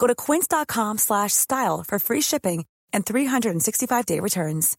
Go 0.00 0.06
to 0.06 0.14
quince.com 0.14 0.98
slash 0.98 1.32
style 1.32 1.84
for 1.86 1.98
free 1.98 2.22
shipping 2.22 2.64
and 2.92 3.06
365-day 3.06 4.18
returns. 4.20 4.76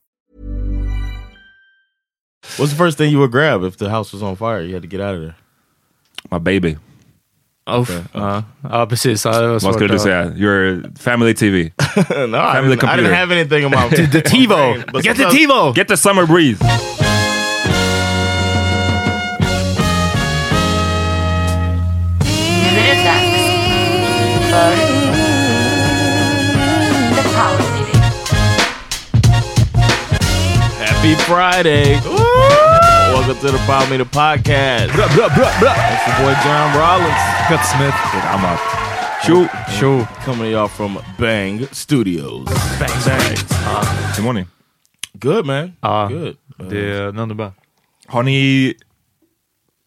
What's 2.58 2.72
the 2.72 2.78
first 2.78 2.98
thing 2.98 3.12
you 3.12 3.20
would 3.20 3.32
grab 3.32 3.64
if 3.64 3.78
the 3.78 3.90
house 3.90 4.12
was 4.12 4.24
on 4.24 4.36
fire? 4.36 4.62
You 4.62 4.74
had 4.74 4.82
to 4.82 4.88
get 4.88 5.00
out 5.00 5.16
of 5.16 5.22
there. 5.22 5.36
My 6.32 6.40
baby. 6.40 6.78
Uff, 7.70 7.90
ja. 8.14 8.44
ja, 8.64 8.86
precis. 8.86 9.26
Ja, 9.26 9.32
det 9.32 9.48
var 9.48 9.54
Vad 9.54 9.62
svårt 9.62 9.76
skulle 9.76 9.94
du 9.94 10.00
säga? 10.00 10.34
Your 10.36 10.84
family 11.00 11.34
TV. 11.34 11.64
no, 12.28 12.38
I 12.38 12.54
Family 12.54 12.76
didn't, 12.76 12.90
I 12.90 12.98
didn't 12.98 13.14
have 13.14 13.32
anything 13.32 13.64
in 13.64 13.72
my 13.72 13.90
The 14.12 14.22
TiVo! 14.22 15.02
Get 15.04 15.18
the 15.18 15.26
TiVo! 15.26 15.76
Get 15.76 15.88
the 15.88 15.98
summer 15.98 16.26
breeze! 16.26 16.60
Happy 31.02 31.16
Friday. 31.16 32.00
Welcome 33.10 33.40
to 33.40 33.52
the 33.52 33.58
Power 33.66 33.90
Meter 33.90 34.06
Podcast. 34.06 34.94
Bra, 34.94 35.08
bra, 35.16 35.30
bra, 35.30 35.50
bra! 35.60 35.74
It's 35.74 36.06
your 36.08 36.18
boy 36.22 36.34
John 36.44 36.78
Rollins. 36.78 37.24
Cut 37.48 37.66
Smith. 37.66 37.96
Gammalt. 38.14 38.60
Tjo! 39.24 39.48
Tjo. 39.80 40.06
Coming 40.24 40.42
to 40.42 40.50
y'all 40.52 40.68
from 40.68 41.00
Bang 41.18 41.66
Studios. 41.72 42.46
Bang, 42.80 43.04
bang. 43.06 43.38
Hur 44.16 44.24
mår 44.24 44.34
ni? 44.34 44.46
Good 45.14 45.46
man. 45.46 45.74
Ja, 45.82 46.08
Good. 46.08 46.38
Uh, 46.60 46.70
det 46.70 46.94
är 46.94 47.12
none 47.12 47.34
bra. 47.34 47.54
Har 48.08 48.24
ni 48.24 48.74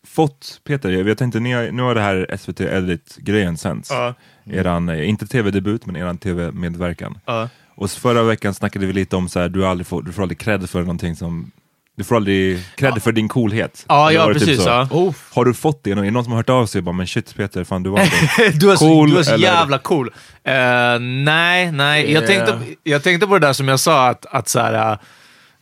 fått, 0.07 0.61
Peter, 0.65 0.91
jag 0.91 1.05
vet 1.05 1.21
inte, 1.21 1.41
ni 1.41 1.53
har, 1.53 1.71
nu 1.71 1.83
har 1.83 1.95
det 1.95 2.01
här 2.01 2.37
SVT 2.39 2.61
Edit-grejen 2.61 3.57
sänts. 3.57 3.91
Ja. 3.91 4.15
Eran, 4.47 4.89
eh, 4.89 5.09
inte 5.09 5.27
tv-debut, 5.27 5.87
men 5.87 5.97
eran 5.97 6.19
tv-medverkan. 6.19 7.19
Ja. 7.27 7.49
Och 7.75 7.91
så 7.91 8.01
förra 8.01 8.23
veckan 8.23 8.55
snackade 8.55 8.87
vi 8.87 8.93
lite 8.93 9.17
om 9.17 9.29
så 9.29 9.41
här, 9.41 9.49
du, 9.49 9.67
aldrig 9.67 9.87
får, 9.87 10.03
du 10.03 10.13
får 10.13 10.23
aldrig 10.23 10.39
cred 10.39 10.71
för 10.71 10.81
någonting 10.81 11.17
som 11.17 11.51
du 11.97 12.05
får 12.05 12.17
aldrig 12.17 12.61
cred 12.77 13.03
för 13.03 13.13
din 13.13 13.29
coolhet. 13.29 13.85
Ja, 13.89 14.13
ja 14.13 14.27
var 14.27 14.35
typ 14.35 14.43
precis. 14.43 14.63
så. 14.63 14.69
Ja. 14.69 15.13
Har 15.31 15.45
du 15.45 15.55
fått 15.55 15.85
det? 15.85 15.91
Är 15.91 15.97
det 15.97 16.11
någon 16.11 16.25
som 16.25 16.33
har 16.33 16.39
hört 16.39 16.51
av 16.51 16.67
sig 16.67 16.79
och 16.79 16.85
bara, 16.85 16.93
men 16.93 17.07
shit 17.07 17.37
Peter, 17.37 17.65
fan 17.65 17.83
du 17.83 17.91
var 17.91 18.01
inte... 18.05 18.17
Du 18.59 18.73
är 18.73 18.77
så, 18.77 18.85
Cool, 18.89 19.11
du 19.11 19.19
är 19.19 19.23
så 19.23 19.35
eller? 19.35 19.49
jävla 19.49 19.79
cool. 19.79 20.11
Eh, 20.45 20.55
nej, 21.01 21.73
nej. 21.73 22.13
Jag, 22.13 22.23
Yeah. 22.25 22.47
tänkte, 22.47 22.75
jag 22.83 23.03
tänkte 23.03 23.27
på 23.27 23.39
det 23.39 23.47
där 23.47 23.53
som 23.53 23.69
jag 23.69 23.81
sa, 23.81 24.09
att, 24.09 24.27
att 24.27 24.49
så 24.49 24.61
här, 24.61 24.93
eh, 24.93 24.99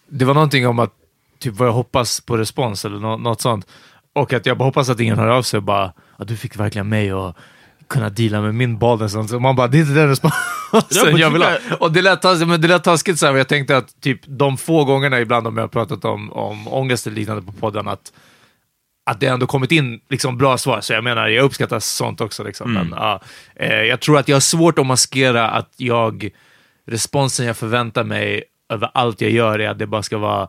det 0.09 0.25
var 0.25 0.35
någonting 0.35 0.67
om 0.67 0.79
att 0.79 0.91
typ 1.39 1.55
vad 1.55 1.69
jag 1.69 1.73
hoppas 1.73 2.21
på 2.21 2.37
respons 2.37 2.85
eller 2.85 2.99
nå, 2.99 3.17
något 3.17 3.41
sånt. 3.41 3.67
Och 4.13 4.33
att 4.33 4.47
jag 4.47 4.59
bara 4.59 4.65
hoppas 4.65 4.89
att 4.89 5.01
ingen 5.01 5.19
hör 5.19 5.29
av 5.29 5.43
sig 5.43 5.57
och 5.57 5.63
bara, 5.63 5.93
att 6.17 6.29
du 6.29 6.37
fick 6.37 6.57
verkligen 6.57 6.89
mig 6.89 7.11
att 7.11 7.37
kunna 7.93 8.11
deala 8.11 8.41
med 8.41 8.55
min. 8.55 8.77
Och 8.77 9.11
så 9.11 9.41
man 9.41 9.57
bara, 9.57 9.69
det 9.69 9.79
är 9.79 9.81
inte 9.81 9.95
den 9.95 10.09
responsen 10.09 10.41
jag 10.99 11.21
you 11.21 11.31
vill 11.31 11.43
ha. 11.43 11.57
Och 11.81 11.93
det 11.93 12.03
lät, 12.03 12.23
men 12.23 12.61
det 12.61 12.69
lät 12.69 12.85
taskigt 12.85 13.19
så 13.19 13.27
här, 13.27 13.33
men 13.33 13.39
jag 13.39 13.49
tänkte 13.49 13.77
att 13.77 14.01
typ 14.01 14.21
de 14.27 14.59
få 14.59 14.85
gångerna 14.85 15.21
ibland 15.21 15.47
om 15.47 15.57
jag 15.57 15.65
har 15.65 15.69
pratat 15.69 16.05
om, 16.05 16.33
om 16.33 16.69
ångest 16.69 17.07
eller 17.07 17.17
liknande 17.17 17.43
på 17.43 17.53
podden, 17.53 17.89
att 17.89 18.13
att 19.05 19.21
det 19.21 19.27
ändå 19.27 19.47
kommit 19.47 19.73
in 19.73 20.01
liksom 20.11 20.39
bra 20.39 20.59
svar. 20.59 20.81
Så 20.81 20.93
jag 20.93 21.05
menar, 21.05 21.29
jag 21.29 21.45
uppskattar 21.45 21.81
sånt 21.81 22.21
också. 22.21 22.45
Liksom. 22.45 22.75
Men, 22.75 22.95
ja, 22.97 23.21
eh, 23.57 23.83
jag 23.83 24.01
tror 24.01 24.19
att 24.19 24.29
jag 24.29 24.37
har 24.37 24.41
svårt 24.41 24.79
att 24.79 24.87
maskera 24.87 25.51
att 25.51 25.75
jag, 25.77 26.31
responsen 26.87 27.47
jag 27.47 27.57
förväntar 27.57 28.05
mig 28.05 28.45
över 28.73 28.91
allt 28.95 29.21
jag 29.21 29.31
gör 29.31 29.59
är 29.59 29.69
att 29.69 29.79
det 29.79 29.87
bara 29.87 30.03
ska 30.03 30.19
vara 30.19 30.49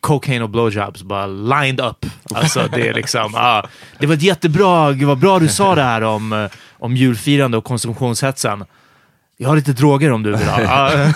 cocaine 0.00 0.42
och 0.42 0.50
blowjobs, 0.50 1.02
bara 1.02 1.26
lined 1.26 1.80
up. 1.80 2.06
Alltså, 2.34 2.68
det, 2.72 2.88
är 2.88 2.94
liksom, 2.94 3.30
ja, 3.34 3.68
det 3.98 4.06
var 4.06 4.14
ett 4.14 4.22
jättebra, 4.22 4.92
vad 4.92 5.18
bra 5.18 5.38
du 5.38 5.48
sa 5.48 5.74
det 5.74 5.82
här 5.82 6.02
om, 6.02 6.32
eh, 6.32 6.50
om 6.72 6.96
julfirande 6.96 7.56
och 7.56 7.64
konsumtionshetsen. 7.64 8.64
Jag 9.40 9.48
har 9.48 9.56
lite 9.56 9.72
droger 9.72 10.12
om 10.12 10.22
du 10.22 10.30
vill 10.30 10.48
ha. 10.48 10.62
Ja, 10.62 11.12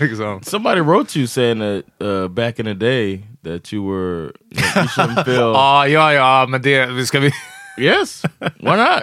liksom. 0.00 0.42
Somebody 0.42 0.80
wrote 0.80 1.18
you 1.18 1.28
saying 1.28 1.58
that 1.58 2.06
uh, 2.06 2.28
back 2.28 2.58
in 2.58 2.64
the 2.64 2.74
day 2.74 3.22
that 3.44 3.72
you 3.72 3.90
were 3.90 4.22
you, 4.50 4.86
shouldn't 4.88 5.24
feel. 5.24 5.36
Ja, 5.54 5.88
ja, 5.88 6.12
ja, 6.12 6.46
men 6.48 6.62
det 6.62 7.06
ska 7.06 7.20
vi... 7.20 7.32
yes, 7.78 8.22
why 8.40 8.76
not? 8.76 9.02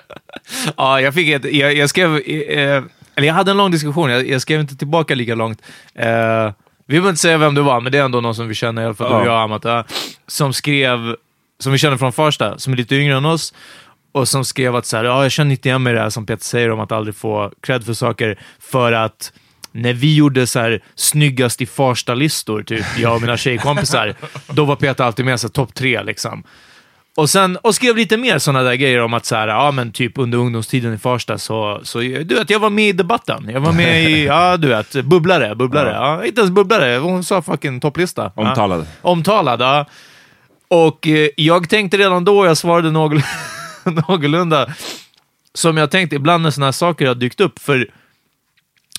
Ja, 0.78 1.02
jag 1.06 1.14
fick 1.14 1.30
ett, 1.30 1.54
jag, 1.54 1.74
jag 1.74 1.90
skrev, 1.90 2.16
eh, 2.16 2.84
eller 3.16 3.28
jag 3.28 3.34
hade 3.34 3.52
en 3.52 3.58
lång 3.58 3.72
diskussion, 3.72 4.12
jag, 4.12 4.28
jag 4.28 4.42
skrev 4.42 4.60
inte 4.60 4.76
tillbaka 4.76 5.16
lika 5.16 5.36
långt. 5.36 5.62
Eh, 5.96 6.52
vi 6.88 6.92
behöver 6.92 7.10
inte 7.10 7.22
säga 7.22 7.38
vem 7.38 7.56
det 7.56 7.62
var, 7.62 7.82
men 7.82 7.92
det 7.92 7.98
är 7.98 8.04
ändå 8.04 8.22
någon 8.22 8.36
som 8.36 8.48
vi 8.48 8.54
känner, 8.54 8.82
i 8.82 8.86
alla 8.86 8.94
fall 8.94 9.12
du 9.12 9.18
och 9.18 9.26
jag, 9.26 9.44
Amat, 9.44 9.64
ja, 9.64 9.84
som 10.28 10.54
skrev, 10.54 11.16
som 11.60 11.72
vi 11.72 11.78
känner 11.78 11.98
från 11.98 12.14
Farsta, 12.14 12.58
som 12.58 12.74
är 12.74 12.78
lite 12.78 12.96
yngre 12.96 13.18
än 13.18 13.26
oss, 13.26 13.54
och 14.12 14.28
som 14.28 14.46
skrev 14.46 14.76
att 14.76 14.86
så 14.86 14.98
här, 14.98 15.04
ja, 15.04 15.24
jag 15.24 15.32
känner 15.32 15.52
inte 15.52 15.70
igen 15.70 15.84
mig 15.84 15.94
i 15.94 15.96
det 15.96 16.02
här 16.02 16.10
som 16.10 16.26
Peter 16.26 16.44
säger 16.44 16.72
om 16.72 16.80
att 16.80 16.92
aldrig 16.92 17.16
få 17.16 17.52
cred 17.62 17.86
för 17.86 17.94
saker, 17.94 18.40
för 18.60 18.92
att 18.92 19.34
när 19.72 19.94
vi 19.94 20.16
gjorde 20.16 20.48
så 20.48 20.60
här 20.60 20.84
snyggast 20.96 21.62
i 21.62 21.66
Farsta-listor, 21.66 22.64
typ 22.64 22.86
jag 22.98 23.16
och 23.16 23.22
mina 23.22 23.38
tjejkompisar, 23.38 24.16
då 24.48 24.66
var 24.66 24.76
Peter 24.76 25.04
alltid 25.04 25.26
med 25.26 25.40
sig 25.40 25.50
topp 25.50 25.74
tre 25.74 26.04
liksom. 26.04 26.44
Och, 27.16 27.30
sen, 27.30 27.58
och 27.58 27.76
skrev 27.76 27.96
lite 27.98 28.18
mer 28.18 28.40
sådana 28.40 28.64
där 28.64 28.76
grejer 28.76 29.02
om 29.02 29.14
att 29.14 29.26
så 29.26 29.36
här, 29.36 29.48
ja, 29.48 29.72
men 29.72 29.92
typ 29.92 30.18
under 30.18 30.38
ungdomstiden 30.38 30.94
i 30.94 30.98
Farsta 30.98 31.38
så, 31.38 31.80
så 31.84 32.00
du 32.00 32.24
vet, 32.36 32.50
jag 32.50 32.60
var 32.60 32.70
med 32.70 32.90
i 32.90 32.92
debatten. 32.92 33.50
Jag 33.54 33.60
var 33.62 33.74
med 33.74 34.10
i, 34.12 34.26
ja 34.26 34.58
du 34.58 34.68
vet, 34.68 35.06
bubblare, 35.06 35.56
bubblare. 35.56 35.90
Ja. 35.92 36.26
inte 36.26 36.42
ens 36.42 36.52
bubblare, 36.52 36.98
hon 36.98 37.24
sa 37.24 37.42
fucking 37.42 37.80
topplista. 37.80 38.32
Ja. 38.36 38.50
Omtalad. 38.50 38.88
Omtalad, 39.02 39.62
ja. 39.62 39.86
Och 40.68 41.08
eh, 41.08 41.30
jag 41.38 41.70
tänkte 41.70 41.98
redan 41.98 42.26
då, 42.26 42.46
jag 42.46 42.58
svarade 42.58 42.92
någor, 42.92 43.22
någorlunda, 44.10 44.70
som 45.54 45.78
jag 45.78 45.92
tänkte 45.92 46.16
ibland 46.16 46.44
när 46.44 46.52
sådana 46.52 46.68
här 46.68 46.72
saker 46.72 47.08
har 47.08 47.16
dykt 47.16 47.42
upp, 47.42 47.60
för 47.60 47.90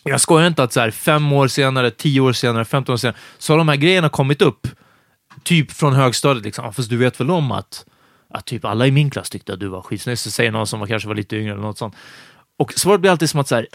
jag 0.04 0.20
skojar 0.20 0.46
inte 0.46 0.62
att 0.62 0.72
så 0.72 0.80
här, 0.80 0.90
fem 0.90 1.32
år 1.32 1.48
senare, 1.48 1.90
tio 1.90 2.20
år 2.20 2.32
senare, 2.32 2.64
femton 2.64 2.92
år 2.92 2.96
senare, 2.96 3.16
så 3.38 3.52
har 3.52 3.58
de 3.58 3.68
här 3.68 3.76
grejerna 3.76 4.08
kommit 4.08 4.42
upp, 4.42 4.66
typ 5.42 5.72
från 5.72 5.92
högstadiet. 5.92 6.44
Liksom. 6.44 6.64
"Ja, 6.64 6.72
Fast 6.72 6.90
du 6.90 6.96
vet 6.96 7.20
väl 7.20 7.30
om 7.30 7.52
att, 7.52 7.84
att 8.36 8.46
typ 8.46 8.64
alla 8.64 8.86
i 8.86 8.90
min 8.90 9.10
klass 9.10 9.30
tyckte 9.30 9.52
att 9.52 9.60
du 9.60 9.68
var 9.68 9.82
skitsnygg, 9.82 10.18
så 10.18 10.30
säger 10.30 10.50
någon 10.50 10.66
som 10.66 10.80
var, 10.80 10.86
kanske 10.86 11.08
var 11.08 11.14
lite 11.14 11.36
yngre 11.36 11.52
eller 11.52 11.62
något 11.62 11.78
sånt. 11.78 11.94
Och 12.58 12.72
svaret 12.72 13.00
blir 13.00 13.10
alltid 13.10 13.30
som 13.30 13.40
att 13.40 13.48
så 13.48 13.54
här, 13.54 13.66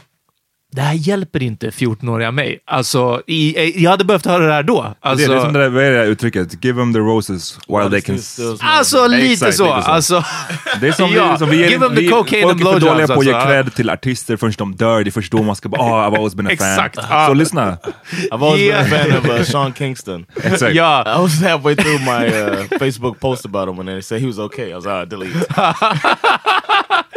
det 0.73 0.81
här 0.81 0.93
hjälper 0.93 1.43
inte 1.43 1.69
14-åriga 1.69 2.31
mig. 2.31 2.59
Alltså, 2.65 3.21
i, 3.27 3.59
i, 3.59 3.83
jag 3.83 3.91
hade 3.91 4.03
behövt 4.05 4.25
höra 4.25 4.45
det 4.47 4.53
här 4.53 4.63
då. 4.63 4.81
det, 4.81 5.09
Alltså, 5.09 5.25
är- 5.25 5.29
det 5.29 5.35
är 5.35 5.41
som 5.41 5.53
det 5.53 5.59
där, 5.59 5.69
vad 5.69 5.83
är 5.83 5.91
det 5.91 5.97
där 5.97 6.05
uttrycket? 6.05 6.63
Give 6.65 6.79
them 6.81 6.93
the 6.93 6.99
roses 6.99 7.57
while 7.67 7.89
they 7.89 8.01
can... 8.01 8.19
Alltså 8.61 9.07
lite 9.07 9.31
Exakt, 9.33 9.55
så. 9.55 9.63
lite 9.75 9.81
så. 9.85 9.91
Alltså, 9.91 10.23
Det 10.81 10.87
är 10.87 10.91
som 10.91 11.11
Ja, 11.15 11.31
vi, 11.31 11.37
som 11.39 11.49
vi, 11.49 11.57
give 11.69 11.79
them 11.87 11.95
the 11.95 12.07
cocaine 12.07 12.43
folk 12.43 12.51
and 12.51 12.61
är 12.61 12.65
för 12.73 12.79
blowjobs, 12.79 12.85
dåliga 12.85 13.07
på 13.07 13.13
att 13.19 13.25
ge 13.25 13.33
alltså. 13.33 13.47
cred 13.47 13.73
till 13.75 13.89
artister 13.89 14.37
förrän 14.37 14.53
de 14.57 14.75
dör. 14.75 15.03
Det 15.03 15.09
är 15.09 15.11
först 15.11 15.31
då 15.31 15.43
man 15.43 15.55
ska 15.55 15.69
bara 15.69 15.81
oh, 15.81 15.85
I've 16.09 16.15
always 16.15 16.35
been 16.35 16.47
a 16.47 16.51
fan. 16.59 16.85
Exakt. 16.85 16.99
Så 17.27 17.33
lyssna. 17.33 17.77
I've 18.31 18.45
always 18.45 18.61
Yeah. 18.61 18.89
been 18.89 19.17
a 19.17 19.21
fan 19.21 19.31
of 19.33 19.39
uh, 19.39 19.43
Sean 19.45 19.73
Kingston. 19.73 20.25
Exakt. 20.43 20.75
ja. 20.75 21.03
I 21.17 21.21
was 21.21 21.41
halfway 21.41 21.75
through 21.75 21.99
my 22.01 22.27
uh, 22.27 22.79
Facebook 22.79 23.19
post 23.19 23.45
about 23.45 23.69
him 23.69 23.79
and 23.79 23.87
they 23.89 24.01
said 24.01 24.21
he 24.21 24.27
was 24.27 24.39
okay. 24.39 24.69
I 24.71 24.73
was 24.75 24.85
like, 24.85 24.93
ah, 24.93 25.05
delete. 25.05 25.45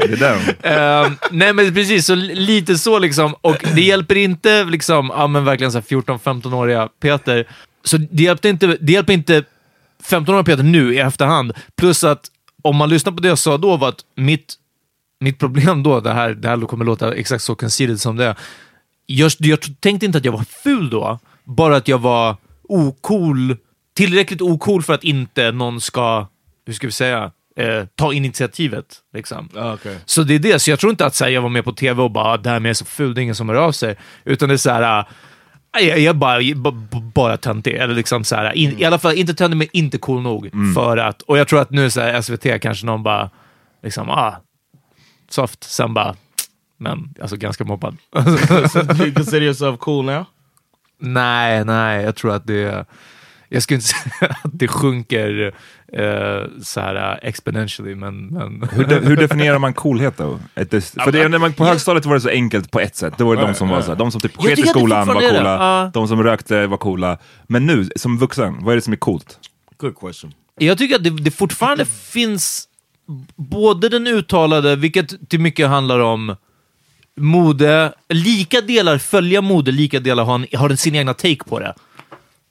Det 0.09 0.13
är 0.13 0.17
den. 0.17 0.41
Ehm, 0.63 1.17
nej 1.31 1.53
men 1.53 1.75
precis, 1.75 2.07
så 2.07 2.15
lite 2.15 2.79
så 2.79 2.99
liksom. 2.99 3.35
Och 3.41 3.65
det 3.75 3.81
hjälper 3.81 4.17
inte 4.17 4.65
liksom, 4.65 5.13
ja 5.17 5.27
men 5.27 5.45
verkligen 5.45 5.73
så 5.73 5.81
14-15-åriga 5.81 6.89
Peter. 7.01 7.49
Så 7.85 7.97
det 7.97 8.23
hjälpte 8.23 8.49
inte, 8.49 8.67
det 8.81 8.93
hjälper 8.93 9.13
inte 9.13 9.45
15-åriga 10.03 10.45
Peter 10.45 10.63
nu 10.63 10.95
i 10.95 10.99
efterhand. 10.99 11.53
Plus 11.77 12.05
att 12.05 12.31
om 12.63 12.77
man 12.77 12.89
lyssnar 12.89 13.13
på 13.13 13.21
det 13.21 13.29
jag 13.29 13.39
sa 13.39 13.59
då 13.59 13.77
var 13.77 13.89
att 13.89 14.01
mitt, 14.15 14.55
mitt 15.21 15.39
problem 15.39 15.83
då, 15.83 16.01
det 16.01 16.13
här, 16.13 16.31
det 16.31 16.49
här 16.49 16.61
kommer 16.61 16.85
låta 16.85 17.15
exakt 17.15 17.45
så 17.45 17.55
conceited 17.55 18.01
som 18.01 18.17
det 18.17 18.25
är. 18.25 18.37
Jag, 19.07 19.33
jag 19.39 19.81
tänkte 19.81 20.07
inte 20.07 20.19
att 20.19 20.25
jag 20.25 20.33
var 20.33 20.45
ful 20.63 20.91
då, 20.91 21.19
bara 21.45 21.77
att 21.77 21.89
jag 21.89 21.99
var 21.99 22.37
ocool, 22.63 23.57
tillräckligt 23.95 24.41
ocool 24.41 24.83
för 24.83 24.95
att 24.95 25.05
inte 25.05 25.53
någon 25.53 25.81
ska, 25.81 26.27
hur 26.67 26.73
ska 26.73 26.87
vi 26.87 26.93
säga, 26.93 27.33
eh, 27.59 27.85
ta 27.95 28.13
initiativet. 28.13 28.87
Liksom. 29.15 29.49
Ah, 29.57 29.73
okay. 29.75 29.97
Så 30.05 30.23
det 30.23 30.35
är 30.35 30.39
det, 30.39 30.59
så 30.59 30.71
jag 30.71 30.79
tror 30.79 30.91
inte 30.91 31.07
att 31.07 31.21
här, 31.21 31.29
jag 31.29 31.43
var 31.43 31.49
med 31.49 31.65
på 31.65 31.73
tv 31.73 32.03
och 32.03 32.11
bara 32.11 32.37
“därmed 32.37 32.67
är 32.67 32.71
jag 32.71 32.77
så 32.77 32.85
ful, 32.85 33.15
det 33.15 33.21
är 33.21 33.23
ingen 33.23 33.35
som 33.35 33.49
hör 33.49 33.57
av 33.57 33.73
sig”. 33.73 33.97
Utan 34.25 34.49
det 34.49 34.55
är 34.55 34.57
så 34.57 34.71
här, 34.71 35.07
äh, 35.79 35.89
jag, 35.89 35.99
jag 35.99 36.17
bara, 36.17 36.41
jag, 36.41 36.57
bara- 37.15 37.37
töntig. 37.37 37.75
Eller 37.75 37.95
liksom 37.95 38.25
så 38.25 38.37
här, 38.37 38.53
in, 38.53 38.79
I 38.79 38.85
alla 38.85 38.99
fall 38.99 39.15
inte 39.15 39.35
töntig, 39.35 39.57
men 39.57 39.69
inte 39.73 39.99
cool 39.99 40.23
nog. 40.23 40.51
För 40.75 40.97
att, 40.97 41.23
och 41.23 41.39
jag 41.39 41.49
tror 41.49 41.61
att 41.61 41.71
nu 41.71 41.91
så 41.91 42.01
här, 42.01 42.21
SVT 42.21 42.63
kanske 42.63 42.87
någon 42.87 43.03
bara, 43.03 43.31
liksom, 43.83 44.11
ah, 44.11 44.35
soft. 45.29 45.65
Sen 45.65 45.95
bara, 45.95 46.15
men 46.79 47.15
alltså 47.21 47.37
ganska 47.37 47.65
mobbad. 47.65 47.97
Do 48.13 49.05
you 49.05 49.13
consider 49.15 49.43
yourself 49.43 49.79
cool 49.79 50.05
now? 50.05 50.25
nej, 51.01 51.65
nej, 51.65 52.03
jag 52.05 52.17
tror 52.17 52.35
att 52.35 52.47
det, 52.47 52.87
jag 53.49 53.63
skulle 53.63 53.77
inte 53.77 53.89
säga 54.19 54.37
att 54.45 54.51
det 54.53 54.69
sjunker 54.69 55.55
eh, 55.97 56.45
så 56.63 56.81
här 56.81 56.95
uh, 56.95 57.19
exponentially, 57.23 57.95
men... 57.95 58.27
men 58.27 58.69
Hur, 58.73 58.85
de, 58.85 58.95
hur 58.95 59.17
definierar 59.17 59.59
man 59.59 59.75
coolhet 59.75 60.17
då? 60.17 60.39
För 60.55 61.13
det, 61.13 61.29
när 61.29 61.39
man, 61.39 61.53
på 61.53 61.65
högstadiet 61.65 62.07
var 62.07 62.15
det 62.15 62.21
så 62.21 62.29
enkelt 62.29 62.71
på 62.71 62.81
ett 62.81 62.97
sätt. 62.97 63.15
Det 63.19 63.25
var 63.25 63.37
de 63.37 63.55
som 63.55 63.69
var 63.69 63.83
så 63.83 63.89
här, 63.89 63.97
de 63.97 64.13
som 64.13 64.21
typ 64.21 64.37
sket 64.37 64.59
i 64.59 64.63
det 64.63 64.69
skolan 64.69 65.07
var 65.07 65.21
det. 65.21 65.29
coola, 65.29 65.91
de 65.95 66.09
som 66.09 66.23
rökte 66.23 66.67
var 66.67 66.77
coola. 66.77 67.19
Men 67.47 67.67
nu, 67.67 67.89
som 67.97 68.19
vuxen, 68.19 68.65
vad 68.65 68.73
är 68.73 68.77
det 68.77 68.83
som 68.83 68.93
är 68.93 68.97
coolt? 68.97 69.39
Good 69.77 69.99
question. 69.99 70.33
Jag 70.59 70.79
tycker 70.79 70.97
att 70.97 71.05
det, 71.05 71.11
det 71.11 71.31
fortfarande 71.31 71.85
finns 71.85 72.69
både 73.37 73.89
den 73.89 74.07
uttalade, 74.07 74.77
vilket 74.77 75.29
till 75.31 75.41
mycket 75.41 75.69
handlar 75.69 76.01
om 76.01 76.37
mode, 77.17 77.93
lika 78.09 78.61
delar 78.61 78.99
följa 78.99 79.41
mode, 79.41 79.73
lika 79.73 80.01
delar 80.01 80.25
ha, 80.25 80.35
en, 80.35 80.47
ha 80.59 80.77
sin 80.77 80.95
egna 80.95 81.15
take 81.15 81.45
på 81.49 81.61
det. 81.61 81.75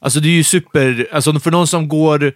Alltså 0.01 0.19
det 0.19 0.27
är 0.27 0.31
ju 0.31 0.43
super, 0.43 1.07
alltså 1.11 1.39
för 1.39 1.51
någon 1.51 1.67
som 1.67 1.87
går 1.87 2.33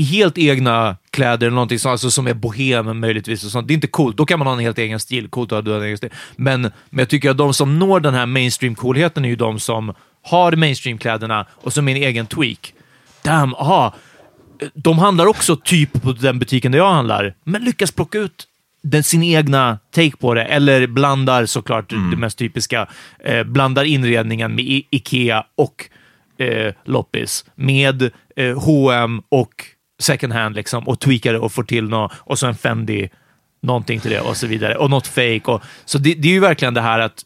i 0.00 0.02
helt 0.02 0.38
egna 0.38 0.96
kläder 1.10 1.46
eller 1.46 1.54
någonting 1.54 1.78
sånt, 1.78 1.90
alltså 1.90 2.10
som 2.10 2.26
är 2.26 2.34
bohem 2.34 3.00
möjligtvis 3.00 3.44
och 3.44 3.50
sånt. 3.50 3.68
Det 3.68 3.72
är 3.72 3.74
inte 3.74 3.86
coolt. 3.86 4.16
Då 4.16 4.26
kan 4.26 4.38
man 4.38 4.46
ha 4.46 4.54
en 4.54 4.60
helt 4.60 4.78
egen 4.78 5.00
stil. 5.00 5.28
Coolt 5.28 5.52
att 5.52 5.66
ha 5.66 5.76
en 5.76 5.82
egen 5.82 5.96
stil. 5.96 6.10
Men, 6.36 6.60
men 6.62 6.98
jag 6.98 7.08
tycker 7.08 7.30
att 7.30 7.38
de 7.38 7.54
som 7.54 7.78
når 7.78 8.00
den 8.00 8.14
här 8.14 8.26
mainstream-coolheten 8.26 9.24
är 9.24 9.28
ju 9.28 9.36
de 9.36 9.58
som 9.60 9.94
har 10.22 10.52
mainstream-kläderna 10.52 11.46
och 11.54 11.72
som 11.72 11.88
är 11.88 11.96
en 11.96 12.02
egen 12.02 12.26
tweak. 12.26 12.72
Damn, 13.22 13.54
aha. 13.54 13.94
De 14.74 14.98
handlar 14.98 15.26
också 15.26 15.56
typ 15.56 16.02
på 16.02 16.12
den 16.12 16.38
butiken 16.38 16.72
där 16.72 16.78
jag 16.78 16.90
handlar, 16.92 17.34
men 17.44 17.64
lyckas 17.64 17.92
plocka 17.92 18.18
ut 18.18 18.46
den, 18.82 19.04
sin 19.04 19.22
egna 19.22 19.78
take 19.94 20.16
på 20.16 20.34
det, 20.34 20.44
eller 20.44 20.86
blandar 20.86 21.46
såklart 21.46 21.90
det 21.90 22.16
mest 22.16 22.38
typiska, 22.38 22.88
eh, 23.24 23.42
blandar 23.44 23.84
inredningen 23.84 24.54
med 24.54 24.64
I- 24.64 24.86
Ikea 24.90 25.44
och 25.56 25.88
eh, 26.44 26.74
loppis, 26.84 27.44
med 27.54 28.10
eh, 28.36 28.58
H&M 28.58 29.22
och 29.28 29.54
second 30.00 30.32
hand 30.32 30.56
liksom, 30.56 30.88
och 30.88 31.00
tweakar 31.00 31.32
det 31.32 31.38
och 31.38 31.52
får 31.52 31.62
till 31.62 31.84
något, 31.88 32.12
och 32.16 32.38
så 32.38 32.46
en 32.46 32.54
Fendi, 32.54 33.08
någonting 33.62 34.00
till 34.00 34.10
det 34.10 34.20
och 34.20 34.36
så 34.36 34.46
vidare, 34.46 34.76
och 34.76 34.90
något 34.90 35.06
fake. 35.06 35.40
Och, 35.44 35.62
så 35.84 35.98
det, 35.98 36.14
det 36.14 36.28
är 36.28 36.32
ju 36.32 36.40
verkligen 36.40 36.74
det 36.74 36.80
här 36.80 36.98
att, 36.98 37.22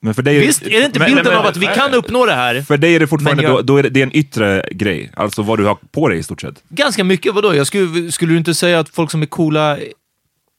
Men 0.00 0.14
för 0.14 0.22
dig, 0.22 0.38
visst 0.40 0.62
är 0.62 0.70
det 0.80 0.86
inte 0.86 0.98
men- 0.98 1.06
bilden 1.06 1.24
men- 1.24 1.36
av 1.38 1.46
att 1.46 1.56
vi 1.56 1.66
kan 1.66 1.94
uppnå 1.94 2.26
det 2.26 2.34
här? 2.34 2.62
För 2.62 2.76
dig 2.76 2.94
är 2.94 3.00
det 3.00 3.06
fortfarande, 3.06 3.42
Men 3.42 3.50
jag- 3.52 3.58
då, 3.58 3.62
då 3.74 3.76
är 3.76 3.82
det, 3.82 3.88
det 3.88 4.00
är 4.00 4.06
en 4.06 4.16
yttre 4.16 4.68
grej, 4.70 5.10
alltså 5.16 5.42
vad 5.42 5.58
du 5.58 5.64
har 5.64 5.74
på 5.92 6.08
dig 6.08 6.18
i 6.18 6.22
stort 6.22 6.40
sett. 6.40 6.62
Ganska 6.68 7.04
mycket, 7.04 7.34
vadå? 7.34 7.54
Jag 7.54 7.66
skulle, 7.66 8.12
skulle 8.12 8.32
du 8.32 8.38
inte 8.38 8.54
säga 8.54 8.78
att 8.80 8.88
folk 8.88 9.10
som 9.10 9.22
är 9.22 9.26
coola 9.26 9.78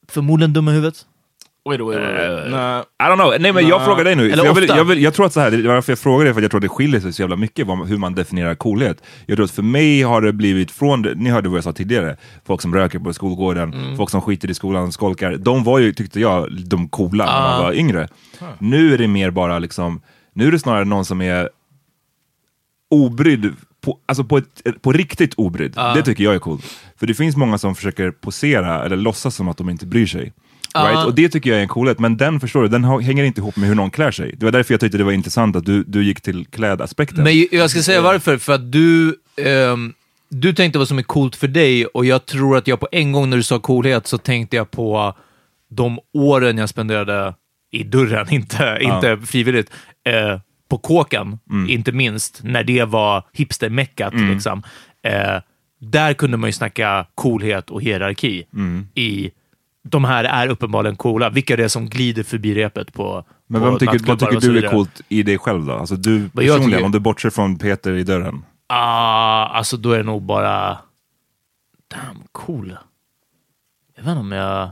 förmodligen 0.09 0.53
dumma 0.53 0.71
i 0.71 0.73
huvudet? 0.73 1.05
Wait, 1.67 1.81
wait, 1.81 1.99
wait. 1.99 1.99
wait. 1.99 2.51
Nah, 2.51 2.79
I 2.79 3.03
don't 3.03 3.15
know, 3.15 3.33
nej 3.39 3.53
men 3.53 3.67
jag 3.67 3.85
frågar 3.85 4.03
dig 4.03 4.15
nu. 4.15 4.31
Eller 4.31 4.45
jag, 4.45 4.53
vill, 4.53 4.63
ofta. 4.63 4.77
jag, 4.77 4.85
vill, 4.85 5.01
jag 5.03 5.13
tror 5.13 5.25
att 5.25 5.33
så 5.33 5.39
här, 5.39 5.51
det 5.51 5.67
var 5.67 5.73
varför 5.75 5.91
jag 5.91 5.99
frågar 5.99 6.25
dig, 6.25 6.33
för 6.33 6.39
att 6.41 6.43
jag 6.43 6.51
tror 6.51 6.59
att 6.59 6.61
det 6.63 6.69
skiljer 6.69 6.99
sig 7.01 7.13
så 7.13 7.21
jävla 7.21 7.35
mycket 7.35 7.67
vad, 7.67 7.87
hur 7.87 7.97
man 7.97 8.15
definierar 8.15 8.55
coolhet. 8.55 9.03
Jag 9.25 9.37
tror 9.37 9.45
att 9.45 9.51
för 9.51 9.63
mig 9.63 10.01
har 10.01 10.21
det 10.21 10.33
blivit 10.33 10.71
från, 10.71 11.01
ni 11.01 11.29
hörde 11.29 11.49
vad 11.49 11.57
jag 11.57 11.63
sa 11.63 11.73
tidigare, 11.73 12.17
folk 12.45 12.61
som 12.61 12.73
röker 12.75 12.99
på 12.99 13.13
skolgården, 13.13 13.73
Mm. 13.73 13.97
folk 13.97 14.09
som 14.09 14.21
skiter 14.21 14.49
i 14.49 14.53
skolan, 14.53 14.91
skolkar, 14.91 15.35
de 15.37 15.63
var 15.63 15.79
ju, 15.79 15.93
tyckte 15.93 16.19
jag, 16.19 16.47
de 16.65 16.89
coola 16.89 17.25
när 17.25 17.41
man 17.41 17.59
Ah. 17.59 17.63
var 17.63 17.73
yngre. 17.73 18.07
Nu 18.59 18.93
är 18.93 18.97
det 18.97 19.07
mer 19.07 19.31
bara 19.31 19.59
liksom, 19.59 20.01
nu 20.33 20.47
är 20.47 20.51
det 20.51 20.59
snarare 20.59 20.85
någon 20.85 21.05
som 21.05 21.21
är 21.21 21.49
obrydd, 22.89 23.53
på, 23.81 23.99
alltså 24.05 24.23
på, 24.23 24.37
ett, 24.37 24.81
på 24.81 24.91
riktigt 24.91 25.33
obrydd. 25.33 25.73
Ah. 25.75 25.93
Det 25.93 26.01
tycker 26.03 26.23
jag 26.23 26.35
är 26.35 26.39
coolt. 26.39 26.65
För 26.99 27.07
det 27.07 27.13
finns 27.13 27.35
många 27.35 27.57
som 27.57 27.75
försöker 27.75 28.11
posera 28.11 28.85
eller 28.85 28.95
låtsas 28.95 29.35
som 29.35 29.47
att 29.47 29.57
de 29.57 29.69
inte 29.69 29.85
bryr 29.85 30.05
sig. 30.05 30.33
Right? 30.85 31.05
Och 31.05 31.15
det 31.15 31.29
tycker 31.29 31.49
jag 31.49 31.57
är 31.57 31.61
en 31.61 31.67
coolhet, 31.67 31.99
men 31.99 32.17
den 32.17 32.39
förstår 32.39 32.61
du, 32.61 32.67
den 32.67 32.83
hänger 32.83 33.23
inte 33.23 33.41
ihop 33.41 33.55
med 33.55 33.69
hur 33.69 33.75
någon 33.75 33.91
klär 33.91 34.11
sig. 34.11 34.35
Det 34.37 34.45
var 34.45 34.51
därför 34.51 34.73
jag 34.73 34.81
tyckte 34.81 34.97
det 34.97 35.03
var 35.03 35.11
intressant 35.11 35.55
att 35.55 35.65
du, 35.65 35.83
du 35.83 36.03
gick 36.03 36.21
till 36.21 36.45
klädaspekten. 36.45 37.23
Men 37.23 37.47
jag 37.51 37.69
ska 37.69 37.81
säga 37.81 38.01
varför, 38.01 38.37
för 38.37 38.53
att 38.53 38.71
du, 38.71 39.15
ehm, 39.41 39.93
du 40.29 40.53
tänkte 40.53 40.79
vad 40.79 40.87
som 40.87 40.97
är 40.97 41.03
coolt 41.03 41.35
för 41.35 41.47
dig 41.47 41.85
och 41.85 42.05
jag 42.05 42.25
tror 42.25 42.57
att 42.57 42.67
jag 42.67 42.79
på 42.79 42.87
en 42.91 43.11
gång 43.11 43.29
när 43.29 43.37
du 43.37 43.43
sa 43.43 43.59
coolhet 43.59 44.07
så 44.07 44.17
tänkte 44.17 44.55
jag 44.55 44.71
på 44.71 45.13
de 45.69 45.99
åren 46.13 46.57
jag 46.57 46.69
spenderade 46.69 47.33
i 47.71 47.83
dörren, 47.83 48.27
inte, 48.33 48.77
inte 48.81 49.17
frivilligt, 49.17 49.71
eh, 50.05 50.39
på 50.69 50.77
kåken, 50.77 51.39
inte 51.67 51.91
minst, 51.91 52.39
när 52.43 52.63
det 52.63 52.83
var 52.83 53.23
hipstermeckat. 53.33 54.13
Liksom. 54.13 54.63
Eh, 55.03 55.41
där 55.79 56.13
kunde 56.13 56.37
man 56.37 56.47
ju 56.47 56.53
snacka 56.53 57.07
coolhet 57.15 57.69
och 57.69 57.81
hierarki 57.81 58.43
i 58.95 59.31
de 59.91 60.03
här 60.05 60.23
är 60.23 60.47
uppenbarligen 60.47 60.95
coola. 60.95 61.29
Vilka 61.29 61.53
är 61.53 61.57
det 61.57 61.69
som 61.69 61.89
glider 61.89 62.23
förbi 62.23 62.55
repet 62.55 62.93
på 62.93 63.25
men 63.47 63.61
på 63.61 63.69
vem 63.69 63.79
tycker, 63.79 63.99
vad 64.07 64.19
tycker 64.19 64.39
du 64.39 64.65
är 64.65 64.71
coolt 64.71 65.01
i 65.09 65.23
dig 65.23 65.37
själv 65.37 65.65
då? 65.65 65.73
Alltså 65.73 65.95
du 65.95 66.29
personligen, 66.29 66.63
tycker- 66.71 66.83
om 66.83 66.91
du 66.91 66.99
bortser 66.99 67.29
från 67.29 67.57
Peter 67.57 67.93
i 67.93 68.03
dörren. 68.03 68.43
Ah, 68.67 69.45
alltså 69.45 69.77
då 69.77 69.91
är 69.91 69.97
det 69.97 70.03
nog 70.03 70.21
bara... 70.21 70.77
Damn, 71.87 72.23
cool. 72.31 72.77
Jag 73.95 74.03
vet 74.03 74.09
inte 74.09 74.19
om 74.19 74.31
jag... 74.31 74.69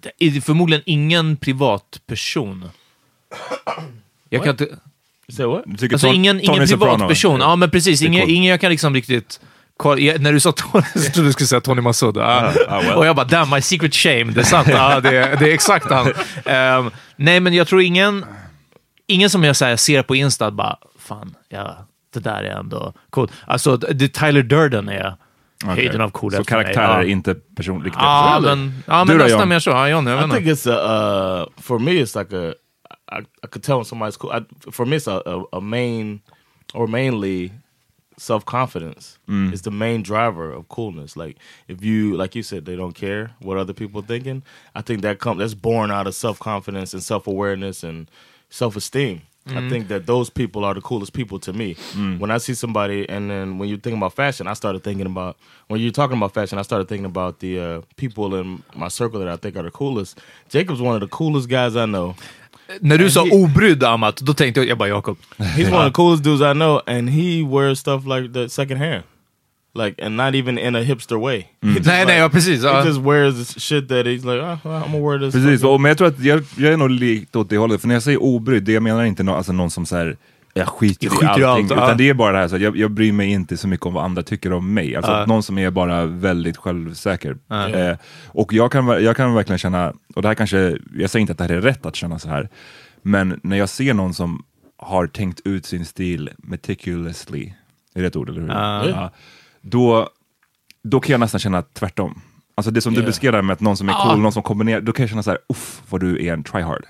Det 0.00 0.24
är 0.26 0.40
förmodligen 0.40 0.82
ingen 0.86 1.36
privatperson. 1.36 2.64
Jag 4.28 4.44
kan 4.44 4.50
inte... 4.50 4.78
what? 5.46 5.64
Alltså 5.92 6.06
ingen, 6.08 6.40
ingen 6.40 6.66
privatperson. 6.66 7.38
va? 7.38 7.44
Ja, 7.44 7.56
men 7.56 7.70
precis. 7.70 8.02
Är 8.02 8.06
Ingen, 8.06 8.28
ingen 8.28 8.50
jag 8.50 8.60
kan 8.60 8.70
liksom 8.70 8.94
riktigt... 8.94 9.40
kolla- 9.78 10.00
jag- 10.00 10.20
När 10.20 10.32
du 10.32 10.40
sa 10.40 10.52
Tony, 10.52 10.82
så 10.94 11.12
trodde 11.12 11.28
du 11.28 11.32
skulle 11.32 11.46
säga 11.46 11.60
Tony 11.60 11.80
Massoud. 11.80 12.18
Ah. 12.18 12.52
ah, 12.68 12.80
well. 12.80 12.94
Och 12.96 13.06
jag 13.06 13.16
bara, 13.16 13.26
damn, 13.26 13.50
my 13.50 13.60
secret 13.60 13.94
shame. 13.94 14.24
Det 14.24 14.40
är 14.40 14.44
sant. 14.44 14.68
Ah, 14.74 15.00
det, 15.00 15.16
är- 15.18 15.36
det 15.36 15.50
är 15.50 15.54
exakt 15.54 15.90
han. 15.90 16.12
Ehm, 16.44 16.90
nej, 17.16 17.40
men 17.40 17.52
jag 17.54 17.66
tror 17.68 17.80
ingen, 17.82 18.24
ingen 19.06 19.30
som 19.30 19.44
jag 19.44 19.54
här, 19.60 19.76
ser 19.76 20.02
på 20.02 20.16
Insta 20.16 20.50
bara, 20.50 20.76
fan, 20.98 21.34
ja, 21.48 21.76
det 22.14 22.20
där 22.20 22.42
är 22.42 22.50
ändå 22.58 22.92
coolt. 23.10 23.32
Alltså, 23.46 23.76
det 23.76 24.08
Tyler 24.08 24.42
Durden 24.42 24.88
är 24.88 25.14
Okej. 25.64 25.74
höjden 25.76 26.00
av 26.00 26.10
coolhet 26.10 26.38
Så 26.40 26.44
karaktärer, 26.44 26.98
Ja. 27.02 27.04
inte 27.04 27.34
person 27.34 27.82
riktigt. 27.84 28.02
Ja, 28.02 28.40
men, 28.42 28.82
ja, 28.86 29.04
Du 29.04 29.14
men 29.14 29.26
nästan 29.26 29.48
mer 29.48 29.58
så. 29.58 29.70
Ja, 29.70 29.88
John, 29.88 30.06
jag 30.06 30.16
vet 30.16 30.22
I 30.22 30.24
inte. 30.24 30.36
think 30.36 30.48
it's 30.48 30.70
a 30.72 31.40
uh, 31.42 31.62
for 31.62 31.78
me. 31.78 31.90
It's 31.90 32.18
like 32.18 32.36
a 32.36 32.52
I, 33.10 33.20
I 33.20 33.46
could 33.50 33.62
tell 33.62 33.74
when 33.76 33.84
somebody's 33.84 34.16
cool. 34.18 34.30
I, 34.32 34.70
for 34.72 34.86
me, 34.86 34.96
it's 34.96 35.08
a, 35.10 35.22
a, 35.26 35.56
a 35.56 35.60
main 35.60 36.20
or 36.74 36.86
mainly 36.86 37.52
self 38.18 38.44
confidence 38.44 39.18
mm. 39.28 39.52
is 39.52 39.62
the 39.62 39.70
main 39.70 40.02
driver 40.02 40.50
of 40.50 40.68
coolness. 40.68 41.16
Like 41.16 41.38
if 41.68 41.82
you, 41.82 42.16
like 42.16 42.34
you 42.34 42.42
said, 42.42 42.64
they 42.64 42.76
don't 42.76 42.94
care 42.94 43.30
what 43.40 43.56
other 43.56 43.72
people 43.72 44.00
are 44.00 44.06
thinking. 44.06 44.42
I 44.74 44.82
think 44.82 45.02
that 45.02 45.18
come 45.18 45.38
that's 45.38 45.54
born 45.54 45.90
out 45.90 46.06
of 46.06 46.14
self 46.14 46.38
confidence 46.38 46.92
and 46.92 47.02
self 47.02 47.26
awareness 47.26 47.82
and 47.82 48.10
self 48.50 48.76
esteem. 48.76 49.22
I 49.46 49.50
mm-hmm. 49.52 49.68
think 49.70 49.88
that 49.88 50.04
those 50.04 50.28
people 50.28 50.62
are 50.64 50.74
the 50.74 50.82
coolest 50.82 51.14
people 51.14 51.38
to 51.40 51.54
me. 51.54 51.74
Mm. 51.94 52.18
When 52.18 52.30
I 52.30 52.36
see 52.36 52.52
somebody, 52.52 53.08
and 53.08 53.30
then 53.30 53.58
when 53.58 53.70
you 53.70 53.78
think 53.78 53.96
about 53.96 54.12
fashion, 54.12 54.46
I 54.46 54.52
started 54.52 54.84
thinking 54.84 55.06
about 55.06 55.38
when 55.68 55.80
you're 55.80 55.90
talking 55.90 56.18
about 56.18 56.34
fashion, 56.34 56.58
I 56.58 56.62
started 56.62 56.86
thinking 56.86 57.06
about 57.06 57.38
the 57.38 57.58
uh, 57.58 57.80
people 57.96 58.34
in 58.34 58.62
my 58.74 58.88
circle 58.88 59.20
that 59.20 59.28
I 59.28 59.36
think 59.36 59.56
are 59.56 59.62
the 59.62 59.70
coolest. 59.70 60.20
Jacob's 60.50 60.82
one 60.82 60.96
of 60.96 61.00
the 61.00 61.08
coolest 61.08 61.48
guys 61.48 61.76
I 61.76 61.86
know. 61.86 62.14
När 62.80 62.98
du 62.98 63.04
And 63.04 63.12
sa 63.12 63.24
he- 63.24 63.30
obrydd 63.44 63.84
Amat, 63.84 64.16
då 64.16 64.34
tänkte 64.34 64.60
jag, 64.60 64.68
jag 64.68 64.78
bara 64.78 64.88
Jakob. 64.88 65.16
He's 65.38 65.68
one 65.72 65.78
of 65.78 65.84
the 65.84 65.90
coolest 65.92 66.24
dudes 66.24 66.40
I 66.40 66.52
know, 66.52 66.80
and 66.86 67.10
he 67.10 67.42
wears 67.42 67.78
stuff 67.78 68.02
like 68.06 68.32
that 68.34 68.52
second 68.52 68.76
hand, 68.78 69.02
like, 69.74 70.04
and 70.06 70.16
not 70.16 70.34
even 70.34 70.58
in 70.58 70.76
a 70.76 70.80
hipster 70.80 71.20
way. 71.24 71.36
Just 71.62 71.86
Nej, 71.86 72.00
like- 72.00 72.06
nej, 72.06 72.18
ja, 72.18 72.28
precis. 72.28 72.64
He 72.64 72.84
just 72.86 73.00
wears 73.00 73.58
shit 73.60 73.88
that 73.88 74.06
he's 74.06 74.24
like, 74.24 74.40
oh, 74.42 74.58
well, 74.64 74.82
I'm 74.82 74.92
gonna 74.92 75.08
wear 75.08 75.18
this. 75.18 75.34
Precis, 75.34 75.64
och, 75.64 75.80
men 75.80 75.88
jag 75.88 75.98
tror 75.98 76.08
att 76.08 76.20
jag, 76.24 76.42
jag 76.56 76.72
är 76.72 76.76
nog 76.76 76.90
likt 76.90 77.36
åt 77.36 77.50
det 77.50 77.56
hållet. 77.58 77.80
För 77.80 77.88
när 77.88 77.94
jag 77.94 78.02
säger 78.02 78.22
obrydd, 78.22 78.62
det 78.62 78.72
jag 78.72 78.82
menar 78.82 79.04
inte 79.04 79.22
nå, 79.22 79.34
alltså 79.34 79.52
någon 79.52 79.70
som 79.70 79.86
så 79.86 79.96
här, 79.96 80.16
jag 80.58 80.68
skiter, 80.68 81.06
Jag 81.06 81.12
skiter 81.12 81.40
i 81.40 81.44
allting. 81.44 81.64
allt, 81.64 81.72
utan 81.72 81.96
det 81.96 82.08
är 82.08 82.14
bara 82.14 82.32
det 82.32 82.38
här, 82.38 82.48
så 82.48 82.56
jag, 82.58 82.76
jag 82.76 82.90
bryr 82.90 83.12
mig 83.12 83.28
inte 83.30 83.56
så 83.56 83.68
mycket 83.68 83.86
om 83.86 83.94
vad 83.94 84.04
andra 84.04 84.22
tycker 84.22 84.52
om 84.52 84.74
mig. 84.74 84.96
Alltså 84.96 85.12
Ja. 85.12 85.26
någon 85.26 85.42
som 85.42 85.58
är 85.58 85.70
bara 85.70 86.06
väldigt 86.06 86.56
självsäker. 86.56 87.36
Eh, 87.74 87.96
och 88.26 88.52
jag 88.52 88.72
kan, 88.72 88.86
jag 89.04 89.16
kan 89.16 89.34
verkligen 89.34 89.58
känna, 89.58 89.92
och 90.14 90.22
det 90.22 90.28
här 90.28 90.34
kanske, 90.34 90.76
jag 90.94 91.10
säger 91.10 91.20
inte 91.20 91.32
att 91.32 91.38
det 91.38 91.44
här 91.44 91.50
är 91.54 91.60
rätt 91.60 91.86
att 91.86 91.96
känna 91.96 92.18
så 92.18 92.28
här, 92.28 92.48
men 93.02 93.40
när 93.42 93.56
jag 93.56 93.68
ser 93.68 93.94
någon 93.94 94.14
som 94.14 94.44
har 94.76 95.06
tänkt 95.06 95.40
ut 95.44 95.66
sin 95.66 95.84
stil 95.84 96.30
meticulously, 96.38 97.52
är 97.94 98.00
det 98.00 98.06
ett 98.06 98.16
ord 98.16 98.28
eller 98.28 98.40
hur? 98.40 98.48
Ja. 98.48 99.10
Då, 99.62 100.08
då 100.84 101.00
kan 101.00 101.12
jag 101.12 101.20
nästan 101.20 101.38
känna 101.40 101.62
tvärtom. 101.62 102.20
Alltså 102.54 102.70
det 102.70 102.80
som 102.80 102.92
du 102.92 102.98
Yeah. 103.00 103.06
beskrev 103.08 103.32
där 103.32 103.42
med 103.42 103.54
att 103.54 103.60
någon 103.60 103.76
som 103.76 103.88
är 103.88 103.92
cool, 104.08 104.18
någon 104.20 104.32
som 104.32 104.42
kombinerar, 104.42 104.80
då 104.80 104.92
kan 104.92 105.02
jag 105.02 105.10
känna 105.10 105.22
så 105.22 105.30
här, 105.30 105.38
uff 105.48 105.82
vad 105.90 106.00
du 106.00 106.26
är 106.26 106.32
en 106.32 106.42
tryhard. 106.42 106.84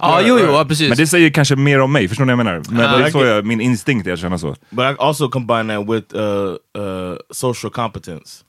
Ja, 0.00 0.20
jo, 0.20 0.38
jo, 0.38 0.64
precis. 0.68 0.88
Men 0.88 0.96
det 0.96 1.06
säger 1.06 1.30
kanske 1.30 1.56
mer 1.56 1.80
om 1.80 1.92
mig, 1.92 2.08
förstår 2.08 2.24
ni 2.24 2.32
vad 2.32 2.38
jag 2.38 2.44
menar? 2.44 2.62
Men 2.70 2.86
Ah, 2.86 2.98
det 2.98 3.04
är 3.04 3.10
så 3.10 3.24
jag, 3.24 3.46
min 3.46 3.60
instinkt 3.60 4.06
är 4.06 4.12
att 4.12 4.18
känna 4.18 4.38
så. 4.38 4.56
But 4.70 4.84
I 4.84 4.96
also 4.98 5.28
combine 5.28 5.68
that 5.74 5.88
with 5.88 6.14
uh, 6.16 6.22
uh, 6.82 7.16
social 7.30 7.70
competence. 7.70 8.44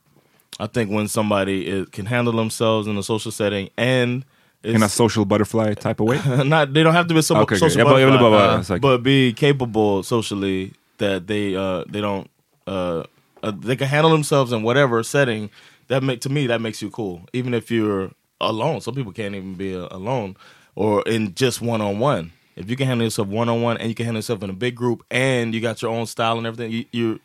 I 0.60 0.68
think 0.68 0.92
when 0.92 1.10
somebody 1.10 1.68
is, 1.68 1.88
can 1.92 2.06
handle 2.06 2.34
themselves 2.38 2.88
in 2.88 2.98
a 2.98 3.04
social 3.04 3.32
setting 3.32 3.70
and 3.78 4.24
In 4.64 4.84
a 4.84 4.90
social 4.90 5.26
butterfly 5.26 5.76
type 5.76 6.02
of 6.04 6.10
way. 6.10 6.18
not, 6.44 6.74
they 6.74 6.84
don't 6.84 6.96
have 6.96 7.08
to 7.08 7.14
be 7.14 7.22
so- 7.22 7.36
Okay, 7.36 7.56
okay. 7.56 7.70
social 7.70 7.84
bara 7.84 8.08
butterfly, 8.08 8.60
uh, 8.60 8.62
säker. 8.64 8.80
but 8.80 9.04
be 9.04 9.34
capable 9.34 10.04
socially 10.04 10.72
that 10.98 11.28
they 11.28 11.56
uh, 11.56 11.84
they 11.92 12.02
don't 12.02 12.28
uh, 12.68 13.04
uh, 13.44 13.52
they 13.66 13.76
can 13.76 13.88
handle 13.88 14.12
themselves 14.12 14.52
in 14.52 14.64
whatever 14.64 15.04
setting. 15.04 15.50
That 15.88 16.02
make 16.02 16.20
to 16.22 16.30
me 16.30 16.48
that 16.48 16.62
makes 16.62 16.82
you 16.82 16.90
cool, 16.90 17.22
even 17.32 17.54
if 17.54 17.70
you're 17.70 18.10
alone. 18.42 18.82
Some 18.82 18.96
people 18.96 19.14
can't 19.14 19.36
even 19.36 19.54
be 19.54 19.76
uh, 19.76 19.88
alone 19.92 20.36
or 20.76 21.08
in 21.10 21.34
just 21.36 21.62
one 21.62 21.82
on 21.82 22.00
one. 22.04 22.32
If 22.58 22.70
you 22.70 22.78
can 22.78 22.88
handle 22.88 23.06
yourself 23.06 23.28
one 23.28 23.50
on 23.52 23.62
one 23.64 23.78
and 23.78 23.88
you 23.90 23.96
can 23.96 24.06
handle 24.06 24.20
yourself 24.20 24.44
in 24.44 24.50
a 24.50 24.54
big 24.54 24.76
group 24.76 25.00
and 25.14 25.54
you 25.56 25.62
got 25.70 25.84
your 25.84 25.92
own 25.92 26.08
style 26.08 26.38
and 26.38 26.48
everything, 26.48 26.72
you, 26.72 26.84
you're 26.92 27.18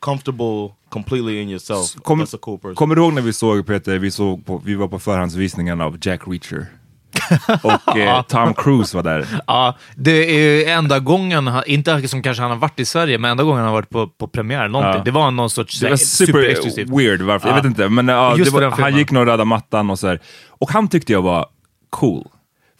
comfortable 0.00 0.74
completely 0.90 1.42
in 1.42 1.48
yourself. 1.48 1.94
Kom, 2.02 2.20
That's 2.20 2.34
a 2.34 2.38
cool 2.42 2.58
person. 2.58 2.74
Kommer 2.74 2.94
du 2.94 3.02
ihåg 3.02 3.12
när 3.12 3.22
vi 3.22 3.32
såg 3.32 3.66
Peter, 3.66 3.98
vi, 3.98 4.10
såg 4.10 4.46
på, 4.46 4.62
vi 4.64 4.74
var 4.74 4.88
på 4.88 4.98
förhandsvisningen 4.98 5.80
av 5.80 5.98
Jack 6.00 6.20
Reacher? 6.26 6.66
och 7.62 7.96
eh, 7.96 8.22
Tom 8.22 8.54
Cruise 8.54 8.96
var 8.96 9.02
där. 9.02 9.26
Ja, 9.46 9.76
det 9.96 10.12
är 10.66 10.76
enda 10.78 10.98
gången, 10.98 11.46
han- 11.46 11.62
inte 11.66 12.08
som 12.08 12.22
kanske 12.22 12.42
han 12.42 12.50
har 12.50 12.58
varit 12.58 12.80
i 12.80 12.84
Sverige, 12.84 13.18
men 13.18 13.30
enda 13.30 13.44
gången 13.44 13.58
han 13.58 13.66
har 13.66 13.74
varit 13.74 13.90
på, 13.90 14.08
på 14.08 14.28
premiär. 14.28 14.68
Någonting. 14.68 14.98
Ja. 14.98 15.04
Det 15.04 15.10
var 15.10 15.30
någon 15.30 15.50
sorts 15.50 15.80
Det 15.80 15.88
var 15.90 15.96
super 15.96 16.32
superexklusivt. 16.32 16.90
weird 16.90 17.22
varför, 17.22 17.48
jag 17.48 17.56
Ja. 17.58 17.62
vet 17.62 17.68
inte. 17.70 17.88
Men 17.88 18.08
ja, 18.08 18.28
var, 18.30 18.80
han 18.82 18.96
gick 18.96 19.10
nog 19.10 19.22
räddade 19.26 19.44
mattan 19.44 19.90
och 19.90 19.98
så 19.98 20.06
här. 20.06 20.20
Och 20.48 20.70
han 20.70 20.88
tyckte 20.88 21.12
jag 21.12 21.22
var 21.22 21.46
cool. 21.90 22.28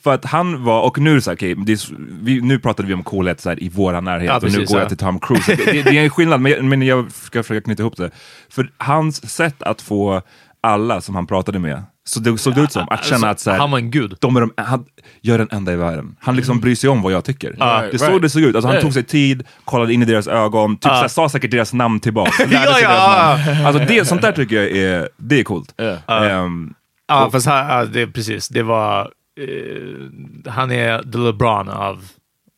För 0.06 0.14
att 0.14 0.25
han 0.25 0.64
var, 0.64 0.82
och 0.82 0.98
nu 0.98 1.10
är 1.10 1.14
det 1.14 1.20
så 1.20 1.30
här, 1.30 1.36
okej, 1.36 1.54
det 1.54 1.72
är 1.72 1.78
vi, 2.22 2.40
nu 2.40 2.58
pratade 2.58 2.88
vi 2.88 2.94
om 2.94 3.02
coolhet 3.02 3.40
så 3.40 3.48
här, 3.48 3.62
i 3.62 3.68
våra 3.68 4.00
närhet 4.00 4.26
Ja, 4.28 4.36
och 4.36 4.42
nu 4.42 4.48
precis, 4.48 4.68
går 4.68 4.76
ja. 4.78 4.82
jag 4.82 4.88
till 4.88 4.98
Tom 4.98 5.18
Cruise. 5.20 5.54
det, 5.56 5.82
det 5.82 5.98
är 5.98 6.04
en 6.04 6.10
skillnad, 6.10 6.40
men, 6.40 6.52
jag- 6.52 6.64
men 6.64 6.82
jag 6.82 7.12
ska 7.12 7.42
försöka 7.42 7.64
knyta 7.64 7.82
ihop 7.82 7.96
det. 7.96 8.10
För 8.50 8.70
hans 8.78 9.30
sätt 9.30 9.62
att 9.62 9.82
få 9.82 10.22
alla 10.62 11.00
som 11.00 11.14
han 11.14 11.26
pratade 11.26 11.58
med, 11.58 11.82
så 12.08 12.20
det 12.20 12.38
såg 12.38 12.54
det 12.54 12.60
ut 12.60 12.72
som, 12.72 12.88
att 12.90 13.04
känna 13.04 13.30
att 13.30 13.40
så 13.40 13.50
här, 13.50 13.58
Han 13.58 13.70
var 13.70 13.78
en 13.78 13.90
gud. 13.90 14.16
de 14.20 14.36
är 14.36 14.40
de, 14.40 14.52
han 14.56 14.84
gör 15.22 15.38
den 15.38 15.48
enda 15.52 15.72
i 15.72 15.76
världen. 15.76 16.16
Han 16.20 16.36
liksom 16.36 16.60
bryr 16.60 16.75
sig 16.75 16.90
om 16.90 17.02
vad 17.02 17.12
jag 17.12 17.25
tycker. 17.25 17.48
Right, 17.48 17.58
det 17.92 17.98
right. 18.08 18.22
det 18.22 18.30
såg 18.30 18.42
ut. 18.42 18.54
Alltså, 18.56 18.70
han 18.70 18.80
tog 18.80 18.92
sig 18.92 19.02
tid, 19.02 19.42
kollade 19.64 19.92
in 19.92 20.02
i 20.02 20.04
deras 20.04 20.26
ögon, 20.26 20.76
typ, 20.76 20.82
såhär, 20.82 21.08
sa 21.08 21.28
säkert 21.28 21.50
deras 21.50 21.72
namn 21.72 22.00
tillbaka. 22.00 22.32
Ja, 22.50 22.80
ja. 22.82 23.66
Alltså, 23.66 23.84
det, 23.88 24.04
sånt 24.08 24.22
där 24.22 24.32
tycker 24.32 24.56
jag 24.56 24.70
är, 24.70 25.08
det 25.16 25.40
är 25.40 25.44
coolt. 25.44 25.75
Yeah. 25.80 26.42
Ehm, 26.42 26.75
Ja, 27.08 27.28
fast 27.32 27.46
ja, 27.46 27.84
det, 27.84 28.06
precis. 28.06 28.48
Det 28.48 28.62
var... 28.62 29.10
Eh, 29.37 30.50
han 30.52 30.71
är 30.71 31.02
the 31.12 31.19
LeBron 31.19 31.69
av... 31.69 32.05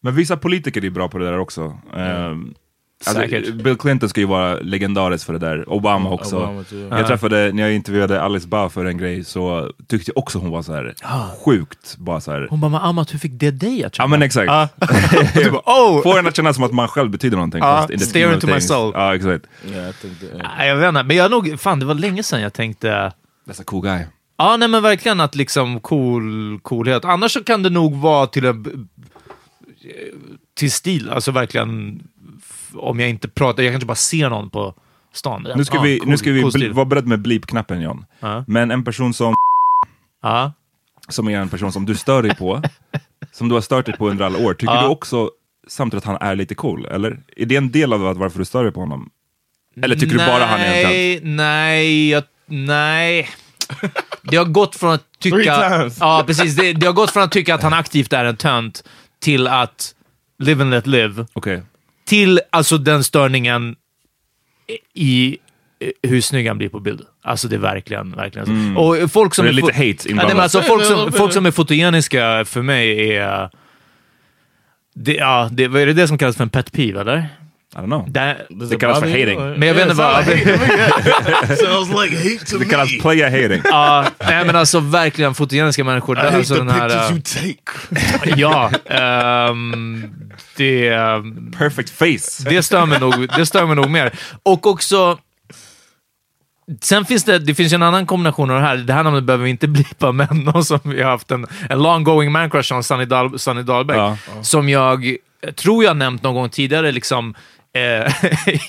men 0.02 0.14
vissa 0.14 0.36
politiker 0.36 0.84
är 0.84 0.90
bra 0.90 1.08
på 1.08 1.18
det 1.18 1.24
där 1.24 1.38
också. 1.38 1.78
Ehm, 1.96 2.54
alltså, 3.06 3.22
Säkert. 3.22 3.54
Bill 3.54 3.76
Clinton 3.76 4.08
ska 4.08 4.20
ju 4.20 4.26
vara 4.26 4.54
legendarisk 4.60 5.26
för 5.26 5.32
det 5.32 5.38
där, 5.38 5.68
Obama 5.68 6.10
också. 6.10 6.36
Obama. 6.36 6.64
Jag 6.98 7.06
träffade, 7.06 7.52
när 7.52 7.62
jag 7.62 7.72
intervjuade 7.72 8.22
Alice 8.22 8.48
Bah 8.48 8.68
för 8.68 8.84
en 8.84 8.98
grej, 8.98 9.24
så 9.24 9.72
tyckte 9.88 10.10
jag 10.10 10.18
också 10.18 10.38
hon 10.38 10.50
var 10.50 10.62
så 10.62 10.72
här 10.72 10.94
sjukt, 11.44 11.96
bara 11.96 12.20
så 12.20 12.32
här. 12.32 12.46
Hon 12.50 12.60
bara, 12.60 12.80
Amat, 12.80 13.14
hur 13.14 13.18
fick 13.18 13.32
det 13.34 13.50
dig 13.50 13.84
att 13.84 13.98
Ja 13.98 14.04
känna? 14.04 14.08
men 14.08 14.22
exakt. 14.22 14.74
du 15.34 15.50
bara, 15.50 15.62
oh! 15.66 16.02
Får 16.02 16.18
en 16.18 16.26
att 16.26 16.36
känna 16.36 16.52
som 16.54 16.64
att 16.64 16.72
man 16.72 16.88
själv 16.88 17.10
betyder 17.10 17.36
någonting. 17.36 17.60
Ja, 17.60 17.88
in 17.92 17.98
the 17.98 18.04
stare 18.04 18.34
into 18.34 18.46
my 18.46 18.60
soul. 18.60 18.92
Ja 18.94 19.14
exakt. 19.14 19.44
Yeah, 19.66 19.90
I 19.90 19.92
think 19.92 20.20
that, 20.20 20.28
yeah. 20.28 20.56
Nej, 20.58 20.68
jag 20.68 20.76
vet 20.76 20.88
inte, 20.88 21.02
men 21.02 21.16
jag 21.16 21.30
nog... 21.30 21.60
Fan, 21.60 21.78
det 21.78 21.86
var 21.86 21.94
länge 21.94 22.22
sedan 22.22 22.40
jag 22.40 22.52
tänkte... 22.52 23.12
That's 23.48 23.60
a 23.60 23.64
cool 23.66 23.82
guy. 23.82 24.04
Ja, 24.38 24.56
nej 24.56 24.68
men 24.68 24.82
verkligen 24.82 25.20
att 25.20 25.34
liksom 25.34 25.80
cool, 25.80 26.60
coolhet. 26.62 27.04
Annars 27.04 27.32
så 27.32 27.44
kan 27.44 27.62
det 27.62 27.70
nog 27.70 27.94
vara 27.96 28.26
till 28.26 28.44
en... 28.44 28.88
Till 30.56 30.72
stil, 30.72 31.10
alltså 31.10 31.30
verkligen... 31.30 32.02
Om 32.74 33.00
jag 33.00 33.08
inte 33.10 33.28
pratar, 33.28 33.62
jag 33.62 33.72
kanske 33.72 33.86
bara 33.86 33.94
ser 33.94 34.30
någon 34.30 34.50
på 34.50 34.74
stan. 35.12 35.46
Nu 35.56 35.64
ska 35.64 35.76
Ja, 35.76 35.82
vi, 35.82 35.98
cool- 35.98 36.08
nu 36.08 36.16
ska 36.18 36.32
vi 36.32 36.42
cool 36.42 36.52
bli, 36.52 36.68
vara 36.68 36.84
beredd 36.86 37.06
med 37.06 37.18
bleep-knappen 37.22 37.80
John. 37.80 38.04
Ja. 38.20 38.44
Men 38.46 38.70
en 38.70 38.84
person 38.84 39.14
som, 39.14 39.34
Ja. 40.22 40.52
som 41.08 41.28
är 41.28 41.38
en 41.38 41.48
person 41.48 41.72
som 41.72 41.86
du 41.86 41.94
stör 41.94 42.22
dig 42.22 42.34
på, 42.36 42.62
som 43.32 43.48
du 43.48 43.54
har 43.54 43.60
stört 43.62 43.86
dig 43.86 43.96
på 43.96 44.08
under 44.10 44.24
alla 44.24 44.38
år, 44.38 44.54
tycker 44.54 44.74
Ja. 44.74 44.82
du 44.82 44.88
också 44.88 45.30
samtidigt 45.68 46.04
att 46.06 46.12
han 46.20 46.28
är 46.28 46.36
lite 46.36 46.54
cool? 46.54 46.86
Eller? 46.86 47.20
Är 47.36 47.46
det 47.46 47.56
en 47.56 47.70
del 47.70 47.92
av 47.92 48.00
varför 48.00 48.38
du 48.38 48.44
stör 48.44 48.62
dig 48.64 48.72
på 48.72 48.80
honom? 48.80 49.10
Eller 49.82 49.96
tycker 49.96 50.18
du 50.18 50.26
bara 50.26 50.44
han 50.44 50.60
är 50.60 50.84
en? 50.84 50.90
Nej, 50.92 51.20
nej, 51.22 52.08
jag, 52.10 52.22
nej. 52.46 53.28
Det 54.22 54.36
har 54.36 54.44
gått 54.44 54.76
från 54.76 54.92
att 54.92 55.04
tycka... 55.18 55.90
Ja, 56.00 56.24
precis. 56.26 56.56
Det, 56.56 56.72
det 56.72 56.86
har 56.86 56.92
gått 56.92 57.10
från 57.10 57.22
att 57.22 57.32
tycka 57.32 57.54
att 57.54 57.62
han 57.62 57.72
aktivt 57.72 58.12
är 58.12 58.24
en 58.24 58.36
tönt 58.36 58.84
till 59.20 59.46
att 59.46 59.94
live 60.38 60.62
and 60.62 60.70
let 60.70 60.86
live. 60.86 61.26
Okej. 61.32 61.62
Till 62.06 62.40
alltså 62.50 62.78
den 62.78 63.04
störningen 63.04 63.76
i 64.94 65.38
hur 66.02 66.20
snygg 66.20 66.48
han 66.48 66.58
blir 66.58 66.68
på 66.68 66.80
bild. 66.80 67.00
Alltså 67.22 67.48
det 67.48 67.56
är 67.56 67.60
verkligen, 67.60 68.12
verkligen 68.12 68.74
så. 68.74 68.80
Och 68.80 69.12
folk 69.12 69.34
som 69.34 69.44
det 69.44 69.50
är 69.50 69.52
lite 69.52 69.72
hate 69.72 69.82
ja, 69.82 69.84
nej, 69.84 70.10
inblandat. 70.10 70.36
men 70.36 70.42
alltså 70.42 70.62
folk, 70.62 70.84
som, 70.84 71.12
folk 71.12 71.32
som 71.32 71.46
är 71.46 71.50
fotogeniska 71.50 72.44
för 72.44 72.62
mig 72.62 73.16
är... 73.16 73.50
Det, 74.94 75.14
ja, 75.14 75.48
det, 75.52 75.68
vad 75.68 75.82
är 75.82 75.86
det 75.86 75.92
det 75.92 76.08
som 76.08 76.18
kallas 76.18 76.36
för 76.36 76.42
en 76.42 76.50
pet 76.50 76.72
peeve, 76.72 77.00
eller? 77.00 77.28
I 77.74 77.80
don't 77.80 77.84
know. 77.86 78.10
Det, 78.10 78.46
Does 78.50 78.68
Det 78.68 78.74
it 78.74 78.80
kallas 78.80 78.98
för 79.00 79.06
hating. 79.08 79.38
or- 79.38 79.56
men 79.58 79.68
jag 79.68 79.74
vet 79.74 79.82
inte 79.82 79.94
vad... 79.94 80.24
sounds 81.58 82.02
like 82.02 82.16
hate 82.16 82.44
to 82.46 82.58
Det 82.58 82.64
me. 82.64 82.70
kallas 82.70 82.98
playa 83.00 83.30
hating. 83.30 83.62
Ja, 83.64 84.04
nej 84.18 84.44
men 84.44 84.56
alltså 84.56 84.80
verkligen 84.80 85.34
fotogeniska 85.34 85.84
människor. 85.84 86.18
I 86.18 86.20
hate 86.20 86.36
alltså 86.36 86.54
the 86.54 86.60
den 86.60 86.68
här, 86.70 86.88
pictures 86.88 87.36
äh, 87.36 87.44
you 87.46 87.54
take. 87.54 88.34
ja, 88.40 88.70
ehm, 88.86 90.10
det, 90.56 90.88
ehm, 90.88 91.50
Perfect 91.58 91.90
face. 91.90 92.50
det, 92.50 92.62
stör 92.62 92.86
mig 92.86 93.00
nog, 93.00 93.28
det 93.36 93.46
stör 93.46 93.66
mig 93.66 93.76
nog 93.76 93.90
mer. 93.90 94.12
Och 94.42 94.66
också, 94.66 95.18
sen 96.82 97.04
finns 97.04 97.24
det, 97.24 97.38
det 97.38 97.54
finns 97.54 97.72
ju 97.72 97.74
en 97.74 97.82
annan 97.82 98.06
kombination 98.06 98.50
av 98.50 98.56
det 98.60 98.66
här. 98.66 98.76
Det 98.76 98.92
här 98.92 99.02
namnet 99.04 99.24
behöver 99.24 99.44
vi 99.44 99.50
inte 99.50 99.68
blipa, 99.68 100.12
men 100.12 100.28
någon 100.32 100.64
som 100.64 100.78
vi 100.84 101.02
har 101.02 101.10
haft 101.10 101.30
en, 101.30 101.46
en 101.70 101.82
long 101.82 102.04
going 102.04 102.32
man 102.32 102.50
crush 102.50 102.72
on, 102.74 102.82
Sunny, 102.84 103.04
Dahl, 103.04 103.38
Sunny 103.38 103.62
Dahlbäck, 103.62 103.96
Ja. 103.96 104.16
som 104.42 104.68
jag 104.68 105.16
tror 105.56 105.84
jag 105.84 105.96
nämnt 105.96 106.22
någon 106.22 106.34
gång 106.34 106.48
tidigare, 106.48 106.92
liksom 106.92 107.34
eh, 107.72 108.12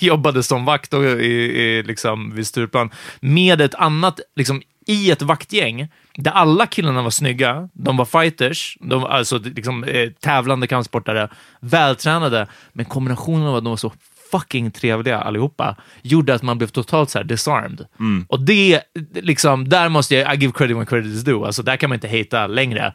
jobbade 0.00 0.42
som 0.42 0.64
vakt 0.64 0.94
och, 0.94 1.04
i, 1.04 1.26
i, 1.26 1.82
liksom, 1.82 2.34
vid 2.34 2.46
Stureplan 2.46 2.90
med 3.20 3.60
ett 3.60 3.74
annat, 3.74 4.20
liksom, 4.36 4.62
i 4.86 5.10
ett 5.10 5.22
vaktgäng 5.22 5.88
där 6.16 6.30
alla 6.30 6.66
killarna 6.66 7.02
var 7.02 7.10
snygga, 7.10 7.68
de 7.72 7.96
var 7.96 8.04
fighters, 8.04 8.76
de 8.80 9.00
var 9.00 9.08
alltså 9.08 9.38
liksom, 9.38 9.84
eh, 9.84 10.10
tävlande 10.10 10.66
kampsportare, 10.66 11.28
vältränade, 11.60 12.46
men 12.72 12.84
kombinationen 12.84 13.46
av 13.46 13.56
att 13.56 13.64
de 13.64 13.70
var 13.70 13.76
så 13.76 13.92
fucking 14.30 14.70
trevliga 14.70 15.20
allihopa 15.20 15.76
gjorde 16.02 16.34
att 16.34 16.42
man 16.42 16.58
blev 16.58 16.68
totalt 16.68 17.10
så 17.10 17.18
här 17.18 17.24
disarmed. 17.24 17.86
Och 18.28 18.40
det, 18.40 18.80
liksom, 19.14 19.68
där 19.68 19.88
måste 19.88 20.14
jag, 20.14 20.34
I 20.34 20.38
give 20.38 20.52
credit 20.52 20.76
when 20.76 20.86
credit 20.86 21.14
is 21.14 21.24
due, 21.24 21.46
alltså 21.46 21.62
där 21.62 21.76
kan 21.76 21.90
man 21.90 21.96
inte 21.96 22.18
hata 22.18 22.46
längre. 22.46 22.94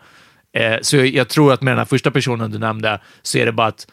Eh, 0.53 0.77
så 0.81 0.97
jag, 0.97 1.07
jag 1.07 1.29
tror 1.29 1.53
att 1.53 1.61
med 1.61 1.71
den 1.71 1.77
här 1.77 1.85
första 1.85 2.11
personen 2.11 2.51
du 2.51 2.57
nämnde 2.59 3.01
så 3.21 3.37
är 3.37 3.45
det 3.45 3.51
bara 3.51 3.67
att 3.67 3.87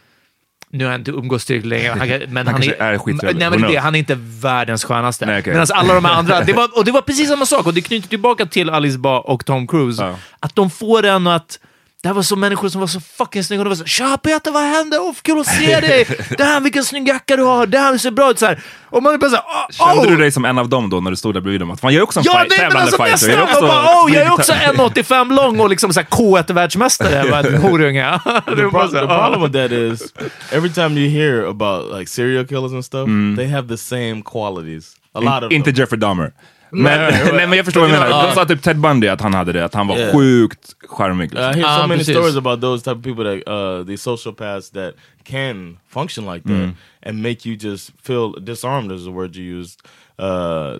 nu 0.72 0.84
har 0.84 0.92
jag 0.92 1.00
inte 1.00 1.10
umgås 1.10 1.44
tillräckligt 1.44 1.70
länge, 1.70 1.88
han, 1.90 2.22
men 2.28 2.46
han, 2.46 2.54
kanske 2.54 2.74
är 2.74 2.98
skittrevlig. 2.98 3.40
Nej, 3.40 3.50
men 3.50 3.70
det, 3.70 3.76
är 3.76 3.80
han 3.80 3.94
är 3.94 3.98
inte 3.98 4.18
världens 4.18 4.84
skönaste. 4.84 5.26
Nej, 5.26 5.38
okej. 5.40 5.52
Medan 5.52 5.66
alla 5.74 5.94
de 5.94 6.06
andra, 6.06 6.40
det 6.44 6.52
var, 6.52 6.78
och 6.78 6.84
det 6.84 6.92
var 6.92 7.02
precis 7.02 7.28
samma 7.28 7.46
sak, 7.46 7.66
och 7.66 7.74
det 7.74 7.80
knyter 7.80 8.08
tillbaka 8.08 8.46
till 8.46 8.70
Alice 8.70 8.98
Ba 8.98 9.18
och 9.18 9.46
Tom 9.46 9.66
Cruise, 9.66 10.02
Ja. 10.02 10.14
att 10.40 10.54
de 10.54 10.70
får 10.70 11.04
en 11.06 11.26
att 11.26 11.58
det 12.02 12.08
här 12.08 12.14
var 12.14 12.22
så 12.22 12.36
människor 12.36 12.68
som 12.68 12.80
var 12.80 12.88
så 12.88 13.00
fucking 13.00 13.44
snygga. 13.44 13.60
Och 13.60 13.64
de 13.64 13.68
var 13.68 13.76
så 13.76 13.84
“Tja 13.84 14.18
Peter, 14.22 14.50
vad 14.50 14.62
hände? 14.62 14.98
Oh, 14.98 15.14
kul 15.22 15.40
att 15.40 15.46
se 15.46 15.80
dig! 15.80 16.06
Damn, 16.38 16.62
vilken 16.62 16.84
snygg 16.84 17.08
jacka 17.08 17.36
du 17.36 17.42
har! 17.42 17.66
Damn, 17.66 17.98
ser 17.98 18.10
bra 18.10 18.30
ut!” 18.30 18.38
så 18.38 18.46
här. 18.46 18.62
Och 18.90 19.02
man 19.02 19.14
är 19.14 19.18
bara 19.18 19.30
såhär 19.30 19.42
oh, 19.42 19.94
Kände 19.94 20.08
oh. 20.08 20.10
du 20.10 20.16
dig 20.16 20.32
som 20.32 20.44
en 20.44 20.58
av 20.58 20.68
dem 20.68 20.90
då 20.90 21.00
när 21.00 21.10
du 21.10 21.16
stod 21.16 21.34
där 21.34 21.40
bredvid 21.40 21.60
dem? 21.60 21.70
Att 21.70 21.80
fan, 21.80 21.92
jag 21.92 21.98
är 21.98 22.04
också 22.04 22.20
en 22.20 22.24
Ja, 22.26 22.32
fight, 22.32 22.46
nej, 22.48 22.58
tävlande 22.58 22.80
alltså 22.82 23.04
fighter. 23.04 23.38
Jag, 23.52 23.62
bara, 23.62 24.04
oh, 24.04 24.14
jag 24.14 24.22
är 24.26 24.32
också 24.32 24.52
1,85 24.52 25.34
lång 25.34 25.60
och 25.60 25.70
liksom 25.70 25.92
såhär 25.92 26.06
K1-världsmästare. 26.06 27.14
Jag 27.14 27.30
bara, 27.30 27.58
horunge. 27.68 28.18
The, 28.24 28.30
pro- 28.70 28.88
så 28.88 28.96
här, 28.96 29.06
the 29.06 29.12
"Ah." 29.12 29.28
problem 29.28 29.42
with 29.42 29.62
that 29.62 29.72
is 29.72 30.12
every 30.52 30.70
time 30.72 31.00
you 31.00 31.08
hear 31.10 31.44
about 31.48 31.98
like 31.98 32.10
serial 32.10 32.46
killers 32.46 32.72
and 32.72 32.84
stuff, 32.84 33.08
they 33.36 33.48
have 33.48 33.68
the 33.68 33.78
same 33.78 34.22
qualities. 34.24 34.96
A 35.14 35.20
lot 35.20 35.42
of 35.44 35.52
Inte 35.52 35.70
them. 35.72 35.80
Jeffrey 35.80 35.98
Dahmer. 36.00 36.32
Men, 36.74 37.12
Nej, 37.34 37.48
men 37.48 37.52
jag 37.56 37.64
förstår 37.64 37.80
vad 37.80 37.90
du 37.90 37.92
men, 37.98 38.02
menar. 38.08 38.26
De 38.28 38.34
sa 38.34 38.44
typ 38.44 38.62
Ted 38.62 38.78
Bundy 38.80 39.08
att 39.08 39.20
han 39.20 39.34
hade 39.34 39.52
det, 39.52 39.64
att 39.64 39.74
han 39.74 39.86
var 39.86 39.96
Yeah. 39.98 40.12
sjukt 40.12 40.74
charmig. 40.88 41.24
I 41.24 41.28
Liksom. 41.28 41.44
hear 41.44 41.62
so 41.62 41.68
Ah, 41.68 41.86
many 41.86 41.98
precis. 41.98 42.16
stories 42.16 42.36
about 42.36 42.60
those 42.60 42.84
type 42.84 42.96
of 42.98 43.04
people 43.04 43.24
that 43.24 43.48
uh, 43.48 43.86
these 43.86 44.02
sociopaths 44.10 44.70
that 44.70 44.94
can 45.24 45.78
function 45.90 46.32
like 46.34 46.48
that 46.48 46.70
and 47.06 47.22
make 47.22 47.48
you 47.48 47.56
just 47.60 47.90
feel 48.02 48.32
disarmed 48.44 48.92
is 48.92 49.04
the 49.04 49.10
word 49.10 49.36
you 49.36 49.58
used. 49.60 49.80
Uh, 50.18 50.26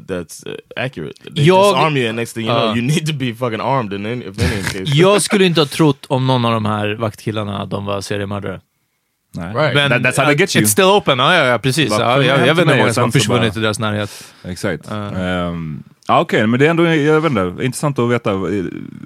that's 0.09 0.47
uh, 0.47 0.55
accurate. 0.77 1.15
They 1.35 1.45
Jag- 1.45 1.75
disarm 1.75 1.97
you, 1.97 2.09
and 2.09 2.17
next 2.17 2.33
thing 2.35 2.47
you 2.47 2.55
know, 2.55 2.69
Uh. 2.71 2.77
you 2.77 2.83
need 2.83 3.07
to 3.07 3.13
be 3.13 3.35
fucking 3.35 3.61
armed 3.61 3.93
in 3.93 4.07
any, 4.07 4.25
if 4.25 4.39
any 4.53 4.63
case. 4.85 4.85
Jag 4.95 5.23
skulle 5.23 5.45
inte 5.45 5.61
ha 5.61 5.67
trott 5.67 6.07
om 6.09 6.27
någon 6.27 6.45
av 6.45 6.53
de 6.53 6.65
här 6.65 6.95
vaktkillarna 6.95 7.63
att 7.63 7.71
de 7.71 7.85
var 7.85 8.01
seriemördare. 8.01 8.61
Nej. 9.35 9.55
Right. 9.55 9.75
Men 9.75 9.93
That- 9.93 10.03
that's 10.03 10.17
how 10.21 10.25
they 10.27 10.35
get 10.37 10.57
you. 10.57 10.65
It's 10.65 10.69
still 10.69 10.85
open, 10.85 11.19
ja, 11.19 11.35
ja, 11.35 11.45
ja 11.45 11.59
precis. 11.59 11.91
Ja, 11.91 12.23
jag, 12.23 12.47
jag 12.47 12.55
vet 12.55 12.59
inte 12.59 12.73
hur 12.75 12.81
många 12.81 12.93
som 12.93 13.03
har 13.05 13.11
försvunnit 13.11 13.55
bara- 13.55 13.61
i 13.61 13.63
deras 13.63 13.79
närhet. 13.79 14.25
Exakt. 14.45 14.91
Ehm, 14.91 15.83
ja, 16.09 16.21
Okej, 16.21 16.47
men 16.47 16.61
det 16.61 16.67
är 16.67 16.71
ändå, 16.71 16.87
jag 16.87 17.21
vet 17.21 17.31
inte, 17.31 17.65
intressant 17.65 17.99
att 17.99 18.11
veta, 18.11 18.31
eh, 18.33 18.65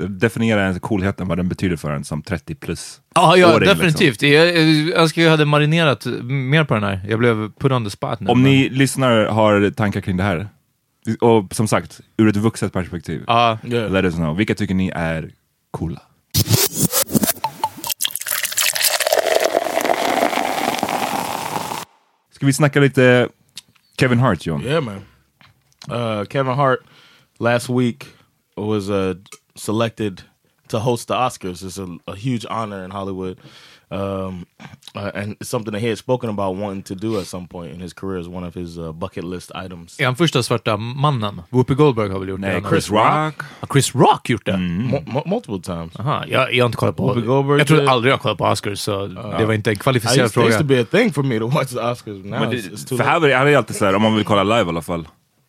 definiera 0.08 0.60
ens 0.62 0.78
coolheten, 0.80 1.28
vad 1.28 1.38
den 1.38 1.48
betyder 1.48 1.76
för 1.76 1.90
en 1.90 2.04
som 2.04 2.22
30 2.22 2.54
plus. 2.54 3.00
Ja, 3.14 3.36
ja 3.36 3.54
åring, 3.56 3.68
definitivt. 3.68 4.22
Jag, 4.22 4.46
jag 4.58 4.88
önskar 4.98 5.22
jag 5.22 5.30
hade 5.30 5.44
marinerat 5.44 6.06
mer 6.22 6.64
på 6.64 6.74
den 6.74 6.82
här. 6.82 7.00
Jag 7.08 7.18
blev 7.18 7.50
put 7.60 7.72
on 7.72 7.84
the 7.84 7.90
spot 7.90 8.20
nu. 8.20 8.30
Om 8.30 8.42
men- 8.42 8.50
ni 8.52 8.68
lyssnare 8.68 9.28
har 9.28 9.70
tankar 9.70 10.00
kring 10.00 10.16
det 10.16 10.22
här, 10.22 10.48
och 11.20 11.54
som 11.54 11.68
sagt, 11.68 12.00
ur 12.16 12.28
ett 12.28 12.36
vuxet 12.36 12.72
perspektiv, 12.72 13.22
Ja, 13.26 13.58
Yeah. 13.64 13.90
let 13.92 14.04
us 14.04 14.14
know. 14.14 14.36
Vilka 14.36 14.54
tycker 14.54 14.74
ni 14.74 14.88
är 14.94 15.30
coola? 15.70 16.00
Ska 22.36 22.46
vi 22.46 22.52
snacka 22.52 22.80
lite 22.80 23.28
Kevin 23.96 24.18
Hart, 24.18 24.46
John? 24.46 24.60
Yeah, 24.62 24.84
man. 24.84 25.06
Uh, 25.88 26.24
Kevin 26.24 26.54
Hart 26.54 26.84
last 27.38 27.70
week 27.70 28.08
was 28.56 28.90
uh, 28.90 29.14
selected 29.54 30.22
to 30.68 30.78
host 30.78 31.08
the 31.08 31.14
Oscars. 31.14 31.64
It's 31.64 31.78
a, 31.78 31.96
a 32.06 32.14
huge 32.14 32.44
honor 32.50 32.84
in 32.84 32.90
Hollywood, 32.90 33.38
um, 33.90 34.44
uh, 34.96 35.10
and 35.14 35.36
it's 35.40 35.48
something 35.48 35.72
that 35.72 35.82
he 35.82 35.88
had 35.88 35.98
spoken 35.98 36.30
about 36.30 36.56
wanting 36.58 36.82
to 36.82 36.94
do 36.94 37.18
at 37.20 37.26
some 37.26 37.46
point 37.48 37.74
in 37.74 37.80
his 37.80 37.92
career 37.94 38.20
as 38.20 38.26
one 38.26 38.46
of 38.48 38.54
his 38.56 38.78
uh, 38.78 38.92
bucket 38.92 39.24
list 39.24 39.50
items. 39.66 40.00
är 40.00 40.04
han 40.04 40.16
första 40.16 40.42
svarta 40.42 40.76
mannen? 40.76 41.42
Whoopi 41.50 41.74
Goldberg 41.74 42.10
har 42.10 42.18
väl 42.18 42.28
gjort 42.28 42.40
Nej, 42.40 42.60
det? 42.60 42.68
Chris 42.68 42.90
Rock. 42.90 43.02
Har 43.60 43.66
Chris 43.72 43.94
Rock 43.94 44.30
gjort 44.30 44.46
det? 44.46 44.52
Mo- 44.52 45.28
multiple 45.28 45.60
times. 45.74 45.96
Aha, 46.00 46.24
jag, 46.28 46.54
jag 46.54 46.64
har 46.64 46.66
inte 46.66 46.76
kollat 46.78 46.96
på... 46.96 47.02
Whoopi 47.06 47.20
Goldberg 47.20 47.58
jag 47.58 47.66
tror 47.68 47.88
aldrig 47.88 48.10
jag 48.12 48.16
har 48.16 48.22
kollat 48.22 48.38
på 48.38 48.44
Oscars, 48.44 48.78
så 48.80 49.06
det 49.38 49.46
var 49.46 49.52
inte 49.54 49.70
en 49.70 49.76
kvalificerad 49.76 50.26
used, 50.26 50.42
it 50.42 50.48
used 50.48 50.58
fråga. 50.58 50.58
to 50.58 50.64
be 50.64 50.80
a 50.98 51.00
thing 51.02 51.12
for 51.12 51.22
me 51.22 51.38
to 51.38 51.46
watch 51.48 51.70
the 51.70 51.78
Oscars. 51.80 52.24
Now 52.24 52.40
Men 52.40 52.42
it's, 52.42 52.50
det, 52.50 52.76
it's 52.76 52.88
too 52.88 52.96
för 52.98 53.04
här, 53.04 53.20
det- 53.20 53.36
här 53.36 53.46
är 53.46 53.56
alltid 53.56 53.76
såhär, 53.76 53.94
om 53.94 54.02
man 54.02 54.14
vill 54.16 54.24
kolla 54.24 54.42
live 54.44 54.64
i 54.66 54.68
alla 54.68 54.82
fall. 54.82 55.08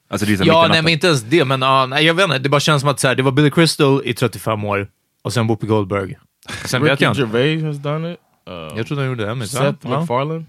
Alltså 0.10 0.26
det 0.28 0.34
är 0.34 0.46
Ja, 0.46 0.68
nej 0.70 0.82
men 0.82 0.92
inte 0.94 1.08
ens 1.08 1.22
det, 1.24 1.46
men 1.46 1.62
ja, 1.62 1.86
nej, 1.86 2.06
jag 2.06 2.14
vet 2.14 2.24
inte. 2.24 2.40
Det 2.40 2.50
bara 2.50 2.60
känns 2.60 2.82
som 2.82 2.90
att 2.90 3.00
så 3.00 3.08
här, 3.08 3.16
det 3.16 3.24
var 3.24 3.32
Billy 3.32 3.52
Crystal 3.52 4.02
i 4.06 4.14
35 4.14 4.64
år, 4.66 4.88
och 5.24 5.34
sen 5.34 5.48
Whoopi 5.48 5.68
Goldberg. 5.68 6.18
Sen 6.66 6.84
vet 6.84 6.92
Ricky 6.92 7.04
jag 7.04 7.12
inte. 7.12 7.22
Gervais 7.22 7.64
has 7.64 7.78
done 7.84 8.14
it. 8.14 8.20
Uh, 8.48 8.78
Jag 8.78 8.88
trodde 8.88 9.02
han 9.02 9.10
gjorde 9.10 9.26
det. 9.26 9.36
Men, 9.36 9.48
Seth 9.48 9.78
ja. 9.82 9.90
MacFarlane. 9.90 10.46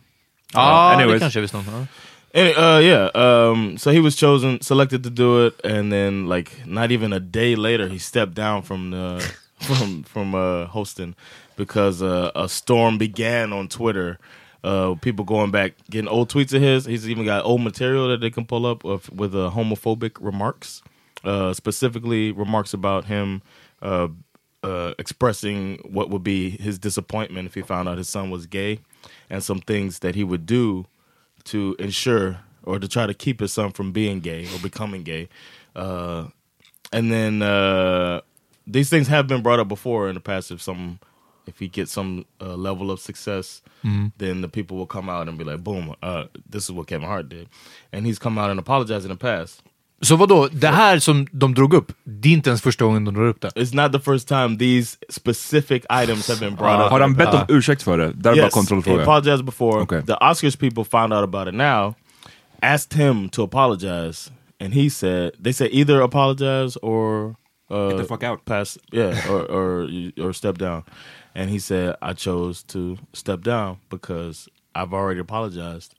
Ja, 0.54 0.88
det 0.90 1.02
anyways. 1.02 1.20
kanske 1.20 1.38
jag 1.38 1.42
visste 1.42 1.56
om. 1.56 1.64
Ja. 1.66 1.86
Any, 2.34 2.50
uh, 2.50 2.80
yeah. 2.84 3.10
Um, 3.14 3.78
so 3.78 3.90
he 3.90 4.00
was 4.00 4.14
chosen, 4.16 4.60
selected 4.60 5.02
to 5.04 5.10
do 5.10 5.46
it, 5.46 5.64
and 5.64 5.90
then 5.92 6.28
like 6.28 6.50
not 6.66 6.90
even 6.90 7.12
a 7.12 7.18
day 7.18 7.56
later, 7.56 7.88
he 7.88 7.98
stepped 7.98 8.34
down 8.34 8.62
from 8.62 8.90
the 8.90 9.20
from 9.64 10.04
from 10.04 10.34
uh, 10.34 10.66
hosting 10.66 11.14
because 11.56 12.02
uh, 12.02 12.30
a 12.34 12.48
storm 12.48 12.98
began 12.98 13.52
on 13.52 13.68
Twitter. 13.68 14.18
Uh, 14.64 14.94
people 15.00 15.24
going 15.24 15.50
back, 15.50 15.72
getting 15.90 16.08
old 16.08 16.28
tweets 16.28 16.52
of 16.52 16.60
his. 16.60 16.84
He's 16.84 17.08
even 17.08 17.24
got 17.24 17.44
old 17.44 17.62
material 17.62 18.08
that 18.08 18.20
they 18.20 18.30
can 18.30 18.44
pull 18.44 18.66
up 18.66 18.84
with, 18.84 19.08
with 19.12 19.34
uh, 19.34 19.50
homophobic 19.54 20.16
remarks, 20.20 20.82
uh, 21.24 21.54
specifically 21.54 22.32
remarks 22.32 22.74
about 22.74 23.04
him 23.04 23.40
uh, 23.82 24.08
uh, 24.62 24.94
expressing 24.98 25.78
what 25.88 26.10
would 26.10 26.24
be 26.24 26.50
his 26.50 26.78
disappointment 26.78 27.46
if 27.46 27.54
he 27.54 27.62
found 27.62 27.88
out 27.88 27.98
his 27.98 28.08
son 28.08 28.30
was 28.30 28.46
gay, 28.46 28.80
and 29.30 29.42
some 29.42 29.60
things 29.60 30.00
that 30.00 30.14
he 30.14 30.24
would 30.24 30.46
do 30.46 30.86
to 31.44 31.76
ensure 31.78 32.40
or 32.64 32.78
to 32.78 32.88
try 32.88 33.06
to 33.06 33.14
keep 33.14 33.40
his 33.40 33.52
son 33.52 33.70
from 33.72 33.92
being 33.92 34.20
gay 34.20 34.46
or 34.52 34.58
becoming 34.60 35.02
gay. 35.02 35.28
Uh, 35.74 36.26
and 36.92 37.10
then 37.12 37.40
uh, 37.42 38.20
these 38.66 38.90
things 38.90 39.08
have 39.08 39.26
been 39.26 39.42
brought 39.42 39.60
up 39.60 39.68
before 39.68 40.08
in 40.08 40.14
the 40.14 40.20
past. 40.20 40.50
If 40.50 40.60
some, 40.60 40.98
if 41.46 41.58
he 41.58 41.68
gets 41.68 41.92
some 41.92 42.26
uh, 42.40 42.54
level 42.56 42.90
of 42.90 43.00
success, 43.00 43.62
then 44.18 44.40
the 44.40 44.48
people 44.48 44.76
will 44.76 44.86
come 44.86 45.08
out 45.08 45.28
and 45.28 45.38
be 45.38 45.44
like, 45.44 45.62
"Boom, 45.62 45.94
uh, 46.02 46.24
this 46.48 46.64
is 46.64 46.72
what 46.72 46.88
Kevin 46.88 47.06
Hart 47.06 47.28
did," 47.28 47.48
and 47.92 48.04
he's 48.04 48.18
come 48.18 48.36
out 48.38 48.50
and 48.50 48.58
apologized 48.58 49.04
in 49.04 49.10
the 49.10 49.16
past. 49.16 49.62
Så 50.00 50.16
vadå, 50.16 50.48
det 50.52 50.68
här 50.68 50.98
som 50.98 51.26
de 51.32 51.54
drog 51.54 51.74
upp, 51.74 51.92
det 52.04 52.28
är 52.28 52.32
inte 52.32 52.50
ens 52.50 52.62
första 52.62 52.84
gången 52.84 53.04
de 53.04 53.14
drar 53.14 53.26
upp 53.26 53.40
det? 53.40 53.48
It's 53.48 53.74
not 53.82 53.92
the 53.92 54.00
first 54.00 54.28
time 54.28 54.56
these 54.58 54.96
specific 55.08 55.82
items 56.02 56.28
have 56.28 56.40
been 56.40 56.54
brought 56.56 56.80
up. 56.86 56.90
Har 56.90 57.00
han 57.00 57.14
bett 57.14 57.34
om 57.34 57.40
ursäkt 57.48 57.82
för 57.82 57.98
det? 57.98 58.12
Där 58.12 58.30
är 58.30 58.34
bara 58.34 58.36
Yes, 58.36 58.44
he 58.44 58.50
kontrollfråga. 58.50 59.02
apologized 59.02 59.44
before. 59.44 59.82
Okay. 59.82 60.02
The 60.02 60.14
Oscars 60.14 60.56
people 60.56 60.84
found 60.84 61.12
out 61.12 61.22
about 61.34 61.48
it 61.48 61.54
now, 61.54 61.94
asked 62.62 63.00
him 63.00 63.28
to 63.28 63.42
apologize, 63.42 64.30
and 64.60 64.74
he 64.74 64.90
said 64.90 65.30
they 65.44 65.52
said 65.52 65.68
either 65.72 66.00
apologize 66.00 66.78
or 66.82 67.34
uh, 67.70 67.88
Get 67.88 67.98
the 67.98 68.04
fuck 68.04 68.22
out. 68.22 68.44
pass, 68.44 68.78
yeah, 68.92 69.14
or 69.30 69.42
or 69.50 69.88
or 70.20 70.32
step 70.32 70.58
down. 70.58 70.82
And 71.34 71.50
he 71.50 71.58
said, 71.58 71.94
I 72.02 72.14
chose 72.14 72.64
to 72.72 72.96
step 73.12 73.42
down 73.42 73.76
because 73.90 74.48
I've 74.74 74.92
already 74.94 75.20
apologized, 75.20 75.94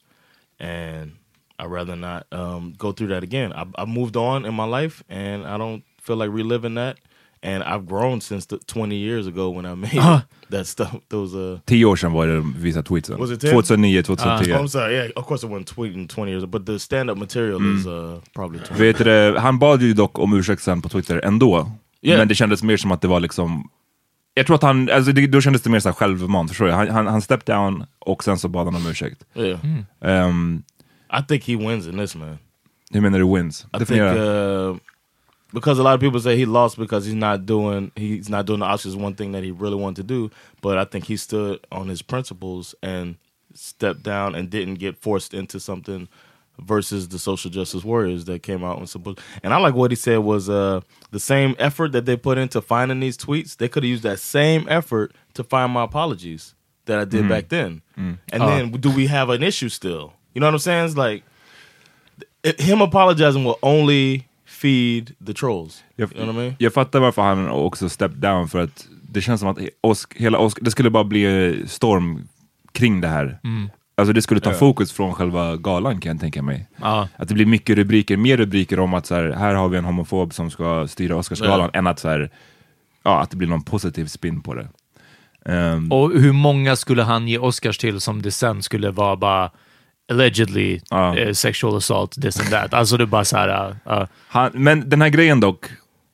and 0.59 1.11
I'd 1.59 1.71
rather 1.71 1.95
not 1.95 2.25
um, 2.31 2.73
go 2.77 2.91
through 2.91 3.09
that 3.13 3.23
again. 3.23 3.51
I, 3.53 3.83
I 3.83 3.85
moved 3.85 4.15
on 4.15 4.45
in 4.45 4.53
my 4.53 4.65
life, 4.65 5.03
and 5.09 5.45
I 5.45 5.57
don't 5.57 5.83
feel 6.01 6.15
like 6.15 6.31
reliving 6.31 6.75
that. 6.75 6.97
And 7.41 7.63
I've 7.63 7.85
grown 7.85 8.21
since 8.21 8.45
the 8.45 8.57
20 8.57 8.95
years 8.95 9.27
ago 9.27 9.49
when 9.49 9.65
I 9.65 9.75
made 9.75 10.21
that 10.49 10.67
stuff. 10.67 10.95
Those 11.09 11.35
uh, 11.35 11.59
Tio 11.65 11.85
år 11.85 11.95
sedan 11.95 12.11
var 12.13 12.27
det 12.27 12.35
de 12.35 12.53
visade 12.57 12.83
tweetsen. 12.83 13.19
Was 13.19 13.31
it 13.31 13.41
10? 13.41 13.51
2009, 13.51 14.03
2010. 14.03 14.55
Oh, 14.55 14.59
I'm 14.59 14.67
sorry. 14.67 14.95
Yeah, 14.95 15.09
of 15.15 15.25
course 15.25 15.47
it 15.47 15.49
wasn't 15.51 15.75
tweeting 15.75 16.07
20 16.07 16.31
years, 16.31 16.45
but 16.45 16.65
the 16.65 16.79
stand-up 16.79 17.17
material 17.17 17.61
is 17.77 17.85
uh, 17.87 18.19
probably 18.33 18.59
20. 18.59 18.79
Vet 18.79 18.97
du, 18.97 19.37
han 19.37 19.59
bad 19.59 19.81
ju 19.81 19.93
dock 19.93 20.19
om 20.19 20.33
ursäkt 20.33 20.61
sen 20.61 20.81
på 20.81 20.89
Twitter 20.89 21.21
ändå. 21.23 21.71
Yeah. 22.01 22.17
Men 22.19 22.27
det 22.27 22.35
kändes 22.35 22.63
mer 22.63 22.77
som 22.77 22.91
att 22.91 23.01
det 23.01 23.07
var 23.07 23.19
liksom... 23.19 23.69
Jag 24.33 24.45
tror 24.45 24.55
att 24.55 24.63
han, 24.63 24.89
alltså 24.89 25.11
det, 25.11 25.27
då 25.27 25.41
kändes 25.41 25.61
det 25.61 25.69
mer 25.69 25.79
så 25.79 25.93
självmant, 25.93 26.49
förstår 26.49 26.65
du? 26.65 26.71
Han, 26.71 26.89
han, 26.89 27.07
han 27.07 27.21
stepped 27.21 27.55
down 27.55 27.85
och 27.99 28.23
sen 28.23 28.37
så 28.37 28.47
bad 28.47 28.65
han 28.65 28.75
om 28.75 28.87
ursäkt. 28.87 29.23
Yeah, 29.35 29.59
Um, 30.01 30.63
I 31.09 31.21
think 31.21 31.43
he 31.43 31.55
wins 31.55 31.87
in 31.87 31.97
this 31.97 32.15
man. 32.15 32.39
hur 32.93 33.09
that 33.09 33.17
he 33.17 33.23
wins? 33.23 33.65
I 33.73 33.79
think 33.79 34.01
Definiera. 34.01 34.75
uh, 34.75 34.79
because 35.53 35.79
a 35.79 35.83
lot 35.83 35.95
of 35.95 35.99
people 35.99 36.19
say 36.19 36.37
he 36.37 36.45
lost 36.45 36.77
because 36.77 37.05
he's 37.05 37.15
not 37.15 37.45
doing 37.45 37.91
he's 37.95 38.29
not 38.29 38.45
doing 38.45 38.59
the 38.59 38.65
Oscars 38.65 38.95
one 38.95 39.15
thing 39.15 39.31
that 39.31 39.43
he 39.43 39.51
really 39.51 39.75
wanted 39.75 39.97
to 39.97 40.03
do, 40.03 40.31
but 40.61 40.77
I 40.77 40.85
think 40.85 41.05
he 41.05 41.17
stood 41.17 41.65
on 41.71 41.87
his 41.87 42.01
principles 42.01 42.75
and 42.83 43.15
stepped 43.53 44.03
down 44.03 44.35
and 44.35 44.49
didn't 44.49 44.75
get 44.75 44.97
forced 44.97 45.33
into 45.33 45.59
something 45.59 46.07
versus 46.59 47.07
the 47.07 47.17
social 47.17 47.49
justice 47.49 47.83
warriors 47.83 48.25
that 48.25 48.43
came 48.43 48.63
out 48.65 48.77
and 48.77 48.87
supposed 48.89 49.17
and 49.43 49.53
I 49.53 49.57
like 49.57 49.73
what 49.75 49.91
he 49.91 49.95
said 49.95 50.17
was 50.19 50.49
uh 50.49 50.81
the 51.09 51.19
same 51.19 51.55
effort 51.57 51.93
that 51.93 52.05
they 52.05 52.17
put 52.17 52.37
into 52.37 52.61
finding 52.61 52.99
these 52.99 53.17
tweets, 53.17 53.55
they 53.57 53.69
could 53.69 53.83
have 53.83 53.89
used 53.89 54.03
that 54.03 54.19
same 54.19 54.67
effort 54.69 55.13
to 55.35 55.43
find 55.43 55.71
my 55.71 55.83
apologies 55.85 56.53
that 56.85 56.99
I 56.99 57.05
did 57.05 57.29
back 57.29 57.49
then. 57.49 57.81
And 58.31 58.41
then 58.47 58.71
do 58.71 58.91
we 58.91 59.07
have 59.07 59.29
an 59.29 59.41
issue 59.41 59.69
still? 59.69 60.13
You 60.33 60.41
know 60.41 60.51
what 60.51 60.53
I'm 60.53 60.59
saying? 60.59 60.85
It's 60.89 61.09
like 61.11 61.23
it, 62.43 62.61
him 62.61 62.81
apologizing 62.81 63.43
will 63.43 63.55
only 63.61 64.23
feed 64.45 65.15
the 65.25 65.33
trolls. 65.33 65.83
Jag, 65.95 66.11
you 66.13 66.23
know 66.23 66.35
what 66.35 66.41
I 66.41 66.45
mean? 66.45 66.55
jag 66.59 66.73
fattar 66.73 66.99
varför 66.99 67.21
han 67.21 67.49
också 67.49 67.89
stepped 67.89 68.17
down, 68.17 68.47
för 68.49 68.59
att 68.63 68.87
det 69.11 69.21
känns 69.21 69.39
som 69.41 69.49
att 69.49 69.57
Osk, 69.81 70.15
hela 70.15 70.37
Osk, 70.37 70.57
det 70.61 70.71
skulle 70.71 70.89
bara 70.89 71.03
bli 71.03 71.55
storm 71.67 72.27
kring 72.71 73.01
det 73.01 73.07
här. 73.07 73.39
Alltså 73.95 74.13
det 74.13 74.21
skulle 74.21 74.39
ta 74.39 74.53
fokus 74.53 74.91
från 74.91 75.13
själva 75.13 75.55
galan 75.57 75.99
kan 76.01 76.11
jag 76.11 76.19
tänka 76.21 76.41
mig. 76.41 76.67
Ja. 76.81 77.07
Att 77.15 77.27
det 77.27 77.33
blir 77.33 77.45
mycket 77.45 77.75
rubriker, 77.75 78.17
mer 78.17 78.37
rubriker 78.37 78.79
om 78.79 78.93
att 78.93 79.05
så 79.05 79.15
här, 79.15 79.29
här 79.31 79.53
har 79.53 79.69
vi 79.69 79.77
en 79.77 79.85
homofob 79.85 80.33
som 80.33 80.51
ska 80.51 80.87
styra 80.87 81.15
Oscarsgalan, 81.15 81.69
än 81.73 81.87
att, 81.87 81.99
så 81.99 82.09
här, 82.09 82.29
ja, 83.03 83.21
att 83.21 83.29
det 83.29 83.37
blir 83.37 83.47
någon 83.47 83.63
positiv 83.63 84.05
spin 84.05 84.41
på 84.41 84.53
det. 84.53 84.67
Ehm, 85.45 85.91
Och 85.91 86.11
hur 86.11 86.33
många 86.33 86.75
skulle 86.75 87.03
han 87.03 87.27
ge 87.27 87.37
Oscars 87.37 87.77
till 87.77 87.99
som 87.99 88.21
det 88.21 88.31
sen 88.31 88.63
skulle 88.63 88.91
vara 88.91 89.15
bara 89.15 89.51
allegedly 90.09 90.79
Ja. 90.89 91.17
eh, 91.17 91.33
sexual 91.33 91.77
assault, 91.77 92.21
this 92.21 92.39
and 92.39 92.49
that. 92.49 92.73
Alltså 92.73 92.97
det 92.97 93.03
är 93.03 93.05
bara 93.05 93.25
så 93.25 93.37
här... 93.37 93.69
uh, 93.69 94.05
han, 94.27 94.51
men 94.53 94.89
den 94.89 95.01
här 95.01 95.09
grejen 95.09 95.39
dock, 95.39 95.65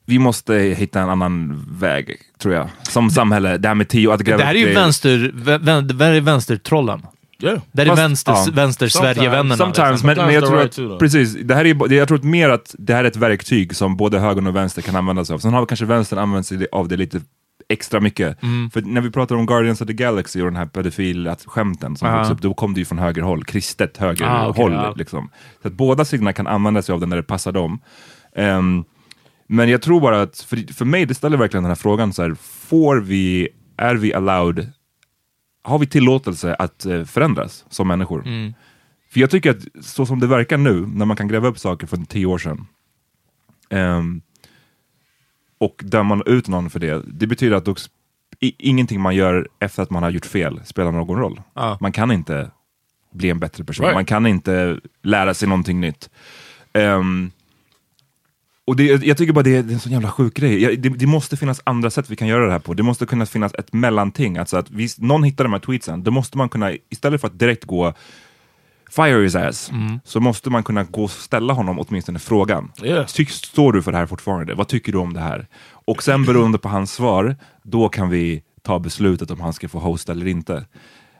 vi 0.06 0.20
måste 0.20 0.54
hitta 0.56 1.00
en 1.02 1.10
annan 1.10 1.66
väg, 1.70 2.18
tror 2.40 2.54
jag. 2.54 2.70
Som 2.84 3.10
samhälle, 3.10 3.58
det 3.58 3.68
här 3.68 3.76
med 3.76 3.88
tio, 3.90 4.14
att 4.14 4.22
gräva 4.22 4.38
Det 4.38 4.44
här 4.44 4.56
är 4.56 4.60
ju 4.60 4.74
vänster, 4.74 5.32
vä, 5.34 5.58
vä, 5.58 5.82
det 5.82 6.06
här 6.06 6.14
är 6.14 6.22
vänstertrollen. 6.22 7.02
Yeah. 7.44 7.60
Det 7.72 7.82
här 7.82 7.86
är 7.86 7.90
Fast- 7.90 8.02
vänster, 8.02 8.32
ja. 8.32 8.46
vänster 8.54 8.88
Sverigevännerna. 8.88 9.58
Sometimes, 9.58 9.92
liksom. 9.92 10.08
men, 10.08 10.18
men 10.18 10.34
jag 10.34 10.46
tror 10.46 10.58
att, 10.58 10.64
right 10.64 10.76
though. 10.76 11.00
precis, 11.00 11.38
det 11.42 11.56
här 11.56 11.66
är, 11.66 11.94
jag 11.94 12.08
tror 12.08 12.18
att 12.18 12.24
mer 12.24 12.50
att 12.50 12.76
det 12.78 12.94
här 12.94 13.04
är 13.04 13.08
ett 13.08 13.16
verktyg 13.16 13.76
som 13.76 13.98
både 13.98 14.20
högern 14.20 14.48
och 14.48 14.56
vänster 14.56 14.82
kan 14.82 14.96
använda 14.96 15.26
sig 15.26 15.34
av. 15.34 15.40
Sen 15.40 15.54
har 15.54 15.66
kanske 15.66 15.86
vänstern 15.86 16.20
använt 16.20 16.48
sig 16.48 16.68
av 16.72 16.88
det 16.88 16.98
lite 16.98 17.22
extra 17.68 18.00
mycket. 18.00 18.44
Mm. 18.44 18.70
För 18.70 18.82
när 18.82 19.02
vi 19.02 19.12
pratar 19.12 19.36
om 19.36 19.46
Guardians 19.46 19.82
of 19.82 19.88
the 19.88 19.94
Galaxy 19.94 20.42
och 20.42 20.46
den 20.46 20.56
här 20.56 20.66
pedofil-skämten 20.66 21.96
som 21.96 22.08
Ja. 22.08 22.16
växte 22.18 22.34
upp, 22.34 22.42
då 22.42 22.54
kom 22.54 22.74
det 22.74 22.80
ju 22.80 22.86
från 22.86 23.00
högerhåll, 23.00 23.44
kristet 23.44 23.98
högerhåll. 23.98 24.74
Ah, 24.74 24.84
ja. 24.84 24.94
liksom. 24.98 25.30
Så 25.62 25.68
att 25.68 25.74
båda 25.74 26.06
sidorna 26.06 26.34
kan 26.34 26.48
använda 26.48 26.82
sig 26.82 26.94
av 26.94 27.00
det 27.00 27.06
när 27.06 27.16
det 27.16 27.24
passar 27.24 27.52
dem. 27.52 27.80
Ehm, 28.36 28.84
men 29.48 29.70
jag 29.70 29.82
tror 29.82 30.02
bara 30.02 30.22
att, 30.22 30.40
för, 30.40 30.74
för 30.74 30.86
mig, 30.86 31.06
det 31.06 31.14
ställer 31.16 31.38
verkligen 31.38 31.64
den 31.64 31.70
här 31.70 31.76
frågan 31.76 32.14
så 32.14 32.22
här, 32.22 32.36
får 32.42 32.98
vi, 32.98 33.48
är 33.78 33.96
vi 33.96 34.14
allowed, 34.14 34.72
har 35.64 35.80
vi 35.80 35.88
tillåtelse 35.88 36.56
att 36.56 36.86
eh, 36.86 37.04
förändras 37.04 37.66
som 37.70 37.88
människor? 37.88 38.24
För 39.14 39.20
jag 39.20 39.30
tycker 39.30 39.52
att 39.52 39.86
så 39.86 40.06
som 40.06 40.20
det 40.20 40.28
verkar 40.28 40.58
nu, 40.58 40.88
när 40.88 41.06
man 41.06 41.18
kan 41.18 41.28
gräva 41.28 41.48
upp 41.48 41.60
saker 41.60 41.88
från 41.88 42.06
tio 42.06 42.26
år 42.26 42.38
sedan, 42.38 42.68
ehm, 43.70 44.22
och 45.58 45.82
döma 45.86 46.22
ut 46.26 46.48
någon 46.48 46.70
för 46.70 46.80
det, 46.80 47.04
det 47.08 47.28
betyder 47.28 47.56
att 47.58 47.68
också, 47.68 47.90
i, 48.40 48.56
ingenting 48.58 49.02
man 49.02 49.16
gör 49.16 49.48
efter 49.60 49.84
att 49.84 49.90
man 49.90 50.04
har 50.04 50.10
gjort 50.10 50.26
fel 50.26 50.60
spelar 50.66 50.92
någon 50.92 51.18
roll. 51.20 51.42
Ja. 51.54 51.78
Man 51.82 51.92
kan 51.92 52.12
inte 52.12 52.52
bli 53.12 53.30
en 53.30 53.40
bättre 53.40 53.64
person, 53.64 53.84
Right. 53.84 53.96
man 53.96 54.06
kan 54.06 54.28
inte 54.28 54.80
lära 55.04 55.34
sig 55.34 55.48
någonting 55.48 55.80
nytt. 55.82 56.10
Ehm, 56.74 57.32
och 58.68 58.76
det, 58.76 59.04
jag 59.06 59.18
tycker 59.18 59.34
bara 59.34 59.44
det 59.44 59.56
är, 59.56 59.64
det 59.64 59.72
är 59.72 59.74
en 59.74 59.80
sån 59.80 59.92
jävla 59.92 60.12
sjuk 60.12 60.34
grej. 60.34 60.64
Jag, 60.64 60.80
det, 60.80 60.90
det 60.90 61.08
måste 61.08 61.38
finnas 61.38 61.62
andra 61.64 61.90
sätt 61.90 62.10
vi 62.10 62.16
kan 62.16 62.28
göra 62.28 62.46
det 62.46 62.52
här 62.52 62.60
på. 62.60 62.74
Det 62.74 62.84
måste 62.84 63.06
kunna 63.06 63.26
finnas 63.26 63.54
ett 63.54 63.74
mellanting. 63.74 64.38
Alltså 64.38 64.58
att 64.58 64.72
vi, 64.72 64.90
någon 64.98 65.24
hittar 65.24 65.44
de 65.44 65.54
här 65.54 65.60
tweetsen, 65.60 66.04
då 66.04 66.12
måste 66.12 66.38
man 66.38 66.50
kunna, 66.50 66.72
istället 66.90 67.22
för 67.22 67.28
att 67.28 67.40
direkt 67.40 67.66
gå 67.66 67.94
fire 68.90 69.24
his 69.24 69.36
ass, 69.36 69.72
så 70.04 70.20
måste 70.20 70.50
man 70.50 70.64
kunna 70.64 70.84
gå 70.84 71.04
och 71.04 71.12
ställa 71.12 71.54
honom 71.54 71.80
åtminstone 71.80 72.20
frågan. 72.20 72.72
Yeah. 72.84 73.06
Tyck, 73.06 73.30
står 73.30 73.74
du 73.74 73.82
för 73.82 73.92
det 73.92 73.98
här 73.98 74.06
fortfarande? 74.06 74.54
Vad 74.54 74.68
tycker 74.68 74.92
du 74.92 74.98
om 74.98 75.14
det 75.14 75.20
här? 75.20 75.48
Och 75.86 76.04
sen 76.04 76.26
beroende 76.26 76.58
på 76.58 76.70
hans 76.70 76.92
svar, 76.94 77.36
då 77.64 77.90
kan 77.90 78.10
vi 78.10 78.44
ta 78.64 78.80
beslutet 78.80 79.32
om 79.32 79.42
han 79.42 79.54
ska 79.54 79.70
få 79.70 79.80
hosta 79.80 80.12
eller 80.12 80.28
inte. 80.28 80.66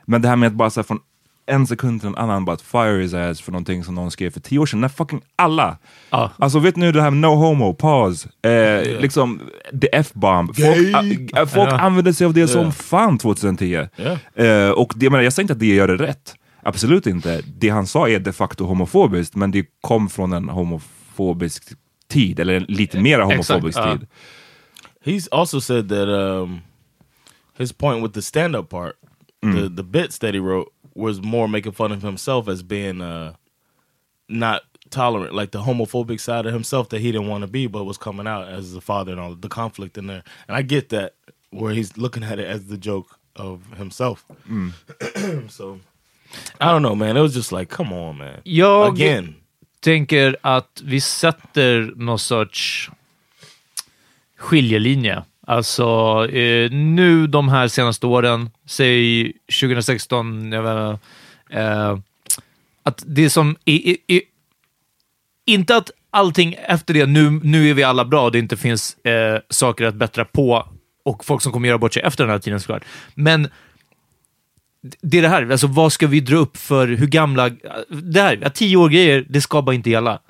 Men 0.04 0.22
det 0.22 0.28
här 0.28 0.36
med 0.36 0.46
att 0.46 0.52
bara 0.52 0.70
så 0.70 0.80
här, 0.80 0.84
från 0.84 1.00
en 1.48 1.66
sekund 1.66 2.00
till 2.00 2.08
en 2.08 2.16
annan 2.16 2.44
bara 2.44 2.52
att 2.52 2.62
fire 2.62 3.02
his 3.02 3.14
ass 3.14 3.40
för 3.40 3.52
någonting 3.52 3.84
som 3.84 3.94
någon 3.94 4.10
skrev 4.10 4.30
för 4.30 4.40
tio 4.40 4.58
år 4.58 4.66
sedan, 4.66 4.80
när 4.80 4.88
fucking 4.88 5.20
alla 5.36 5.78
Ja. 6.10 6.30
Alltså 6.38 6.58
vet 6.58 6.76
ni 6.76 6.92
det 6.92 7.02
här 7.02 7.10
med 7.10 7.20
no 7.20 7.34
homo, 7.34 7.74
pause, 7.74 8.28
eh, 8.42 9.00
liksom 9.00 9.40
the 9.80 9.88
F-bomb. 9.92 10.56
Folk, 10.56 10.94
ah, 11.32 11.46
folk 11.46 11.72
Ja. 11.72 11.78
använde 11.78 12.14
sig 12.14 12.24
av 12.26 12.34
det 12.34 12.48
som 12.48 12.60
Yeah. 12.60 12.72
fan 12.72 13.18
2010. 13.18 13.88
Yeah. 13.96 14.18
Eh, 14.34 14.70
och 14.70 14.92
det, 14.96 15.06
jag, 15.06 15.10
menar, 15.12 15.24
jag 15.24 15.32
säger 15.32 15.44
inte 15.44 15.52
att 15.52 15.58
det 15.60 15.66
gör 15.66 15.88
det 15.88 15.96
rätt, 15.96 16.34
absolut 16.66 17.06
inte. 17.06 17.42
Det 17.46 17.68
han 17.68 17.86
sa 17.86 18.08
är 18.08 18.20
de 18.20 18.32
facto 18.32 18.64
homofobiskt, 18.64 19.34
men 19.34 19.50
det 19.50 19.66
kom 19.80 20.08
från 20.10 20.32
en 20.32 20.48
homofobisk 20.48 21.64
tid, 22.08 22.40
eller 22.40 22.54
en 22.54 22.64
lite 22.68 23.00
mer 23.00 23.20
homofobisk 23.20 23.78
ja. 23.78 23.96
tid. 23.96 24.06
He's 25.04 25.28
also 25.32 25.60
said 25.60 25.88
that 25.88 26.08
um, 26.08 26.60
his 27.58 27.72
point 27.72 28.02
with 28.02 28.14
the 28.14 28.22
stand-up 28.22 28.68
part, 28.68 28.96
the 29.42 29.68
the 29.68 29.82
bits 29.82 30.18
that 30.18 30.34
he 30.34 30.40
wrote, 30.40 30.68
was 30.94 31.20
more 31.22 31.48
making 31.48 31.72
fun 31.72 31.92
of 31.92 32.02
himself 32.02 32.48
as 32.48 32.62
being 32.62 33.00
uh, 33.00 33.32
not 34.28 34.60
tolerant, 34.90 35.34
like 35.34 35.52
the 35.52 35.58
homophobic 35.58 36.20
side 36.20 36.46
of 36.46 36.52
himself 36.52 36.88
that 36.88 37.00
he 37.00 37.12
didn't 37.12 37.28
want 37.28 37.42
to 37.42 37.50
be, 37.50 37.68
but 37.68 37.84
was 37.84 37.98
coming 37.98 38.26
out 38.26 38.48
as 38.48 38.74
a 38.74 38.80
father 38.80 39.12
and 39.12 39.20
all 39.20 39.34
the 39.34 39.48
conflict 39.48 39.98
in 39.98 40.06
there. 40.06 40.22
And 40.48 40.56
I 40.56 40.62
get 40.62 40.88
that 40.88 41.14
where 41.50 41.72
he's 41.72 41.96
looking 41.96 42.24
at 42.24 42.38
it 42.38 42.46
as 42.46 42.66
the 42.66 42.78
joke 42.78 43.18
of 43.36 43.60
himself. 43.76 44.24
so 45.48 45.80
I 46.60 46.64
don't 46.64 46.78
know, 46.78 46.94
man. 46.94 47.16
It 47.16 47.20
was 47.20 47.36
just 47.36 47.52
like, 47.52 47.76
come 47.76 47.94
on, 47.94 48.18
man. 48.18 48.28
Jag 48.42 48.92
Again. 48.92 49.34
tänker 49.80 50.36
att 50.40 50.82
vi 50.84 51.00
sätter 51.00 51.92
någon 51.96 52.18
sorts 52.18 52.90
skiljelinje. 54.38 55.22
Alltså 55.46 55.84
eh, 56.32 56.70
nu 56.70 57.26
de 57.26 57.48
här 57.48 57.68
senaste 57.68 58.06
åren, 58.06 58.50
säg 58.66 59.32
2016, 59.60 60.52
jag 60.52 60.62
vet 60.62 60.70
inte, 60.70 61.60
eh, 61.60 61.98
att 62.82 63.02
det 63.06 63.30
som... 63.30 63.56
I, 63.64 63.90
i, 63.90 63.98
i, 64.06 64.22
inte 65.44 65.76
att 65.76 65.90
allting 66.10 66.56
efter 66.66 66.94
det, 66.94 67.06
nu, 67.06 67.30
nu 67.30 67.70
är 67.70 67.74
vi 67.74 67.82
alla 67.82 68.04
bra 68.04 68.24
och 68.24 68.32
det 68.32 68.38
inte 68.38 68.56
finns 68.56 68.98
eh, 69.04 69.40
saker 69.50 69.84
att 69.84 69.94
bättra 69.94 70.24
på 70.24 70.68
och 71.04 71.24
folk 71.24 71.42
som 71.42 71.52
kommer 71.52 71.68
göra 71.68 71.78
bort 71.78 71.94
sig 71.94 72.02
efter 72.02 72.24
den 72.24 72.30
här 72.30 72.38
tiden 72.38 72.60
såklart. 72.60 72.84
Men 73.14 73.48
det 75.00 75.18
är 75.18 75.22
det 75.22 75.28
här, 75.28 75.50
alltså 75.50 75.66
vad 75.66 75.92
ska 75.92 76.06
vi 76.06 76.20
dra 76.20 76.36
upp 76.36 76.56
för 76.56 76.88
hur 76.88 77.06
gamla... 77.06 77.50
Det 77.88 78.20
här, 78.20 78.50
tio 78.54 78.76
år 78.76 78.88
grejer, 78.88 79.26
det 79.28 79.40
ska 79.40 79.62
bara 79.62 79.74
inte 79.74 79.90
gälla. 79.90 80.20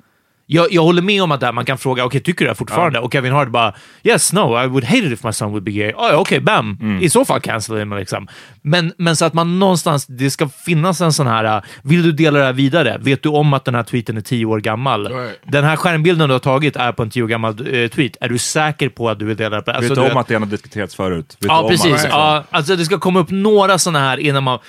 Jag, 0.49 0.71
jag 0.71 0.83
håller 0.83 1.01
med 1.01 1.23
om 1.23 1.31
att 1.31 1.39
där 1.39 1.51
man 1.51 1.65
kan 1.65 1.77
fråga, 1.77 2.05
okej, 2.05 2.21
tycker 2.21 2.45
du 2.45 2.49
det 2.49 2.55
fortfarande? 2.55 2.99
Och 2.99 3.13
Kevin 3.13 3.33
Hart 3.33 3.49
bara, 3.49 3.73
yes, 4.03 4.33
no, 4.33 4.63
I 4.63 4.67
would 4.67 4.83
hate 4.83 4.97
it 4.97 5.11
if 5.11 5.23
my 5.23 5.33
son 5.33 5.51
would 5.51 5.63
be 5.63 5.71
gay. 5.71 5.93
Oh, 5.93 6.15
okej, 6.15 6.39
bam, 6.39 6.99
i 7.01 7.09
så 7.09 7.25
fall 7.25 7.41
cancel 7.41 7.77
him 7.77 7.93
liksom. 7.93 8.27
Men, 8.61 8.93
men 8.97 9.15
så 9.15 9.25
att 9.25 9.33
man 9.33 9.59
någonstans, 9.59 10.05
det 10.05 10.29
ska 10.29 10.49
finnas 10.49 11.01
en 11.01 11.13
sån 11.13 11.27
här, 11.27 11.57
uh, 11.57 11.63
vill 11.83 12.03
du 12.03 12.11
dela 12.11 12.39
det 12.39 12.45
här 12.45 12.53
vidare? 12.53 12.97
Vet 13.01 13.23
du 13.23 13.29
om 13.29 13.53
att 13.53 13.65
den 13.65 13.75
här 13.75 13.83
tweeten 13.83 14.17
är 14.17 14.21
tio 14.21 14.45
år 14.45 14.59
gammal? 14.59 15.07
Right. 15.07 15.39
Den 15.43 15.63
här 15.63 15.75
skärmbilden 15.75 16.29
du 16.29 16.33
har 16.33 16.39
tagit 16.39 16.75
är 16.75 16.91
på 16.91 17.03
en 17.03 17.09
tio 17.09 17.23
år 17.23 17.27
gammal 17.27 17.51
eh, 17.51 17.87
tweet. 17.87 18.17
Är 18.21 18.29
du 18.29 18.37
säker 18.37 18.89
på 18.89 19.09
att 19.09 19.19
du 19.19 19.25
vill 19.25 19.37
dela 19.37 19.61
det? 19.61 19.71
Alltså, 19.71 19.89
vet 19.89 19.95
du 19.95 20.05
du 20.05 20.11
om 20.11 20.17
att 20.17 20.27
det 20.27 20.35
har 20.35 20.45
diskuterats 20.45 20.95
förut? 20.95 21.37
Vet 21.39 21.51
Ja, 21.51 21.67
precis. 21.69 22.05
Att, 22.05 22.09
Ja, 22.09 22.43
alltså 22.49 22.75
det 22.75 22.85
ska 22.85 22.99
komma 22.99 23.19
upp 23.19 23.29
några 23.29 23.77
sådana 23.77 23.99
här 23.99 24.17
innan 24.17 24.43
man... 24.43 24.59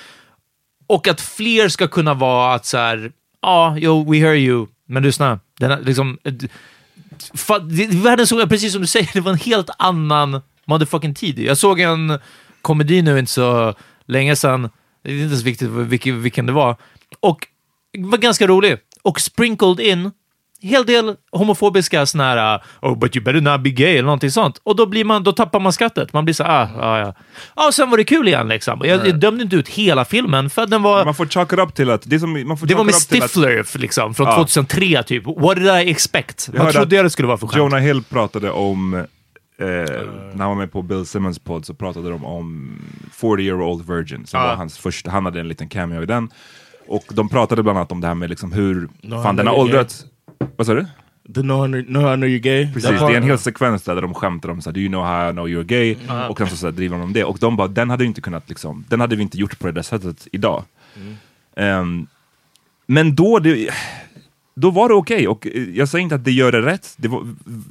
Och 0.86 1.08
att 1.08 1.20
fler 1.20 1.68
ska 1.68 1.88
kunna 1.88 2.14
vara 2.14 2.54
att 2.54 2.66
så 2.66 2.78
här, 2.78 3.10
ja, 3.42 3.74
jo, 3.78 4.12
we 4.12 4.18
hear 4.18 4.34
you, 4.34 4.66
men 4.88 5.02
lyssna. 5.02 5.40
Den 5.58 5.82
liksom, 5.82 6.18
eh, 6.24 6.32
världen 7.90 8.26
såg, 8.26 8.48
precis 8.48 8.72
som 8.72 8.80
du 8.80 8.86
säger, 8.86 9.10
det 9.12 9.20
var 9.20 9.32
en 9.32 9.38
helt 9.38 9.70
annan 9.78 10.40
motherfucking 10.64 11.14
tid. 11.14 11.38
Jag 11.38 11.58
såg 11.58 11.80
en 11.80 12.18
komedi 12.62 13.02
nu 13.02 13.18
inte 13.18 13.32
så 13.32 13.74
länge 14.06 14.36
sedan, 14.36 14.70
det 15.02 15.12
är 15.12 15.22
inte 15.22 15.36
så 15.36 15.44
viktigt 15.44 15.68
vilken, 15.68 16.22
vilken 16.22 16.46
det 16.46 16.52
var, 16.52 16.76
och 17.20 17.46
var 17.98 18.18
ganska 18.18 18.46
rolig. 18.46 18.78
Och 19.02 19.20
sprinkled 19.20 19.80
in 19.80 20.10
hel 20.62 20.86
del 20.86 21.16
homofobiska 21.32 22.06
såna 22.06 22.24
här 22.24 22.60
oh 22.82 22.98
but 22.98 23.16
you 23.16 23.24
better 23.24 23.40
not 23.40 23.60
be 23.60 23.70
gay 23.70 23.90
eller 23.92 24.02
någonting 24.02 24.30
sånt. 24.30 24.60
Och 24.62 24.76
då, 24.76 24.86
blir 24.86 25.04
man, 25.04 25.22
då 25.24 25.32
tappar 25.32 25.60
man 25.60 25.72
skrattet. 25.72 26.12
Man 26.12 26.24
blir 26.24 26.34
så 26.34 26.44
ah, 26.44 26.68
ah 26.80 26.98
ja. 26.98 27.14
Ja, 27.56 27.66
och 27.66 27.74
sen 27.74 27.90
var 27.90 27.96
det 27.98 28.04
kul 28.04 28.28
igen 28.28 28.48
liksom. 28.48 28.80
Jag, 28.84 29.06
jag 29.08 29.20
dömde 29.20 29.42
inte 29.44 29.56
ut 29.56 29.68
hela 29.68 30.04
filmen 30.04 30.50
för 30.50 30.62
att 30.62 30.70
den 30.70 30.82
var... 30.82 31.04
man 31.04 31.14
får 31.14 31.26
chalk 31.26 31.52
it 31.52 31.58
up 31.58 31.74
till 31.74 31.90
att... 31.90 32.02
Det, 32.04 32.20
som, 32.20 32.48
man 32.48 32.58
får 32.58 32.66
det 32.66 32.74
var 32.74 32.84
med 32.84 32.94
att- 32.94 33.00
Stifler 33.12 33.60
f- 33.60 33.76
liksom, 33.78 34.14
från 34.14 34.26
Ja. 34.26 34.34
2003 34.36 35.02
typ. 35.02 35.24
What 35.26 35.56
did 35.56 35.66
I 35.66 35.90
expect? 35.90 36.48
Jag 36.54 36.72
trodde 36.72 36.96
jag 36.96 37.02
att 37.02 37.06
det 37.06 37.10
skulle 37.10 37.28
vara 37.28 37.38
för 37.38 37.46
skämt? 37.46 37.58
Jonah 37.58 37.80
Hill 37.80 38.02
pratade 38.02 38.50
om, 38.50 38.94
eh, 38.94 39.04
när 39.58 40.38
han 40.38 40.48
var 40.48 40.54
med 40.54 40.72
på 40.72 40.82
Bill 40.82 41.06
Simmons 41.06 41.38
podd 41.38 41.66
så 41.66 41.74
pratade 41.74 42.10
de 42.10 42.24
om 42.24 42.78
40 43.12 43.42
year 43.42 43.60
old 43.62 43.88
virgin, 43.88 44.26
som 44.26 44.40
Ja. 44.40 44.46
var 44.46 44.54
hans 44.54 44.78
första, 44.78 45.10
han 45.10 45.24
hade 45.24 45.40
en 45.40 45.48
liten 45.48 45.68
cameo 45.68 46.02
i 46.02 46.06
den. 46.06 46.30
Och 46.88 47.04
de 47.10 47.28
pratade 47.28 47.62
bland 47.62 47.78
annat 47.78 47.92
om 47.92 48.00
det 48.00 48.06
här 48.06 48.14
med 48.14 48.30
liksom 48.30 48.52
hur 48.52 48.88
No, 49.02 49.22
fan 49.22 49.36
den 49.36 49.46
har 49.46 49.54
åldrats. 49.54 50.04
Vad 50.56 50.66
sa 50.66 50.74
du? 50.74 50.86
The 51.34 51.42
no, 51.42 51.66
no, 51.66 51.98
I 52.14 52.16
know 52.16 52.24
you're 52.28 52.38
gay. 52.38 52.72
Precis, 52.74 52.90
det 52.90 52.96
är 52.96 53.16
en 53.16 53.22
hel 53.22 53.38
sekvens 53.38 53.82
där 53.82 54.02
de 54.02 54.14
skämtar 54.14 54.48
om 54.48 54.62
såhär, 54.62 54.74
do 54.74 54.80
you 54.80 54.88
know 54.88 55.04
how 55.04 55.30
I 55.30 55.32
know 55.32 55.48
you're 55.48 55.64
gay? 55.64 55.96
Och 56.30 56.38
sen 56.38 56.48
så, 56.48 56.56
så 56.56 56.66
här, 56.66 56.72
driver 56.72 56.96
de 56.96 57.02
om 57.02 57.12
det. 57.12 57.24
Och 57.24 57.38
de 57.40 57.56
bara, 57.56 57.68
den 57.68 57.90
hade 57.90 58.02
vi 58.02 58.08
inte 58.08 58.20
kunnat 58.20 58.48
liksom, 58.48 58.84
den 58.88 59.00
hade 59.00 59.16
vi 59.16 59.22
inte 59.22 59.38
gjort 59.38 59.58
på 59.58 59.66
det 59.66 59.72
där 59.72 59.82
sättet 59.82 60.28
idag. 60.32 60.64
Ehm, 61.56 62.06
men 62.86 63.14
då, 63.14 63.38
det, 63.38 63.70
då 64.56 64.70
var 64.70 64.88
det 64.88 64.94
okej, 64.94 65.28
och 65.28 65.46
eh, 65.46 65.62
jag 65.74 65.88
säger 65.88 66.02
inte 66.02 66.14
att 66.14 66.24
det 66.24 66.32
gör 66.32 66.52
det 66.52 66.62
rätt. 66.62 66.94
Det 66.96 67.08
var, 67.08 67.22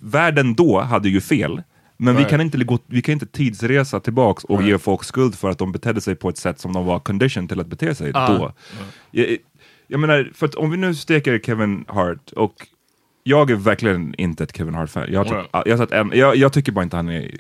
världen 0.04 0.54
då 0.56 0.82
hade 0.82 1.10
ju 1.10 1.22
fel. 1.22 1.62
Men 2.00 2.14
vi, 2.16 2.20
Right. 2.20 2.30
kan 2.30 2.42
inte, 2.42 2.58
gå, 2.58 2.80
vi 2.88 3.02
kan 3.02 3.14
inte 3.14 3.26
tidsresa 3.26 4.00
tillbaks 4.00 4.44
och 4.44 4.64
ge 4.64 4.78
folk 4.78 5.04
skuld 5.04 5.36
för 5.36 5.50
att 5.50 5.58
de 5.58 5.72
betedde 5.72 6.02
sig 6.02 6.16
på 6.16 6.30
ett 6.30 6.38
sätt 6.38 6.60
som 6.60 6.74
de 6.74 6.86
var 6.86 7.00
conditioned 7.00 7.50
till 7.50 7.60
att 7.60 7.68
bete 7.68 7.96
sig 7.96 8.12
då. 8.12 8.52
Jag, 9.12 9.38
jag 9.88 10.00
menar, 10.00 10.32
för 10.34 10.46
att 10.46 10.56
om 10.56 10.72
vi 10.72 10.78
nu 10.78 10.96
steker 10.96 11.40
Kevin 11.40 11.86
Hart, 11.88 12.32
och 12.32 12.54
jag 13.24 13.52
är 13.52 13.56
verkligen 13.56 14.16
inte 14.18 14.44
ett 14.44 14.58
Kevin 14.58 14.74
Hart-fan. 14.74 15.06
Jag, 15.12 15.28
typ- 15.28 15.36
jag, 15.66 15.92
en- 15.92 16.12
jag, 16.16 16.36
jag 16.36 16.54
tycker 16.54 16.72
bara 16.72 16.84
inte 16.84 16.96
han 16.96 17.10
är 17.10 17.32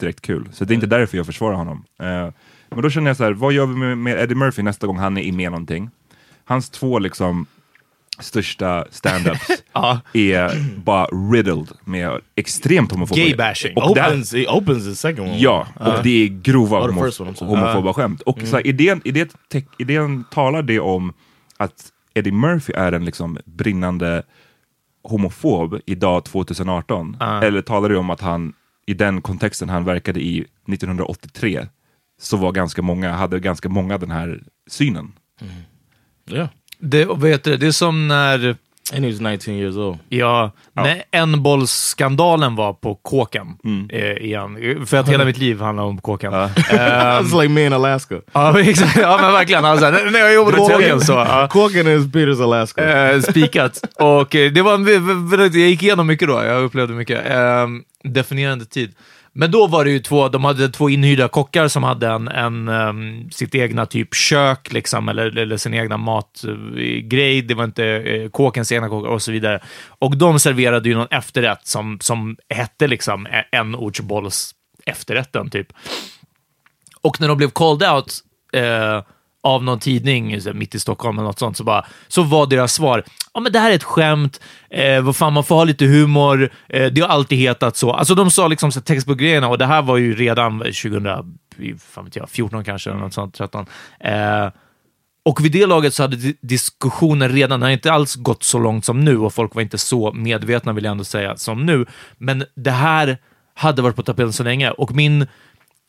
direkt 0.00 0.20
kul, 0.20 0.48
så 0.52 0.64
det 0.64 0.72
är 0.72 0.74
inte 0.74 0.86
därför 0.86 1.16
jag 1.16 1.26
försvarar 1.26 1.54
honom. 1.54 1.84
Eh, 2.00 2.28
men 2.70 2.82
då 2.82 2.90
känner 2.90 3.10
jag 3.10 3.16
så 3.16 3.24
här, 3.24 3.32
vad 3.32 3.52
gör 3.52 3.66
vi 3.66 3.74
med, 3.74 3.98
med 3.98 4.20
Eddie 4.22 4.34
Murphy 4.34 4.62
nästa 4.62 4.86
gång 4.86 4.98
han 4.98 5.18
är 5.18 5.32
med 5.32 5.50
någonting? 5.50 5.90
Hans 6.44 6.70
två 6.70 6.98
liksom 6.98 7.46
största 8.18 8.84
stand-ups 8.90 9.50
Ja. 9.72 10.00
är 10.12 10.76
bara 10.78 11.04
riddled 11.06 11.68
med 11.84 12.20
extremt 12.36 12.92
homofoba 12.92 13.20
Gay-bashing. 13.20 13.74
Där- 13.74 13.90
Opens, 13.90 14.34
he 14.34 14.46
opens 14.46 14.84
the 14.84 14.94
second 14.94 15.28
one. 15.28 15.38
Ja, 15.38 15.66
och 15.80 16.02
det 16.02 16.24
är 16.24 16.28
grova 16.28 16.80
the 16.80 16.86
homo 16.92 17.04
first 17.06 17.20
one, 17.20 17.30
I'm 17.30 17.34
sorry. 17.34 17.50
homofoba 17.60 17.92
skämt. 17.92 18.20
Och 18.20 18.38
så 18.40 18.56
här, 18.56 18.66
idén, 18.66 19.00
idén, 19.04 19.28
tech, 19.48 19.64
idén 19.78 20.24
talar 20.30 20.62
det 20.62 20.80
om 20.80 21.12
att 21.56 21.92
Eddie 22.14 22.32
Murphy 22.32 22.72
är 22.72 22.92
en 22.92 23.04
liksom 23.04 23.38
brinnande 23.44 24.22
homofob 25.02 25.80
idag 25.86 26.24
2018? 26.24 27.16
Eller 27.20 27.62
talar 27.62 27.88
du 27.88 27.96
om 27.96 28.10
att 28.10 28.20
han 28.20 28.52
i 28.86 28.94
den 28.94 29.22
kontexten 29.22 29.68
han 29.68 29.84
verkade 29.84 30.20
i 30.20 30.46
1983 30.68 31.66
så 32.20 32.36
var 32.36 32.52
ganska 32.52 32.82
många, 32.82 33.12
hade 33.12 33.40
ganska 33.40 33.68
många 33.68 33.98
den 33.98 34.10
här 34.10 34.42
synen? 34.70 35.12
Yeah. 36.26 36.48
Det, 36.78 37.04
vad 37.04 37.30
heter 37.30 37.50
det? 37.50 37.56
det 37.56 37.66
är 37.66 37.72
som 37.72 38.08
när, 38.08 38.56
And 38.92 39.04
he 39.04 39.10
was 39.10 39.20
19 39.20 39.54
years 39.54 39.76
old. 39.76 39.98
ja, 40.08 40.50
när 40.72 41.02
enbollsskandalen 41.12 42.56
var 42.56 42.72
på 42.72 42.94
kåken. 42.94 43.46
Eh, 43.90 44.04
igen. 44.12 44.86
För 44.86 44.96
att 44.96 45.08
hela 45.08 45.24
mitt 45.24 45.38
liv 45.38 45.60
handlar 45.60 45.84
om 45.84 45.98
kåken. 46.00 46.32
It's 46.34 47.40
like 47.42 47.48
me 47.54 47.66
in 47.66 47.72
Alaska. 47.72 48.14
Ja, 48.32 48.60
exakt. 48.60 48.96
ja 48.96 49.18
men 49.22 49.32
verkligen. 49.32 49.64
Alltså, 49.64 49.90
när- 49.90 50.18
jag 50.18 50.34
jobbade 50.34 50.56
på 50.56 50.68
kåken 50.68 51.00
så... 51.00 51.12
Ja. 51.12 51.48
Corken 51.50 51.88
is 51.88 52.12
Peters, 52.12 52.40
Alaska. 52.40 53.10
Eh, 53.12 53.20
spikat. 53.20 53.80
Och 53.98 54.34
eh, 54.34 54.52
det 54.52 54.62
var 54.62 54.90
jag 55.40 55.54
gick 55.56 55.82
igenom 55.82 56.06
mycket 56.06 56.28
då, 56.28 56.44
jag 56.44 56.62
upplevde 56.64 56.94
mycket. 56.94 57.26
Eh, 57.30 57.66
definierande 58.04 58.64
tid. 58.64 58.94
Men 59.36 59.50
då 59.50 59.66
var 59.66 59.84
det 59.84 59.90
ju 59.90 59.98
två, 59.98 60.28
de 60.28 60.44
hade 60.44 60.68
två 60.68 60.90
inhyrda 60.90 61.28
kockar 61.28 61.68
som 61.68 61.82
hade 61.82 62.08
en, 62.08 62.28
en 62.28 62.68
um, 62.68 63.30
sitt 63.30 63.54
egna 63.54 63.86
typ 63.86 64.14
kök, 64.14 64.72
liksom, 64.72 65.08
eller, 65.08 65.38
eller 65.38 65.56
sin 65.56 65.74
egna 65.74 65.96
matgrej. 65.96 67.42
Det 67.42 67.54
var 67.54 67.64
inte 67.64 67.84
uh, 67.84 68.30
kåkens 68.30 68.72
egna 68.72 68.88
kockar 68.88 69.10
och 69.10 69.22
så 69.22 69.32
vidare. 69.32 69.60
Och 69.88 70.16
de 70.16 70.38
serverade 70.38 70.88
ju 70.88 70.94
någon 70.94 71.08
efterrätt 71.10 71.66
som, 71.66 71.98
som 72.00 72.36
hette 72.48 72.86
liksom 72.86 73.26
e, 73.26 73.44
en 73.52 73.74
ortsbolls 73.74 74.54
efterrätten 74.86 75.50
typ. 75.50 75.68
Och 77.00 77.20
när 77.20 77.28
de 77.28 77.36
blev 77.36 77.50
called 77.50 77.90
out 77.90 78.20
eh, 78.52 79.02
av 79.44 79.64
någon 79.64 79.78
tidning 79.78 80.40
mitt 80.54 80.74
i 80.74 80.78
Stockholm 80.78 81.18
eller 81.18 81.26
något 81.26 81.38
sånt, 81.38 81.56
så, 81.56 81.64
bara, 81.64 81.84
så 82.08 82.22
var 82.22 82.46
deras 82.46 82.72
svar 82.72 83.04
ja 83.34 83.40
men 83.40 83.52
det 83.52 83.58
här 83.58 83.70
är 83.70 83.74
ett 83.74 83.84
skämt, 83.84 84.40
eh, 84.70 85.02
vad 85.02 85.16
fan, 85.16 85.32
man 85.32 85.44
får 85.44 85.54
ha 85.54 85.64
lite 85.64 85.84
humor, 85.84 86.50
eh, 86.68 86.92
det 86.92 87.00
har 87.00 87.08
alltid 87.08 87.38
hetat 87.38 87.76
så. 87.76 87.92
Alltså 87.92 88.14
de 88.14 88.30
sa 88.30 88.48
liksom 88.48 88.72
så 88.72 88.80
text 88.80 88.88
textbook-grejerna 88.88 89.48
och 89.48 89.58
det 89.58 89.66
här 89.66 89.82
var 89.82 89.96
ju 89.96 90.14
redan 90.14 90.58
2014 90.58 92.64
kanske, 92.64 92.90
eller 92.90 93.00
något 93.00 93.14
sånt, 93.14 93.34
13. 93.34 93.66
Eh, 94.00 94.48
och 95.24 95.44
vid 95.44 95.52
det 95.52 95.66
laget 95.66 95.94
så 95.94 96.02
hade 96.02 96.16
diskussionen 96.40 97.28
redan, 97.28 97.50
den 97.50 97.62
hade 97.62 97.72
inte 97.72 97.92
alls 97.92 98.14
gått 98.14 98.42
så 98.42 98.58
långt 98.58 98.84
som 98.84 99.04
nu 99.04 99.18
och 99.18 99.34
folk 99.34 99.54
var 99.54 99.62
inte 99.62 99.78
så 99.78 100.12
medvetna, 100.12 100.72
vill 100.72 100.84
jag 100.84 100.92
ändå 100.92 101.04
säga, 101.04 101.36
som 101.36 101.66
nu. 101.66 101.86
Men 102.18 102.44
det 102.56 102.70
här 102.70 103.18
hade 103.54 103.82
varit 103.82 103.96
på 103.96 104.02
tapeten 104.02 104.32
så 104.32 104.42
länge 104.42 104.70
och 104.70 104.94
min 104.94 105.26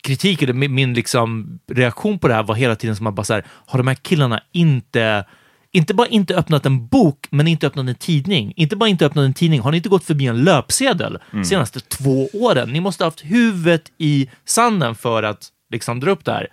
kritik, 0.05 0.41
eller 0.41 0.53
min, 0.53 0.93
liksom 0.93 1.59
reaktion 1.71 2.19
på 2.19 2.27
det 2.27 2.33
här 2.33 2.43
var 2.43 2.55
hela 2.55 2.75
tiden 2.75 2.95
som 2.95 3.07
att 3.07 3.13
bara 3.13 3.23
så 3.23 3.33
här, 3.33 3.45
har 3.47 3.77
de 3.77 3.87
här 3.87 3.95
killarna 3.95 4.41
inte 4.51 5.25
inte 5.71 5.93
bara 5.93 6.07
inte 6.07 6.35
öppnat 6.35 6.65
en 6.65 6.87
bok, 6.87 7.27
men 7.29 7.47
inte 7.47 7.67
öppnat 7.67 7.87
en 7.87 7.95
tidning. 7.95 8.53
Inte 8.55 8.75
bara 8.75 8.89
inte 8.89 9.05
öppnat 9.05 9.25
en 9.25 9.33
tidning, 9.33 9.61
har 9.61 9.71
ni 9.71 9.77
inte 9.77 9.89
gått 9.89 10.03
förbi 10.03 10.25
en 10.25 10.43
löpsedel 10.43 11.17
senaste 11.45 11.79
två 11.79 12.29
åren? 12.33 12.69
Ni 12.69 12.79
måste 12.79 13.03
ha 13.03 13.07
haft 13.07 13.25
huvudet 13.25 13.91
i 13.97 14.29
sanden 14.45 14.95
för 14.95 15.23
att 15.23 15.47
liksom 15.71 15.99
dra 15.99 16.11
upp 16.11 16.25
det 16.25 16.31
här. 16.31 16.47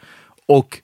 Och 0.48 0.78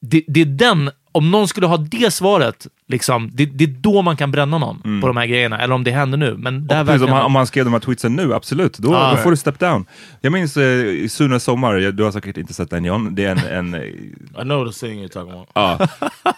det, 0.00 0.24
det 0.28 0.40
är 0.40 0.44
den, 0.44 0.90
om 1.12 1.30
någon 1.30 1.48
skulle 1.48 1.66
ha 1.66 1.76
det 1.76 2.12
svaret, 2.14 2.66
liksom, 2.88 3.30
det, 3.32 3.46
det 3.46 3.64
är 3.64 3.68
då 3.68 4.02
man 4.02 4.16
kan 4.16 4.30
bränna 4.30 4.58
någon 4.58 5.00
på 5.00 5.06
de 5.06 5.16
här 5.16 5.26
grejerna, 5.26 5.58
eller 5.58 5.74
om 5.74 5.84
det 5.84 5.90
händer 5.90 6.18
nu. 6.18 6.34
Men 6.38 6.66
det 6.66 6.84
precis, 6.84 7.02
om, 7.02 7.08
han, 7.12 7.22
om 7.22 7.34
han 7.34 7.46
skrev 7.46 7.64
de 7.64 7.72
här 7.72 7.80
tweetsen 7.80 8.16
nu, 8.16 8.34
absolut, 8.34 8.78
då, 8.78 8.92
Ja. 8.92 9.10
då 9.10 9.16
får 9.16 9.30
du 9.30 9.36
step 9.36 9.58
down. 9.58 9.84
Jag 10.20 10.32
minns 10.32 10.56
eh, 10.56 10.86
i 10.86 11.08
Sune 11.08 11.40
Sommar, 11.40 11.74
du 11.92 12.02
har 12.04 12.10
säkert 12.12 12.36
inte 12.36 12.54
sett 12.54 12.70
den 12.70 12.84
John, 12.84 13.14
det 13.14 13.24
är 13.24 13.30
en, 13.50 13.68
en 13.72 13.74
eh, 13.74 13.80
I 14.40 14.42
know 14.42 14.66
the 14.66 14.72
scene 14.72 14.94
you're 15.06 15.08
talking 15.08 15.32
about. 15.32 15.48
Ja. 15.54 15.78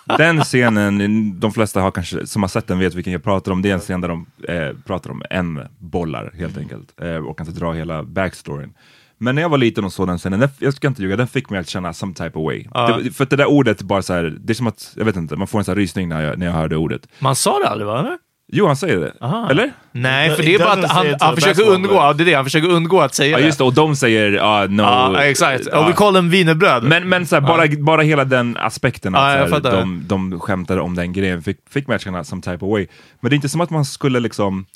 Den 0.18 0.40
scenen, 0.44 1.40
de 1.40 1.52
flesta 1.52 1.80
har 1.80 1.90
kanske, 1.90 2.26
som 2.26 2.42
har 2.42 2.48
sett 2.48 2.66
den 2.66 2.78
vet 2.78 2.94
vilken 2.94 3.12
jag 3.12 3.22
pratar 3.22 3.52
om. 3.52 3.62
Det 3.62 3.70
är 3.70 3.74
en 3.74 3.80
scen 3.80 4.00
där 4.00 4.08
de 4.08 4.26
eh, 4.48 4.76
pratar 4.86 5.10
om 5.10 5.22
en 5.30 5.60
bollar 5.78 6.32
helt 6.38 6.58
enkelt 6.58 7.00
eh, 7.00 7.14
och 7.16 7.38
kan 7.38 7.46
inte 7.46 7.60
dra 7.60 7.72
hela 7.72 8.02
backstoryn. 8.02 8.72
Men 9.18 9.34
när 9.34 9.42
jag 9.42 9.48
var 9.48 9.58
liten 9.58 9.84
och 9.84 9.92
såg 9.92 10.06
den 10.06 10.18
scenen, 10.18 10.40
den, 10.40 10.48
jag 10.58 10.74
ska 10.74 10.86
inte 10.88 11.02
ljuga, 11.02 11.16
den 11.16 11.26
fick 11.28 11.50
mig 11.50 11.60
att 11.60 11.68
känna 11.68 11.92
some 11.92 12.14
type 12.14 12.38
of 12.38 12.44
way. 12.44 12.64
Det, 13.02 13.10
för 13.10 13.26
det 13.26 13.36
där 13.36 13.46
ordet 13.46 13.82
bara 13.82 14.02
så 14.02 14.12
här, 14.14 14.36
det 14.40 14.52
är 14.52 14.54
som 14.54 14.66
att, 14.66 14.92
jag 14.96 15.04
vet 15.04 15.16
inte, 15.16 15.36
man 15.36 15.46
får 15.46 15.58
en 15.58 15.64
sån 15.64 15.72
här 15.72 15.76
rysning 15.76 16.08
när 16.08 16.22
jag, 16.22 16.38
när 16.38 16.46
jag 16.46 16.52
hör 16.52 16.68
det 16.68 16.76
ordet. 16.76 17.08
Man 17.18 17.36
sa 17.36 17.58
det 17.58 17.68
aldrig, 17.68 17.86
va? 17.86 18.18
Jo, 18.52 18.66
han 18.66 18.76
säger 18.76 19.00
det. 19.00 19.12
Aha. 19.20 19.50
Eller? 19.50 19.72
Nej, 19.92 20.30
för 20.30 20.42
det 20.42 20.54
är 20.54 20.58
bara 20.58 20.72
att 20.72 20.90
han, 20.90 21.06
han 21.20 21.34
försöker 21.34 21.68
undgå, 21.68 21.94
ja, 21.94 22.12
det 22.12 22.22
är 22.22 22.24
det, 22.24 22.34
han 22.34 22.44
försöker 22.44 22.68
undgå 22.68 23.00
att 23.00 23.14
säga 23.14 23.30
Ja, 23.30 23.38
det. 23.38 23.44
just 23.46 23.58
det, 23.58 23.64
och 23.64 23.74
de 23.74 23.96
säger 23.96 24.38
ah, 24.42 24.66
no. 24.66 24.82
Ja, 24.82 25.22
exakt. 25.24 25.68
Ja. 25.72 25.78
Och 25.84 25.88
vi 25.88 25.92
kallar 25.92 26.12
dem 26.12 26.30
wienerbröd. 26.30 26.84
Men, 26.84 27.08
men 27.08 27.26
så 27.26 27.36
här, 27.36 27.40
bara, 27.40 27.66
bara 27.78 28.02
hela 28.02 28.24
den 28.24 28.56
aspekten, 28.56 29.14
att 29.14 29.38
Ja, 29.38 29.48
så 29.48 29.54
här, 29.54 29.76
de, 29.76 30.04
de 30.06 30.40
skämtade 30.40 30.80
om 30.80 30.94
den 30.94 31.12
grejen, 31.12 31.42
fick, 31.42 31.56
fick 31.70 31.86
mig 31.86 31.94
att 31.94 32.02
känna 32.02 32.24
some 32.24 32.42
type 32.42 32.64
of 32.64 32.70
way. 32.72 32.86
Men 33.20 33.30
det 33.30 33.34
är 33.34 33.36
inte 33.36 33.48
som 33.48 33.60
att 33.60 33.70
man 33.70 33.84
skulle 33.84 34.20
liksom 34.20 34.66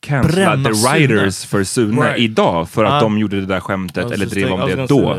cancella 0.00 0.56
the 0.68 0.74
Sune. 0.74 0.92
writers 0.98 1.44
för 1.44 1.64
Sune 1.64 2.02
Right. 2.02 2.18
idag 2.18 2.68
för 2.68 2.84
att 2.84 2.92
Ja. 2.92 3.00
de 3.00 3.18
gjorde 3.18 3.40
det 3.40 3.46
där 3.46 3.60
skämtet 3.60 4.10
eller 4.10 4.26
drev 4.26 4.52
om 4.52 4.60
det 4.60 4.86
då. 4.86 5.12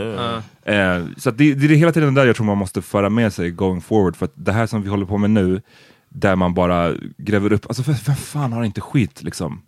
Eh, 0.71 1.05
så 1.17 1.31
det, 1.31 1.53
det 1.53 1.65
är 1.65 1.75
hela 1.75 1.91
tiden 1.91 2.13
där 2.13 2.25
jag 2.25 2.35
tror 2.35 2.45
man 2.45 2.57
måste 2.57 2.81
föra 2.81 3.09
med 3.09 3.33
sig 3.33 3.51
going 3.51 3.81
forward. 3.81 4.15
För 4.15 4.25
att 4.25 4.33
det 4.35 4.51
här 4.51 4.67
som 4.67 4.81
vi 4.81 4.89
håller 4.89 5.05
på 5.05 5.17
med 5.17 5.29
nu, 5.29 5.61
där 6.09 6.35
man 6.35 6.53
bara 6.53 6.93
gräver 7.17 7.53
upp, 7.53 7.65
alltså 7.65 7.83
vem 8.05 8.15
fan 8.15 8.53
har 8.53 8.63
inte 8.63 8.81
skit 8.81 9.23
liksom? 9.23 9.61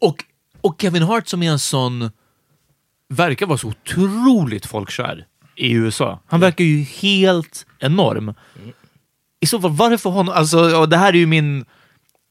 Och, 0.00 0.24
och 0.60 0.76
Kevin 0.80 1.02
Hart 1.02 1.28
som 1.28 1.42
är 1.42 1.50
en 1.50 1.58
sån, 1.58 2.10
verkar 3.08 3.46
vara 3.46 3.58
så 3.58 3.68
otroligt 3.68 4.66
folkkär 4.66 5.26
i 5.56 5.72
USA. 5.72 6.20
Han 6.26 6.40
verkar 6.40 6.64
ju 6.64 6.80
helt 6.82 7.66
enorm. 7.78 8.34
I 9.40 9.46
så 9.46 9.60
fall, 9.60 9.70
varför 9.70 10.10
honom? 10.10 10.34
Alltså, 10.34 10.76
och 10.80 10.88
det 10.88 10.96
här 10.96 11.08
är 11.12 11.16
ju 11.18 11.26
min 11.26 11.64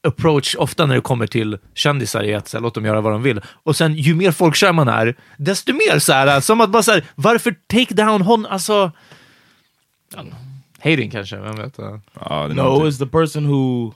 approach 0.08 0.56
ofta 0.56 0.86
när 0.86 0.96
det 0.96 1.02
kommer 1.02 1.28
till 1.28 1.58
kändisar 1.74 2.24
i 2.24 2.34
att 2.36 2.48
så 2.48 2.58
här, 2.58 2.62
låt 2.62 2.76
dem 2.76 2.86
göra 2.86 3.02
vad 3.02 3.14
de 3.14 3.24
vill. 3.24 3.42
Och 3.64 3.76
sen 3.76 3.94
ju 3.96 4.16
mer 4.16 4.32
folkkär 4.32 4.74
man 4.74 4.88
är, 4.88 5.16
desto 5.38 5.74
mer 5.74 6.00
så 6.00 6.14
här, 6.14 6.40
som 6.40 6.62
att 6.62 6.70
bara 6.70 6.84
så 6.84 6.92
här, 6.92 7.04
varför 7.16 7.56
take 7.68 7.94
down 7.94 8.22
honom? 8.22 8.48
Alltså, 8.50 8.92
hating 10.80 11.12
kanske, 11.12 11.38
vem 11.38 11.56
vet? 11.56 11.80
Är 11.80 12.54
No, 12.54 12.88
it's 12.88 13.00
the 13.00 13.06
person 13.06 13.46
who 13.46 13.94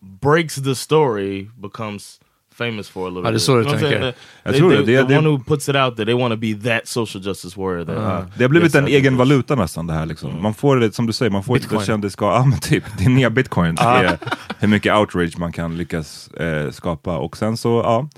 breaks 0.00 0.54
the 0.54 0.74
story 0.74 1.48
becomes 1.56 2.20
famous 2.54 2.88
for 2.88 3.06
a 3.06 3.10
little 3.10 3.20
Ja, 3.20 3.22
det 3.22 3.28
är 3.28 3.32
bit. 3.32 3.42
så 3.42 3.56
du 3.56 3.64
tänker. 3.64 3.80
saying? 3.80 4.12
Jag 4.42 4.54
They- 4.54 4.58
tror 4.58 4.70
they- 4.72 4.84
det. 4.86 5.06
The 5.08 5.18
one 5.18 5.28
who 5.28 5.38
puts 5.46 5.68
it 5.68 5.76
out 5.76 5.96
there, 5.96 6.04
they 6.06 6.14
want 6.14 6.32
to 6.34 6.36
be 6.36 6.70
that 6.70 6.88
social 6.88 7.22
justice 7.26 7.60
warrior. 7.60 7.84
That, 7.84 7.96
uh, 7.96 8.24
Det 8.36 8.44
har 8.44 8.48
blivit 8.48 8.74
en 8.74 8.86
egen 8.86 9.16
valuta 9.16 9.54
nästan 9.54 9.86
det 9.86 9.92
här 9.94 10.06
liksom. 10.06 10.42
Man 10.42 10.54
får 10.54 10.76
det, 10.76 10.94
som 10.94 11.06
du 11.06 11.12
säger, 11.12 11.30
man 11.30 11.42
får 11.42 11.54
Bitcoin. 11.54 11.80
ett 11.80 11.86
kändisskap, 11.86 12.34
ja 12.38 12.44
men 12.44 12.58
typ, 12.60 12.84
det 12.98 13.04
är 13.04 13.08
nya 13.10 13.30
bitcoins. 13.30 13.80
Det 13.80 13.86
är 13.86 14.18
hur 14.58 14.68
mycket 14.68 14.94
outrage 14.96 15.38
man 15.38 15.52
kan 15.52 15.76
lyckas 15.76 16.28
eh, 16.28 16.70
skapa. 16.70 17.16
Och 17.18 17.36
sen 17.36 17.56
så, 17.56 17.68
ja, 17.84 18.08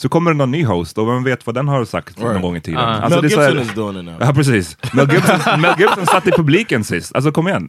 så 0.00 0.08
kommer 0.08 0.30
det 0.30 0.36
någon 0.36 0.50
ny 0.50 0.64
host 0.64 0.98
och 0.98 1.08
vem 1.08 1.24
vet 1.24 1.46
vad 1.46 1.54
den 1.54 1.68
har 1.68 1.84
sagt 1.84 2.18
någon 2.18 2.28
Right. 2.30 2.42
gång 2.42 2.56
i 2.56 2.60
tiden. 2.60 2.80
Ah. 2.80 2.86
Alltså, 2.86 3.10
Mel 3.10 3.22
det 3.22 3.26
är 3.28 3.30
så 3.30 3.40
här- 3.40 3.48
Gibson 3.50 3.66
is 3.66 3.74
doing 3.74 3.98
it 3.98 4.04
now. 4.04 4.14
Ja 4.20 4.32
precis. 4.34 4.76
Mel 4.92 5.12
Gibson, 5.12 5.60
Mel 5.60 5.74
Gibson 5.78 6.06
satt 6.06 6.26
i 6.26 6.30
publiken 6.30 6.84
sist, 6.84 7.14
alltså 7.14 7.32
kom 7.32 7.48
igen. 7.48 7.68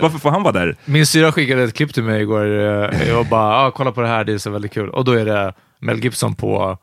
Varför 0.00 0.18
får 0.18 0.30
han 0.30 0.42
vara 0.42 0.52
där? 0.52 0.76
Min 0.84 1.06
syra 1.06 1.32
skickade 1.32 1.62
ett 1.62 1.74
klipp 1.74 1.94
till 1.94 2.02
mig 2.02 2.22
igår. 2.22 2.44
eh, 2.44 3.08
Jag 3.08 3.26
bara, 3.26 3.56
ah, 3.66 3.70
kolla 3.70 3.92
på 3.92 4.00
det 4.00 4.08
här, 4.08 4.24
det 4.24 4.32
är 4.32 4.38
så 4.38 4.50
väldigt 4.50 4.72
kul. 4.72 4.88
Och 4.88 5.04
då 5.04 5.12
är 5.12 5.24
det 5.24 5.52
Mel 5.80 5.98
Gibson 6.04 6.34
på 6.34 6.78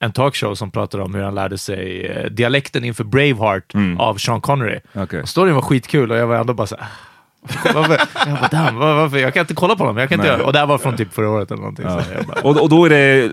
en 0.00 0.12
talkshow 0.12 0.54
som 0.54 0.70
pratar 0.70 0.98
om 0.98 1.14
hur 1.14 1.22
han 1.22 1.34
lärde 1.34 1.58
sig 1.58 2.06
eh, 2.06 2.30
dialekten 2.30 2.84
inför 2.84 3.04
Braveheart 3.04 3.72
av 3.98 4.14
Sean 4.14 4.40
Connery. 4.40 4.78
Och 5.22 5.28
storyn 5.28 5.54
var 5.54 5.62
skitkul 5.62 6.10
och 6.10 6.16
jag 6.16 6.26
var 6.26 6.36
ändå 6.36 6.54
bara 6.54 6.66
så 6.66 6.76
här, 6.76 6.84
"Ah, 6.84 6.88
varför? 7.74 8.00
Jag 8.26 8.38
bara, 8.38 8.48
damn, 8.48 8.76
var- 8.76 8.94
varför? 8.94 9.18
Jag 9.18 9.34
kan 9.34 9.40
inte 9.40 9.54
kolla 9.54 9.76
på 9.76 9.82
honom. 9.84 9.96
Jag 9.96 10.08
kan 10.08 10.20
inte 10.20 10.28
Nej. 10.28 10.36
göra. 10.38 10.46
Och 10.46 10.52
det 10.52 10.58
här 10.58 10.66
var 10.66 10.78
från 10.78 10.96
typ 10.96 11.14
förra 11.14 11.30
året 11.30 11.50
eller 11.50 11.60
någonting. 11.60 11.86
Ja. 11.88 12.02
Så 12.02 12.26
bara, 12.28 12.40
Och, 12.40 12.62
och 12.62 12.68
då, 12.68 12.84
är 12.84 12.90
det, 12.90 13.30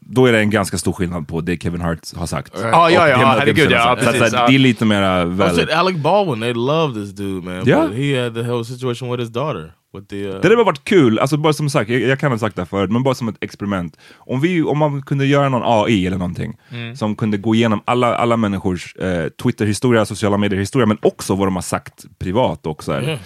då 0.00 0.26
är 0.26 0.32
det 0.32 0.38
en 0.38 0.50
ganska 0.50 0.78
stor 0.78 0.92
skillnad 0.92 1.28
på 1.28 1.40
det 1.40 1.62
Kevin 1.62 1.80
Hart 1.80 1.98
har 2.16 2.26
sagt. 2.26 2.52
Ja, 2.62 2.90
ja, 2.90 3.08
ja, 3.08 3.18
Mel 3.18 3.26
herregud, 3.26 3.70
ja. 3.70 3.96
Så 3.98 4.04
precis, 4.04 4.18
så 4.18 4.24
att 4.24 4.32
ja. 4.32 4.46
Det 4.48 4.54
är 4.54 4.58
lite 4.58 4.84
mera 4.84 5.24
väl... 5.24 5.70
Alec 5.70 5.96
Baldwin, 5.96 6.40
they 6.40 6.52
love 6.54 6.94
this 6.94 7.10
dude, 7.14 7.46
man. 7.46 7.68
Yeah. 7.68 7.88
But 7.88 7.96
he 7.96 8.22
had 8.22 8.34
the 8.34 8.42
whole 8.42 8.64
situation 8.64 9.10
with 9.10 9.20
his 9.20 9.30
daughter. 9.32 9.72
Uh, 9.96 10.00
Det 10.10 10.42
hade 10.42 10.56
bara 10.56 10.64
varit 10.64 10.84
kul, 10.84 11.18
alltså 11.18 11.36
bara 11.36 11.52
som 11.52 11.70
sagt, 11.70 11.90
jag, 11.90 12.00
jag 12.00 12.18
kan 12.18 12.30
ha 12.32 12.38
sagt 12.38 12.56
det 12.56 12.62
här 12.62 12.66
förut, 12.66 12.90
men 12.90 13.02
bara 13.02 13.14
som 13.14 13.28
ett 13.28 13.36
experiment. 13.40 13.96
Om, 14.16 14.40
vi, 14.40 14.62
om 14.62 14.78
man 14.78 15.02
kunde 15.02 15.26
göra 15.26 15.48
någon 15.48 15.62
AI 15.64 16.06
eller 16.06 16.18
någonting 16.18 16.56
Mm. 16.72 16.96
som 16.96 17.16
kunde 17.16 17.36
gå 17.36 17.54
igenom 17.54 17.80
alla, 17.84 18.16
alla 18.16 18.36
människors 18.36 18.96
eh, 18.96 19.28
Twitter-historia, 19.42 20.04
sociala 20.04 20.36
medier-historia, 20.36 20.86
men 20.86 20.98
också 21.02 21.34
vad 21.34 21.46
de 21.46 21.54
har 21.54 21.62
sagt 21.62 22.04
privat 22.18 22.66
också. 22.66 22.92
här. 22.92 23.18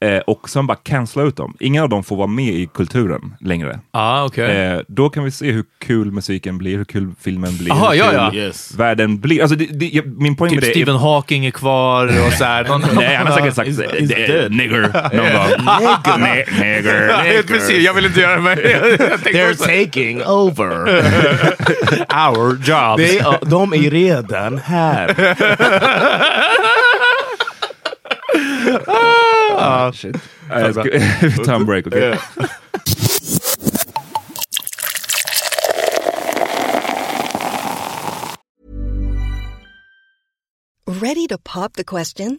Eh, 0.00 0.18
och 0.18 0.48
sen 0.50 0.66
bara 0.66 0.76
cancella 0.82 1.26
ut 1.26 1.36
dem. 1.36 1.56
Ingen 1.60 1.82
av 1.82 1.88
dem 1.88 2.04
får 2.04 2.16
vara 2.16 2.26
med 2.26 2.54
i 2.54 2.68
kulturen 2.74 3.34
längre. 3.40 3.80
ah, 3.90 4.24
okej. 4.24 4.56
Eh, 4.56 4.80
då 4.88 5.10
kan 5.10 5.24
vi 5.24 5.30
se 5.30 5.52
hur 5.52 5.64
kul 5.78 6.10
musiken 6.12 6.58
blir, 6.58 6.76
hur 6.76 6.84
kul 6.84 7.10
filmen 7.20 7.56
blir, 7.58 7.72
Aha, 7.72 7.90
hur 7.90 7.98
ja, 7.98 8.04
kul 8.06 8.14
ja. 8.14 8.34
Yes. 8.34 8.74
världen 8.76 9.20
blir. 9.20 9.40
Alltså, 9.42 9.56
det, 9.56 9.66
det, 9.66 9.88
jag, 9.88 10.06
min 10.06 10.36
poäng 10.36 10.50
Typ 10.50 10.60
med 10.60 10.68
det 10.68 10.72
Stephen 10.72 10.96
Hawking 10.96 11.46
är 11.46 11.50
kvar 11.50 12.06
och 12.26 12.32
så 12.32 12.44
här. 12.44 12.64
Någon, 12.68 12.82
Nej, 12.94 13.16
han 13.16 13.26
har 13.26 13.34
säkert 13.50 13.54
sagt 13.54 13.68
eh, 13.68 14.50
nigger. 14.50 14.80
Någon 15.16 15.32
bara, 15.64 16.02
nigger, 16.18 17.68
nigger. 17.68 17.80
Jag 17.80 17.94
vill 17.94 18.06
inte 18.06 18.20
göra 18.20 18.54
det. 18.54 18.62
They're 19.24 19.50
också. 19.50 19.64
taking 19.64 20.22
over 20.22 20.70
our 22.10 22.56
jobs. 22.64 23.48
Dom 23.50 23.74
iria 23.74 23.82
de 23.82 23.86
är 23.86 23.90
redan 23.90 24.58
här. 24.58 25.36
oh, 29.50 29.92
shit. 29.92 30.16
Time 31.44 31.64
break, 31.64 31.86
okay? 31.86 32.16
Ready 40.86 41.26
to 41.28 41.38
pop 41.38 41.72
the 41.74 41.84
question? 41.84 42.38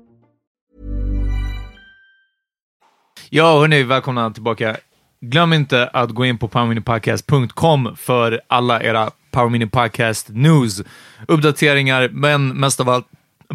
Ja, 3.33 3.59
hörni, 3.59 3.83
välkomna 3.83 4.31
tillbaka. 4.31 4.77
Glöm 5.21 5.53
inte 5.53 5.87
att 5.87 6.09
gå 6.09 6.25
in 6.25 6.37
på 6.37 6.47
powerminipodcast.com 6.47 7.95
för 7.97 8.41
alla 8.47 8.83
era 8.83 9.11
Power 9.31 9.49
Mini 9.49 9.67
Podcast 9.67 10.29
news, 10.29 10.81
uppdateringar, 11.27 12.09
men 12.11 12.47
mest 12.47 12.79
av 12.79 12.89
allt, 12.89 13.07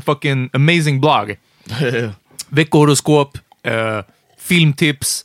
fucking 0.04 0.50
amazing 0.52 1.00
blogg. 1.00 1.36
Veckohoroskop, 2.48 3.38
eh, 3.62 4.00
filmtips, 4.38 5.24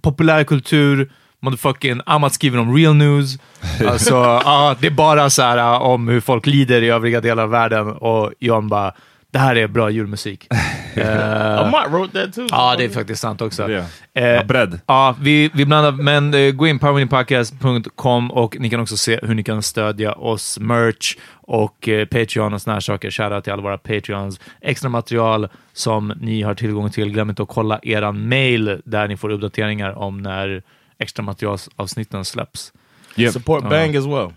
populärkultur, 0.00 1.12
motherfucking 1.40 2.00
Amat 2.06 2.34
skriver 2.34 2.58
om 2.58 2.76
real 2.76 2.94
news. 2.94 3.38
Alltså, 3.86 4.14
ja, 4.14 4.76
det 4.80 4.86
är 4.86 4.90
bara 4.90 5.30
så 5.30 5.42
här 5.42 5.58
uh, 5.58 5.82
om 5.82 6.08
hur 6.08 6.20
folk 6.20 6.46
lider 6.46 6.82
i 6.82 6.88
övriga 6.88 7.20
delar 7.20 7.42
av 7.42 7.50
världen 7.50 7.88
och 7.88 8.32
John 8.38 8.68
bara, 8.68 8.92
det 9.30 9.38
här 9.38 9.56
är 9.56 9.66
bra 9.66 9.90
julmusik. 9.90 10.48
Eh, 10.94 11.58
Amat 11.66 11.92
wrote 11.92 12.20
that 12.20 12.34
too. 12.34 12.46
Ja, 12.50 12.74
det 12.78 12.84
är 12.84 12.88
faktiskt 12.88 13.20
sant 13.20 13.40
också. 13.42 13.70
Eh, 13.72 13.84
Ja, 14.24 14.44
bredd. 14.44 14.80
Ja, 14.86 15.16
vi, 15.20 15.50
vi 15.54 15.64
blandar, 15.64 15.92
men 15.92 16.34
eh, 16.34 16.50
gå 16.52 16.66
in 16.66 16.78
på 16.78 16.86
powerwinningpodcast.com 16.86 18.30
och 18.30 18.56
ni 18.60 18.70
kan 18.70 18.80
också 18.80 18.96
se 18.96 19.18
hur 19.22 19.34
ni 19.34 19.42
kan 19.44 19.62
stödja 19.62 20.12
oss, 20.12 20.58
merch 20.58 21.16
och 21.34 21.88
Patreon 22.10 22.54
och 22.54 22.62
såna 22.62 22.74
här 22.74 22.80
saker. 22.80 23.10
Shoutout 23.10 23.44
till 23.44 23.52
alla 23.52 23.62
våra 23.62 23.78
Patreons. 23.78 24.40
Extra 24.60 24.88
material 24.88 25.48
som 25.72 26.12
ni 26.20 26.42
har 26.42 26.54
tillgång 26.54 26.90
till. 26.90 27.10
Glöm 27.12 27.30
inte 27.30 27.42
att 27.42 27.48
kolla 27.48 27.80
eran 27.82 28.28
mail 28.28 28.80
där 28.84 29.08
ni 29.08 29.16
får 29.16 29.30
uppdateringar 29.30 29.98
om 29.98 30.18
när 30.22 30.62
extra 30.98 31.22
materialsavsnitten 31.22 32.24
släpps. 32.24 32.72
Yep. 33.16 33.32
Support 33.32 33.68
Bang 33.68 33.96
as 33.96 34.06
well. 34.06 34.32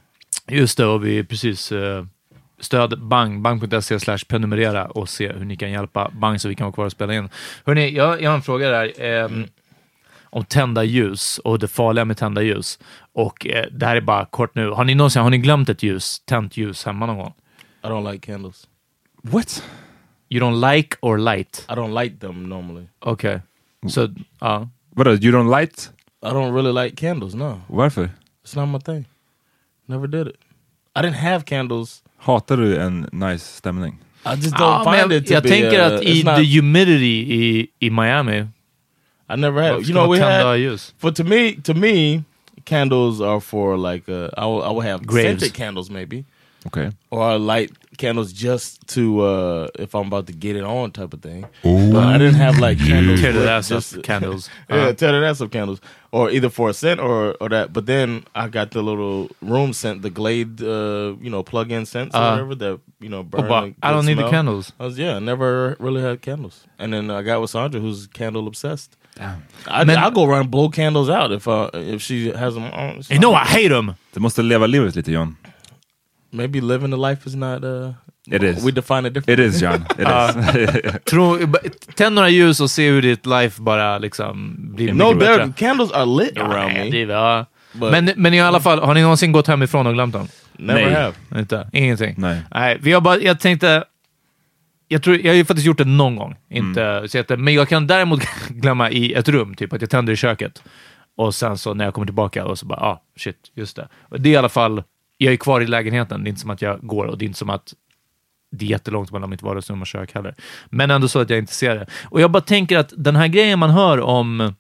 Just 0.48 0.78
det, 0.78 0.86
och 0.86 1.06
vi 1.06 1.24
precis 1.24 1.72
stöd 2.66 3.00
Bang, 3.02 3.42
bang.se 3.42 4.00
slash 4.00 4.18
prenumerera 4.28 4.86
och 4.86 5.10
se 5.10 5.34
hur 5.34 5.46
ni 5.46 5.56
kan 5.56 5.72
hjälpa 5.72 6.12
Bang 6.14 6.42
så 6.42 6.48
vi 6.50 6.56
kan 6.56 6.66
vara 6.66 6.74
kvar 6.74 6.86
och 6.86 6.92
spela 6.92 7.14
in. 7.14 7.30
Hörrni, 7.66 7.90
jag, 7.96 8.22
jag 8.22 8.30
har 8.30 8.36
en 8.36 8.42
fråga 8.42 8.70
där. 8.70 8.94
ehm, 9.02 9.46
om 10.24 10.46
tända 10.46 10.84
ljus 10.84 11.38
och 11.38 11.60
det 11.60 11.68
farliga 11.68 12.06
med 12.06 12.18
tända 12.18 12.42
ljus. 12.42 12.80
Och 13.14 13.48
eh, 13.48 13.66
det 13.72 13.86
här 13.86 13.96
är 13.96 14.02
bara 14.02 14.26
kort 14.26 14.56
nu. 14.56 14.70
Har 14.70 14.84
ni 14.84 14.96
någonsin 14.96 15.22
har 15.22 15.30
ni 15.30 15.38
glömt 15.38 15.70
ett 15.70 15.84
ljus, 15.84 16.20
tänt 16.26 16.58
ljus 16.58 16.86
hemma 16.86 17.06
någon 17.06 17.18
gång? 17.18 17.34
I 17.84 17.88
don't 17.88 18.12
like 18.12 18.32
candles. 18.32 18.68
What? 19.24 19.64
You 20.30 20.42
don't 20.44 20.74
like 20.74 20.98
or 21.02 21.18
light? 21.18 21.66
I 21.70 21.74
don't 21.74 21.94
light 22.04 22.20
them 22.22 22.50
normally. 22.50 22.86
Okej. 23.00 23.42
Så, 23.88 24.10
ja. 24.40 24.70
Vadå, 24.90 25.12
you 25.12 25.32
don't 25.32 25.60
light? 25.60 25.92
I 26.26 26.28
don't 26.30 26.54
really 26.54 26.84
like 26.84 26.96
candles. 26.96 27.36
No, 27.36 27.62
Varför? 27.68 28.10
it's 28.46 28.56
not 28.60 28.70
my 28.70 28.80
thing. 28.80 29.06
Never 29.88 30.08
did 30.08 30.28
it. 30.28 30.36
I 30.96 31.02
didn't 31.02 31.18
have 31.32 31.40
candles. 31.46 32.04
Hatar 32.26 32.58
du 32.58 32.78
en 32.78 33.10
nice 33.12 33.46
stämning? 33.46 33.94
I 34.26 34.36
just 34.36 34.56
don't 34.56 34.86
men 34.86 35.00
find 35.00 35.12
it 35.14 35.28
to 35.28 35.34
jag 35.34 35.44
be. 35.44 35.50
tänker 35.50 35.80
uh, 35.80 35.96
att 35.96 36.04
i 36.04 36.24
not- 36.24 36.36
the 36.38 36.44
humidity 36.44 37.22
i, 37.34 37.68
i 37.80 37.90
Miami, 37.90 38.48
I 39.30 39.36
never 39.38 39.62
had. 39.62 39.82
You 39.84 39.94
know, 39.94 40.08
we 40.12 40.20
had 40.20 40.58
ljus. 40.60 40.94
for 40.98 41.12
to 41.12 41.24
me. 41.24 41.56
To 41.64 41.74
me, 41.74 42.24
candles 42.64 43.22
are 43.22 43.40
for 43.40 43.78
like 43.78 44.10
uh, 44.12 44.30
I 44.38 44.46
will, 44.46 44.64
I 44.64 44.70
will 44.74 44.82
have 44.92 45.06
Graves. 45.06 45.28
scented 45.42 45.54
candles 45.54 45.90
maybe, 45.90 46.26
Okej. 46.66 46.94
or 47.12 47.22
I 47.22 47.36
light 47.36 47.72
candles 47.98 48.34
just 48.34 48.86
to 48.88 49.22
uh, 49.22 49.68
if 49.80 49.94
I'm 49.96 50.08
about 50.08 50.26
to 50.28 50.34
get 50.34 50.56
it 50.56 50.64
on 50.64 50.92
type 50.92 51.14
of 51.14 51.22
thing. 51.22 51.46
But 51.64 52.04
I 52.04 52.18
didn't 52.18 52.36
have 52.36 52.58
like 52.60 52.78
candles. 52.80 53.22
Tear 53.22 53.34
the 53.34 53.40
with 53.40 53.48
ass 53.50 53.70
just- 53.70 53.96
up 53.98 54.04
candles. 54.04 54.50
yeah, 54.70 54.76
Uh-huh. 54.76 54.94
tear 54.94 55.12
the 55.20 55.26
ass 55.28 55.42
up 55.42 55.52
candles, 55.52 55.80
or 56.12 56.30
either 56.32 56.50
for 56.50 56.70
a 56.70 56.74
scent 56.74 57.00
or 57.00 57.36
or 57.40 57.50
that. 57.50 57.72
But 57.72 57.86
then 57.86 58.24
I 58.36 58.48
got 58.50 58.72
the 58.72 58.82
little 58.82 59.30
room 59.42 59.74
scent, 59.74 60.02
the 60.02 60.10
Glade, 60.10 60.62
uh, 60.62 61.16
you 61.22 61.30
know, 61.30 61.44
plug-in 61.44 61.86
scents 61.86 62.16
or 62.16 62.20
Uh, 62.22 62.32
whatever 62.32 62.56
that 62.56 62.80
you 63.00 63.10
know 63.10 63.24
burn. 63.24 63.48
But 63.48 63.52
a 63.52 63.56
I 63.56 63.70
good 63.70 63.76
don't 63.96 64.06
need 64.06 64.18
the 64.18 64.22
smell. 64.22 64.32
candles. 64.32 64.72
I 64.80 64.86
was 64.86 64.98
yeah, 64.98 65.16
I 65.16 65.20
never 65.20 65.76
really 65.80 66.02
had 66.02 66.22
candles. 66.22 66.64
And 66.80 66.92
then 66.94 67.10
I 67.12 67.22
got 67.22 67.40
with 67.42 67.52
Sandra, 67.52 67.80
who's 67.80 68.08
candle 68.08 68.48
obsessed. 68.48 68.98
I, 69.68 69.86
Man- 69.86 69.98
I'll 69.98 70.12
go 70.12 70.26
around 70.26 70.42
and 70.42 70.52
blow 70.52 70.68
candles 70.70 71.10
out 71.10 71.32
if 71.32 71.48
uh, 71.48 71.70
if 71.74 72.02
she 72.02 72.32
has 72.32 72.54
them 72.56 72.66
on. 72.74 72.98
It's 73.00 73.10
You 73.10 73.20
know 73.20 73.32
fine. 73.32 73.48
I 73.48 73.48
hate 73.48 73.70
them! 73.70 73.96
Du 74.14 74.20
måste 74.20 74.40
leva 74.44 74.68
livet 74.68 74.96
lite 74.96 75.12
John. 75.12 75.38
Maybe 76.36 76.62
living 76.62 76.92
the 76.92 77.10
life 77.10 77.30
is 77.30 77.36
not. 77.36 77.64
Uh, 77.64 77.92
It 78.32 78.44
is. 78.44 78.66
We 78.66 78.72
define 78.72 79.08
it 79.08 79.14
different. 79.14 79.40
It 79.40 79.46
is 79.56 79.62
John. 79.62 79.86
It 80.00 80.08
is. 80.56 80.94
Tro, 81.10 81.38
tänd 81.96 82.16
några 82.16 82.30
ljus 82.30 82.60
och 82.60 82.70
se 82.72 82.90
hur 82.90 83.02
ditt 83.02 83.26
life 83.26 83.62
bara 83.62 83.98
liksom 83.98 84.56
blir 84.76 84.94
No, 84.94 85.04
mycket 85.04 85.20
bättre. 85.20 85.36
there 85.36 85.54
candles 85.58 85.92
are 85.92 86.06
lit 86.06 86.38
around 86.38 86.74
Nej, 86.74 86.92
me. 86.92 87.06
det 87.06 87.14
ja. 87.14 87.46
But- 87.74 87.92
Men, 87.92 88.12
men 88.16 88.34
i 88.34 88.42
alla 88.42 88.60
fall, 88.60 88.80
har 88.80 88.94
ni 88.94 89.02
någonsin 89.02 89.32
gått 89.32 89.48
hemifrån 89.48 89.88
och 89.88 89.94
glömt 89.94 90.14
dem? 90.14 90.28
Never 90.58 90.82
Nej. 90.86 90.94
have. 90.94 91.14
Inte? 91.42 91.70
Ingenting? 91.74 92.16
Nej. 92.18 92.42
Nej, 92.52 92.78
vi 92.82 92.92
har 92.92 93.02
bara, 93.02 93.18
jag 93.20 93.40
tänkte... 93.40 93.84
Jag, 94.88 95.04
tror, 95.04 95.16
jag 95.18 95.28
har 95.32 95.36
ju 95.36 95.46
faktiskt 95.46 95.68
gjort 95.68 95.78
det 95.78 95.86
någon 95.86 96.16
gång, 96.16 96.36
inte 96.50 97.04
så 97.08 97.18
jätte, 97.18 97.38
men 97.38 97.54
jag 97.54 97.70
kan 97.70 97.88
däremot 97.88 98.22
glömma 98.50 98.90
i 98.92 99.14
ett 99.14 99.30
rum, 99.30 99.56
typ 99.56 99.74
att 99.74 99.82
jag 99.82 99.90
tänder 99.90 100.14
i 100.14 100.16
köket. 100.16 100.64
Och 101.18 101.36
sen 101.36 101.58
så 101.58 101.74
när 101.74 101.86
jag 101.86 101.94
kommer 101.94 102.06
tillbaka 102.08 102.46
och 102.46 102.60
så 102.60 102.66
bara, 102.66 102.80
ah, 102.80 103.02
shit, 103.18 103.38
just 103.56 103.76
det. 103.76 103.88
Det 104.18 104.30
är 104.30 104.34
i 104.34 104.36
alla 104.36 104.50
fall, 104.50 104.84
jag 105.18 105.34
är 105.34 105.38
kvar 105.38 105.62
i 105.62 105.68
lägenheten, 105.68 106.24
det 106.24 106.28
är 106.28 106.30
inte 106.30 106.42
som 106.42 106.50
att 106.50 106.62
jag 106.62 106.80
går 106.82 107.06
och 107.06 107.18
det 107.18 107.26
är 107.26 107.28
inte 107.28 107.40
som 107.40 107.50
att 107.50 107.74
det 108.52 108.66
är 108.66 108.70
jättelångt 108.70 109.12
mellan 109.12 109.30
mitt 109.30 109.42
vardagsrum 109.42 109.82
och 109.82 109.88
kök 109.88 110.14
heller. 110.14 110.36
Men 110.70 110.92
ändå 110.92 111.08
så 111.08 111.20
att 111.20 111.30
jag 111.30 111.40
inte 111.40 111.54
ser 111.54 111.76
det. 111.76 111.88
Och 112.04 112.22
jag 112.22 112.32
bara 112.32 112.42
tänker 112.42 112.78
att 112.78 112.94
den 112.98 113.16
här 113.16 113.28
grejen 113.28 113.60
man 113.60 113.70
hör 113.70 114.02
om 114.02 114.54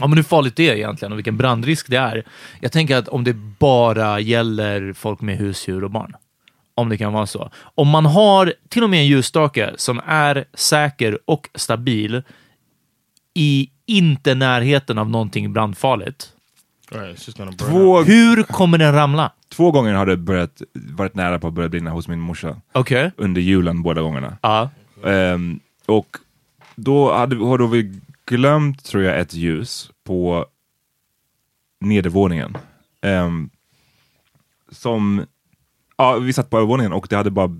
Ja, 0.00 0.06
men 0.06 0.18
hur 0.18 0.24
farligt 0.24 0.56
det 0.56 0.70
är 0.70 0.74
egentligen 0.74 1.12
och 1.12 1.18
vilken 1.18 1.36
brandrisk 1.36 1.90
det 1.90 1.96
är. 1.96 2.24
Jag 2.60 2.72
tänker 2.72 2.96
att 2.96 3.08
om 3.08 3.24
det 3.24 3.32
bara 3.58 4.20
gäller 4.20 4.92
folk 4.92 5.20
med 5.20 5.36
husdjur 5.36 5.84
och 5.84 5.90
barn, 5.90 6.16
om 6.74 6.88
det 6.88 6.98
kan 6.98 7.12
vara 7.12 7.26
så. 7.26 7.50
Om 7.54 7.88
man 7.88 8.06
har 8.06 8.54
till 8.68 8.84
och 8.84 8.90
med 8.90 9.00
en 9.00 9.06
ljusstake 9.06 9.72
som 9.76 10.00
är 10.06 10.44
säker 10.54 11.18
och 11.24 11.48
stabil 11.54 12.22
i 13.34 13.70
inte 13.86 14.34
närheten 14.34 14.98
av 14.98 15.10
någonting 15.10 15.52
brandfarligt, 15.52 16.32
Right, 16.94 17.58
två, 17.58 18.02
hur 18.02 18.42
kommer 18.42 18.78
den 18.78 18.94
ramla? 18.94 19.32
två 19.52 19.70
gånger 19.70 19.94
har 19.94 20.06
det 20.06 20.16
börjat, 20.16 20.62
varit 20.74 21.14
nära 21.14 21.38
på 21.38 21.48
att 21.48 21.54
börja 21.54 21.68
brinna 21.68 21.90
hos 21.90 22.08
min 22.08 22.20
morsa. 22.20 22.60
Okej. 22.72 23.12
Under 23.16 23.40
julen 23.40 23.82
båda 23.82 24.00
gångerna. 24.02 24.38
Ja. 24.42 24.70
Ehm, 25.04 25.60
och 25.86 26.16
då 26.74 27.12
hade, 27.12 27.36
har 27.36 27.58
då 27.58 27.66
vi 27.66 28.00
glömt, 28.26 28.84
tror 28.84 29.02
jag, 29.02 29.20
ett 29.20 29.34
ljus 29.34 29.90
på 30.04 30.46
nedervåningen. 31.80 32.56
Ehm, 33.00 33.50
som, 34.70 35.26
ja, 35.96 36.18
vi 36.18 36.32
satt 36.32 36.50
på 36.50 36.56
övervåningen 36.56 36.92
och 36.92 37.06
det 37.10 37.16
hade 37.16 37.30
bara 37.30 37.50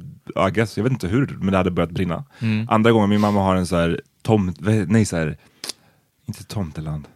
I 0.49 0.51
guess, 0.51 0.77
jag 0.77 0.85
vet 0.85 0.93
inte 0.93 1.09
hur, 1.09 1.37
men 1.41 1.53
det 1.53 1.57
hade 1.57 1.71
börjat 1.71 1.91
brinna. 1.91 2.25
Mm. 2.39 2.67
Andra 2.71 2.93
gången, 2.93 3.11
min 3.11 3.21
mamma 3.21 3.43
har 3.43 3.57
en 3.57 3.67
så 3.67 3.77
här 3.77 4.01
tomt, 4.23 4.61
nej 4.89 5.05
så 5.05 5.17
här, 5.17 5.37
inte 6.27 6.45
tomteland. 6.45 7.09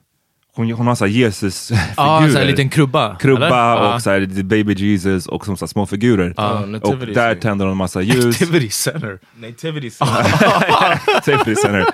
Hon, 0.57 0.71
hon 0.71 0.87
har 0.87 0.95
så 0.95 1.05
här 1.05 1.13
Jesus-figurer. 1.13 1.95
Ja, 1.97 2.41
en 2.41 2.47
liten 2.47 2.69
krubba. 2.69 3.17
Krubba 3.17 3.47
eller? 3.47 3.95
Och 3.95 4.03
så 4.03 4.11
här, 4.11 4.43
baby 4.43 4.75
Jesus 4.75 5.27
och 5.27 5.45
som 5.45 5.57
så 5.57 5.69
små 5.69 5.87
figurer. 5.87 6.35
Ja, 6.37 6.61
och 6.61 6.69
nativity 6.69 7.13
där 7.13 7.35
tänder 7.35 7.65
hon 7.65 7.73
en 7.73 7.79
massa 7.79 8.03
ljus. 8.03 8.43
Activity 8.43 8.71
center. 8.71 9.19
Nativity 9.35 9.91
Safety 11.25 11.55
center. 11.57 11.87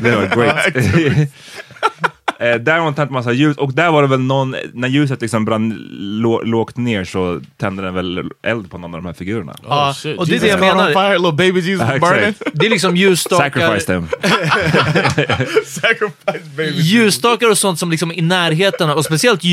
Det 0.00 0.16
var 0.16 0.36
great. 0.36 1.28
Eh, 2.42 2.54
där 2.54 2.72
har 2.72 2.80
hon 2.80 2.94
tänt 2.94 3.10
massa 3.10 3.32
ljus 3.32 3.56
och 3.56 3.72
där 3.74 3.90
var 3.90 4.02
det 4.02 4.08
väl 4.08 4.20
någon, 4.20 4.56
när 4.72 4.88
ljuset 4.88 5.20
liksom 5.22 5.44
brann 5.44 5.76
lå, 6.22 6.42
lågt 6.42 6.76
ner 6.76 7.04
så 7.04 7.40
tände 7.56 7.82
den 7.82 7.94
väl 7.94 8.22
eld 8.42 8.70
på 8.70 8.78
någon 8.78 8.94
av 8.94 9.02
de 9.02 9.06
här 9.06 9.14
figurerna. 9.14 9.54
Ja, 9.68 9.88
Oh, 9.88 9.94
shit. 9.94 10.18
och 10.18 10.26
det 10.26 10.36
är 10.36 10.40
det 10.40 10.46
jag 10.48 10.60
menar. 10.60 10.86
fire, 10.92 11.18
little 11.18 11.32
baby 11.32 11.60
Jesus 11.60 11.86
burning. 12.00 12.28
exakt. 12.28 12.50
Det 12.52 12.66
är 12.66 12.70
liksom 12.70 12.96
ljusstakar, 12.96 13.60
Sacrifice 13.60 13.86
them. 13.86 14.06
Sacrifice 15.66 16.56
baby 16.56 16.72
ljusstakar 16.80 17.50
och 17.50 17.58
sånt 17.58 17.78
som 17.78 17.90
liksom 17.90 18.12
i 18.12 18.20
närheten, 18.20 18.90
och 18.90 19.04
speciellt 19.04 19.44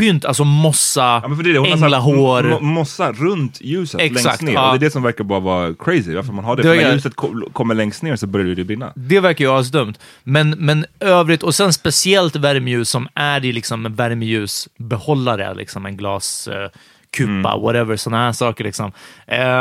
julpynt, 0.00 0.24
alltså 0.24 0.44
mossa, 0.44 1.00
Ja, 1.00 1.28
det 1.28 1.52
det, 1.52 1.70
änglahår. 1.70 2.42
mo- 2.42 2.60
mossa 2.60 3.12
runt 3.12 3.60
ljuset 3.60 4.00
Exakt, 4.00 4.24
längst 4.24 4.42
ner. 4.42 4.52
ja. 4.52 4.70
Det 4.70 4.76
är 4.76 4.78
det 4.78 4.90
som 4.90 5.02
verkar 5.02 5.24
bara 5.24 5.40
vara 5.40 5.74
crazy, 5.74 6.14
varför 6.14 6.32
man 6.32 6.44
har 6.44 6.56
det. 6.56 6.62
Det 6.62 6.68
För 6.76 6.82
när 6.84 6.92
ljuset 6.92 7.14
ko- 7.16 7.48
kommer 7.52 7.74
längst 7.74 8.02
ner 8.02 8.16
så 8.16 8.26
börjar 8.26 8.54
det 8.54 8.64
brinna. 8.64 8.92
Det 8.96 9.20
verkar 9.20 9.44
ju 9.44 9.50
asdumt. 9.50 9.98
Men, 10.24 10.50
men 10.50 10.86
övrigt, 11.00 11.42
och 11.42 11.54
sen 11.54 11.72
speciellt 11.72 12.36
värmeljus 12.36 12.88
som 12.90 13.08
är 13.14 13.40
det 13.40 13.52
liksom 13.52 13.86
en 13.86 13.94
värmeljusbehållare, 13.94 15.54
liksom 15.54 15.86
en 15.86 15.96
glaskupa, 15.96 16.70
kupa, 17.16 17.56
whatever, 17.56 17.96
sådana 17.96 18.24
här 18.24 18.32
saker 18.32 18.64
liksom. 18.64 18.92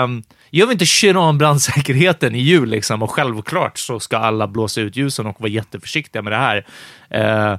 Um, 0.04 0.24
jag 0.50 0.68
vill 0.68 0.74
inte 0.74 0.86
shit 0.86 1.16
on 1.16 1.38
brandsäkerheten 1.38 2.36
i 2.36 2.40
jul 2.40 2.70
liksom, 2.70 3.02
och 3.04 3.12
självklart 3.12 3.78
så 3.78 4.00
ska 4.00 4.18
alla 4.18 4.48
blåsa 4.48 4.82
ut 4.82 4.96
ljusen 4.96 5.26
och 5.26 5.42
vara 5.42 5.50
jätteförsiktiga 5.52 6.22
med 6.22 6.34
det 6.34 6.38
här. 6.38 6.66
Eh, 7.10 7.58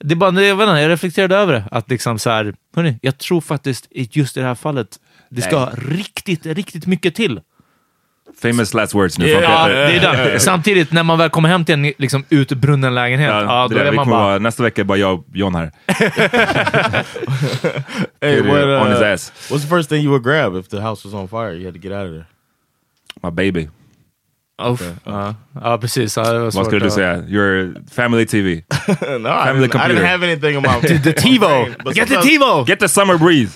det 0.00 0.14
är 0.14 0.16
bara, 0.16 0.42
jag, 0.42 0.56
vet 0.56 0.68
inte, 0.68 0.80
jag 0.80 0.88
reflekterade 0.90 1.36
över 1.36 1.52
det, 1.52 1.64
att 1.70 1.90
liksom 1.90 2.18
så 2.18 2.30
här, 2.30 2.54
hörni, 2.76 2.98
jag 3.02 3.18
tror 3.18 3.40
faktiskt 3.40 3.86
i 3.90 4.08
just 4.12 4.36
i 4.36 4.40
det 4.40 4.46
här 4.46 4.54
fallet, 4.54 4.88
det 5.30 5.42
ska 5.42 5.70
riktigt, 5.76 6.46
riktigt 6.46 6.86
mycket 6.86 7.14
till. 7.14 7.40
Famous 8.42 8.74
last 8.74 8.94
words 8.94 9.18
nu. 9.18 9.32
Från 9.32 9.42
Ja, 9.42 9.64
Peter. 9.66 9.74
det 10.00 10.06
är 10.06 10.32
det. 10.32 10.40
Samtidigt, 10.40 10.92
när 10.92 11.02
man 11.02 11.18
väl 11.18 11.30
kommer 11.30 11.48
hem 11.48 11.64
till 11.64 11.72
en 11.74 11.92
liksom, 11.98 12.24
utbrunnen 12.28 12.94
lägenhet, 12.94 13.28
ja, 13.30 13.42
Ja, 13.42 13.68
då 13.68 13.74
det 13.74 13.88
är 13.88 13.92
man 13.92 14.10
bara... 14.10 14.20
vara, 14.24 14.38
nästa 14.38 14.62
vecka 14.62 14.80
är 14.80 14.84
bara 14.84 14.98
jag 14.98 15.18
och 15.18 15.24
John 15.32 15.54
här. 15.54 15.70
Hey, 18.20 18.40
what, 18.42 18.64
uh, 18.64 18.82
on 18.82 18.90
his 18.92 19.00
ass. 19.02 19.32
what's 19.50 19.62
the 19.62 19.68
first 19.68 19.88
thing 19.88 20.02
you 20.02 20.10
would 20.10 20.22
grab 20.24 20.56
if 20.56 20.68
the 20.68 20.80
house 20.80 21.04
was 21.08 21.14
on 21.14 21.28
fire? 21.28 21.52
You 21.54 21.64
had 21.64 21.74
to 21.74 21.80
get 21.80 21.92
out 21.92 22.06
of 22.06 22.12
there. 22.12 22.26
My 23.22 23.30
baby. 23.30 23.68
Uff, 24.62 24.82
ja. 25.04 25.34
ja, 25.62 25.78
precis. 25.78 26.16
Var 26.16 26.50
Vad 26.54 26.66
skulle 26.66 26.84
du 26.84 26.90
säga? 26.90 27.16
Your 27.28 27.74
family 27.90 28.26
TV. 28.26 28.48
no, 29.18 29.28
I 29.28 29.44
Family 29.44 29.66
I 29.66 29.68
computer. 29.68 29.88
didn't 29.94 30.06
have 30.06 30.26
anything 30.26 30.54
in 30.56 30.62
my 30.62 30.80
The 31.02 31.12
TiVo! 31.22 31.66
Get 31.94 32.08
the 32.08 32.16
TiVo! 32.16 32.64
Get 32.66 32.78
the 32.80 32.88
summer 32.88 33.18
breeze! 33.18 33.52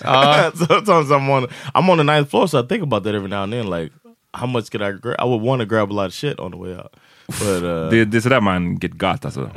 Sometimes 0.69 1.11
I'm 1.11 1.31
on 1.31 1.47
I'm 1.75 1.91
on 1.91 1.97
the 1.99 2.05
ninth 2.05 2.31
floor, 2.31 2.49
so 2.49 2.59
I 2.61 2.67
think 2.67 2.83
about 2.83 3.03
that 3.05 3.15
every 3.15 3.29
now 3.29 3.43
and 3.43 3.53
then. 3.53 3.67
Like, 3.67 3.93
how 4.35 4.47
much 4.47 4.71
could 4.71 4.83
I 4.83 4.93
grab? 4.93 5.17
I 5.19 5.25
would 5.25 5.43
want 5.43 5.61
to 5.61 5.67
grab 5.67 5.91
a 5.93 5.95
lot 5.95 6.07
of 6.07 6.13
shit 6.15 6.39
on 6.41 6.51
the 6.51 6.57
way 6.59 6.75
out. 6.75 6.93
But 7.29 7.63
uh, 7.63 7.91
Det, 7.91 8.05
det 8.05 8.17
är 8.17 8.21
sådär 8.21 8.41
man 8.41 8.79
get 8.79 8.93
got 8.93 9.25
alltså. 9.25 9.51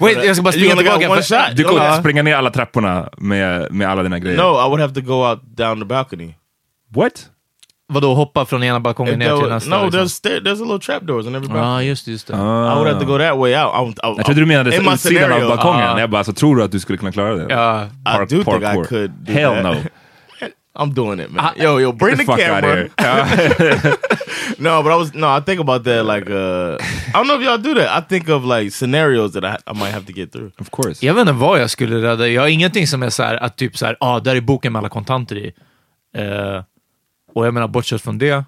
Wait, 0.00 0.24
jag 0.24 0.36
ska 0.36 0.42
bara 0.42 0.54
you 0.54 0.70
springa 0.70 0.76
tillbaka. 0.98 1.22
shot. 1.22 1.56
Du 1.56 1.64
kommer 1.64 1.80
only- 1.80 2.00
springa 2.00 2.22
ner 2.22 2.34
alla 2.36 2.50
trapporna 2.50 3.08
med, 3.18 3.72
med 3.72 3.88
alla 3.88 4.02
dina 4.02 4.18
grejer. 4.18 4.36
no, 4.38 4.66
I 4.66 4.68
would 4.68 4.80
have 4.80 4.94
to 4.94 5.00
go 5.00 5.26
out 5.30 5.40
down 5.56 5.78
the 5.78 5.84
balcony. 5.84 6.34
What? 6.94 7.26
Vadå, 7.88 8.14
hoppa 8.14 8.44
från 8.44 8.62
ena 8.62 8.80
balkongen 8.80 9.18
ner 9.18 9.36
till 9.36 9.48
nästa? 9.48 9.70
no, 9.70 9.84
liksom? 9.84 10.00
there's 10.00 10.08
stair, 10.08 10.40
there's 10.40 10.60
a 10.60 10.64
little 10.64 10.78
trap 10.78 11.02
doors 11.02 11.26
in 11.26 11.34
every 11.34 11.48
balcony. 11.48 11.66
Ja, 11.66 11.82
just 11.82 12.04
det. 12.04 12.10
Just 12.12 12.26
det. 12.26 12.34
I 12.34 12.74
would 12.76 12.86
have 12.86 13.00
to 13.00 13.06
go 13.06 13.18
that 13.18 13.38
way 13.38 13.54
out. 13.56 13.74
I, 13.74 13.78
would- 13.78 13.98
I, 14.12 14.14
Jag 14.16 14.24
trodde 14.26 14.40
du 14.40 14.46
menade 14.46 14.76
utsidan 14.76 15.32
av 15.32 15.40
balkongen. 15.48 15.88
Ah. 15.88 16.00
Jag 16.00 16.10
bara, 16.10 16.24
så 16.24 16.32
tror 16.32 16.56
du 16.56 16.62
att 16.62 16.72
du 16.72 16.80
skulle 16.80 16.98
kunna 16.98 17.12
klara 17.12 17.34
det? 17.34 17.46
Ja. 17.48 17.84
I 17.84 18.18
do 18.18 18.44
think 18.44 18.62
I 18.62 18.88
could 18.88 19.10
do 19.10 19.32
Hell 19.32 19.54
that. 19.54 19.64
no. 19.64 19.74
I'm 20.76 20.92
doing 20.94 21.20
it, 21.20 21.30
man. 21.30 21.52
yo, 21.56 21.80
yo, 21.80 21.92
bring 21.92 22.16
the, 22.16 22.24
the 22.24 22.26
fuck 22.26 22.40
out 22.40 22.46
camera. 22.46 22.74
here. 22.74 23.78
no, 24.58 24.82
but 24.82 24.92
I 24.92 24.96
was 24.96 25.14
no. 25.14 25.28
I 25.38 25.40
think 25.40 25.60
about 25.60 25.84
that 25.84 26.04
like 26.04 26.28
uh, 26.30 26.76
I 27.08 27.12
don't 27.12 27.26
know 27.28 27.36
if 27.38 27.44
y'all 27.46 27.58
do 27.62 27.74
that. 27.74 27.88
I 27.98 28.00
think 28.08 28.28
of 28.28 28.44
like 28.44 28.70
scenarios 28.72 29.32
that 29.32 29.44
I, 29.44 29.56
I 29.70 29.72
might 29.72 29.92
have 29.94 30.06
to 30.06 30.12
get 30.12 30.32
through. 30.32 30.50
Of 30.58 30.70
course. 30.70 31.06
Jag 31.06 31.14
vet 31.14 31.20
inte 31.20 31.32
vad 31.32 31.60
jag 31.60 31.70
skulle 31.70 32.02
rädda. 32.02 32.28
Jag 32.28 32.42
har 32.42 32.48
ingenting 32.48 32.86
som 32.86 33.02
är 33.02 33.10
så 33.10 33.22
här, 33.22 33.36
att 33.42 33.56
typ 33.56 33.76
så 33.78 33.86
här, 33.86 33.96
ah, 34.00 34.20
där 34.20 34.36
är 34.36 34.40
boken 34.40 34.72
med 34.72 34.80
alla 34.80 34.88
kontanter 34.88 35.36
i. 35.36 35.52
Eh, 36.16 36.62
och 37.34 37.46
jag 37.46 37.54
menar, 37.54 37.68
bortsett 37.68 38.02
från 38.02 38.18
det. 38.18 38.44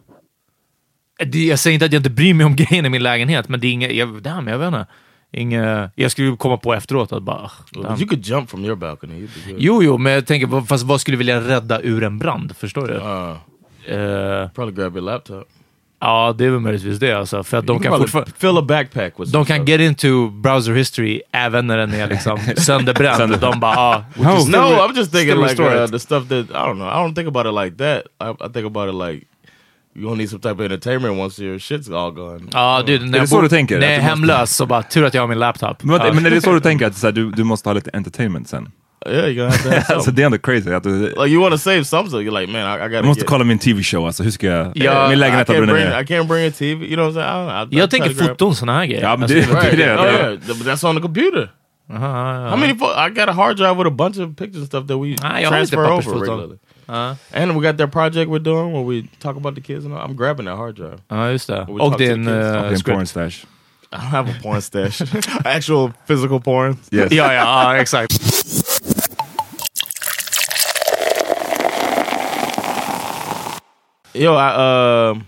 det. 1.27 1.45
Jag 1.47 1.59
säger 1.59 1.75
inte 1.75 1.87
att 1.87 1.93
jag 1.93 2.01
inte 2.01 2.11
bryr 2.11 2.35
mig 2.35 2.47
om 2.47 2.57
grejen 2.57 2.87
i 2.87 2.89
min 2.89 3.03
lägenhet, 3.03 3.49
men 3.49 3.61
det 3.61 3.67
är 3.67 3.73
inget, 3.73 3.93
jag, 3.95 4.23
damn, 4.23 4.47
jag 4.47 4.59
vet 4.59 4.67
inte. 4.67 4.87
Inge, 5.33 5.91
jag 5.95 6.11
skulle 6.11 6.37
komma 6.37 6.57
på 6.57 6.75
efteråt 6.75 7.13
att 7.13 7.23
bara, 7.23 7.51
damn. 7.73 8.01
You 8.01 8.09
could 8.09 8.27
jump 8.27 8.51
from 8.51 8.65
your 8.65 8.77
balcony. 8.77 9.29
Jo, 9.59 9.83
jo, 9.83 9.99
men 9.99 10.13
jag 10.13 10.27
tänker, 10.27 10.67
fast 10.67 10.85
vad 10.85 11.01
skulle 11.01 11.15
jag 11.15 11.19
vilja 11.19 11.41
rädda 11.41 11.81
ur 11.83 12.03
en 12.05 12.19
brand? 12.19 12.57
Förstår 12.57 12.87
du? 12.87 12.95
Uh, 12.95 13.37
Eh, 13.89 14.49
probably 14.55 14.75
grab 14.75 14.97
your 14.97 15.05
laptop. 15.05 15.49
Ja, 16.01 16.35
det 16.39 16.45
är 16.45 16.51
väl 16.51 16.61
möjligtvis 16.61 16.99
det 16.99 17.13
alltså. 17.13 17.43
För 17.45 17.57
att 17.57 17.67
de 17.67 17.81
kan 17.81 17.99
fortfarande... 17.99 18.31
fill 18.39 18.59
a 18.59 18.63
backpack 18.63 19.13
with. 19.19 19.33
De 19.33 19.45
kan 19.45 19.65
get 19.65 19.81
into 19.81 20.29
browser 20.31 20.73
history 20.73 21.21
även 21.33 21.67
när 21.67 21.77
den 21.79 21.93
är 21.95 22.09
liksom 22.09 22.39
sönderbränd. 22.57 23.17
Sönder- 23.21 23.41
de 23.41 23.61
bara, 23.61 23.77
ah, 23.77 24.05
just- 24.17 24.49
No, 24.49 24.57
I'm 24.59 24.97
just 24.97 25.13
thinking 25.13 25.43
like 25.43 25.63
uh, 25.63 25.87
the 25.87 25.99
stuff 25.99 26.29
that 26.29 26.39
I 26.51 26.53
don't 26.53 26.75
know. 26.75 26.89
I 26.89 26.95
don't 27.09 27.15
think 27.15 27.29
about 27.29 27.47
it 27.47 27.65
like 27.65 27.77
that. 27.85 28.03
I, 28.29 28.45
I 28.45 28.53
think 28.53 28.67
about 28.77 28.89
it 28.89 28.95
like 28.95 29.27
you 29.95 30.05
gonna 30.05 30.17
need 30.17 30.31
some 30.31 30.41
type 30.41 30.53
of 30.55 30.61
entertainment 30.61 31.19
once 31.21 31.43
your 31.45 31.59
shit's 31.59 31.91
all 32.05 32.11
gone. 32.13 32.41
Ja, 32.53 32.83
du, 32.87 32.99
när 32.99 33.13
det 33.13 33.19
jag 33.19 33.29
så 33.29 33.41
du 33.41 33.49
tänker? 33.49 33.79
När 33.81 33.87
jag 33.87 33.97
är 33.97 34.01
hemlös 34.01 34.57
så 34.57 34.67
bara, 34.67 34.83
tur 34.83 35.05
att 35.05 35.15
jag 35.15 35.23
har 35.23 35.27
min 35.29 35.39
laptop. 35.39 35.83
Men, 35.85 35.97
Ja. 35.97 36.13
men 36.13 36.27
är 36.27 36.31
det 36.31 36.41
så 36.41 36.53
du 36.53 36.61
tänker, 36.61 36.87
att 36.87 36.97
så 36.97 37.07
här, 37.07 37.13
du, 37.13 37.31
du 37.31 37.45
måste 37.45 37.69
ha 37.69 37.75
lite 37.75 37.91
entertainment 37.95 38.49
sen? 38.49 38.71
Yeah, 39.09 39.27
you're 39.27 39.35
gonna 39.35 39.51
have 39.51 39.63
to 39.63 39.69
have 39.69 39.77
Alltså 39.79 39.95
something. 39.95 40.15
det 40.15 40.23
är 40.23 40.27
ändå 40.27 40.39
crazy. 40.39 40.73
Att 40.73 40.83
du, 40.83 41.01
like 41.09 41.27
you 41.27 41.41
want 41.43 41.53
to 41.55 41.59
save 41.59 41.85
some, 41.85 42.11
so 42.11 42.17
you're 42.21 42.41
like, 42.41 42.53
man, 42.53 42.61
I, 42.63 42.75
I 42.75 42.79
gotta. 42.79 42.95
jag 42.95 43.05
måste 43.05 43.21
get, 43.21 43.29
kolla 43.29 43.45
min 43.45 43.59
TV-show 43.59 44.07
alltså, 44.07 44.23
hur 44.23 44.31
ska 44.31 44.47
jag... 44.47 44.73
Ja, 44.75 45.03
min 45.09 45.13
I 45.13 45.17
lägenhet 45.17 45.49
har 45.49 45.55
can't, 45.55 45.67
brunnit 45.67 45.75
bring. 45.75 45.87
I 45.87 46.21
can't 46.21 46.29
bring 46.29 46.49
a 46.49 46.53
TV. 46.59 46.85
You 46.87 46.97
know 46.97 47.07
what 47.07 47.17
I'm 47.17 47.27
saying? 47.27 47.49
I 47.49 47.53
don't 47.53 47.67
know. 47.67 47.73
I, 47.73 47.77
I 47.77 47.79
Jag 47.81 47.91
try 47.91 47.99
tänker 48.01 48.15
to 48.15 48.25
grab- 48.25 48.29
foton, 48.29 48.55
såna 48.55 48.73
här 48.75 48.87
grejer. 48.87 49.03
Ja, 49.03 49.17
men 49.17 49.29
det, 49.29 49.35
det 49.35 49.41
är 49.41 49.47
Right, 49.47 49.71
det. 49.71 49.77
yeah, 49.79 50.05
Ja. 50.05 50.13
yeah, 50.13 50.33
oh, 50.33 50.39
but 50.59 50.67
that's 50.67 50.89
on 50.89 50.97
the 50.97 51.03
computer. 51.03 51.51
aha, 51.93 52.07
ja. 52.35 52.49
How 52.49 52.57
many? 52.57 52.75
Fo- 52.79 53.07
I 53.07 53.11
got 53.11 53.29
a 53.29 53.33
hard 53.33 53.57
drive 53.57 53.75
with 53.75 53.87
a 53.87 53.91
bunch 53.91 54.19
of 54.19 54.37
pictures 54.37 54.57
and 54.57 54.67
stuff 54.67 54.87
that 54.89 54.97
we 54.99 55.17
Ah, 55.23 55.41
jag 55.41 55.49
transfer 55.51 55.79
over 55.79 55.89
pappersfoton. 55.91 56.21
regularly. 56.21 56.57
Ja. 56.89 57.17
And 57.35 57.53
we 57.57 57.69
got 57.69 57.79
that 57.79 57.93
project 57.93 58.31
we're 58.31 58.39
doing 58.43 58.73
where 58.73 58.85
we 58.85 59.03
talk 59.23 59.37
about 59.37 59.55
the 59.55 59.61
kids 59.63 59.85
and 59.87 59.95
all. 59.95 60.11
I'm 60.11 60.17
grabbing 60.17 60.47
that 60.47 60.57
hard 60.57 60.77
drive. 60.77 60.99
Ja, 61.11 61.31
just 61.31 61.47
det. 61.47 61.65
We 61.69 61.73
Och 61.73 61.79
talk 61.79 61.93
to 61.93 61.99
the 61.99 62.05
din 62.15 62.29
uh, 62.29 62.35
Och 62.63 62.73
en 62.73 62.81
porn 62.81 63.07
stash. 63.07 63.45
I 63.93 63.97
don't 63.97 63.99
have 64.11 64.31
a 64.31 64.35
porn 64.43 64.63
stash. 64.63 65.03
Actual 65.45 65.93
physical 66.07 66.41
porn. 66.41 66.77
Yes. 66.93 67.13
Ja, 67.13 67.33
ja, 67.33 67.73
ja, 67.73 67.77
exakt. 67.77 68.13
Yo, 74.17 74.35
I 74.35 75.11
um, 75.11 75.25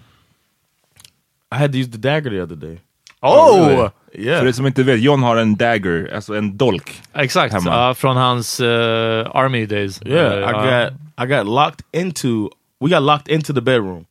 I 1.53 1.57
had 1.57 1.73
to 1.73 1.79
use 1.79 1.89
the 1.91 1.99
dagger 1.99 2.31
the 2.31 2.41
other 2.43 2.57
day. 2.57 2.79
Oh! 3.23 3.91
Yeah. 4.15 4.41
För 4.41 4.47
er 4.49 4.53
som 4.53 4.67
inte 4.67 4.83
vet, 4.83 5.01
John 5.01 5.23
har 5.23 5.37
en 5.37 5.55
dagger, 5.55 6.15
alltså 6.15 6.35
en 6.35 6.57
dolk. 6.57 7.03
Exakt, 7.15 7.55
Hemma. 7.55 7.71
ja, 7.71 7.95
från 7.95 8.17
hans 8.17 8.61
uh, 8.61 9.27
army 9.35 9.67
days. 9.67 10.01
Yeah, 10.07 10.33
Uh, 10.33 10.49
I 10.49 10.53
got 10.53 10.93
I 11.19 11.27
got 11.27 11.47
locked 11.47 11.83
into. 11.93 12.49
We 12.81 12.91
got 12.91 13.03
locked 13.03 13.29
into 13.29 13.53
the 13.53 13.61
bedroom. 13.61 14.07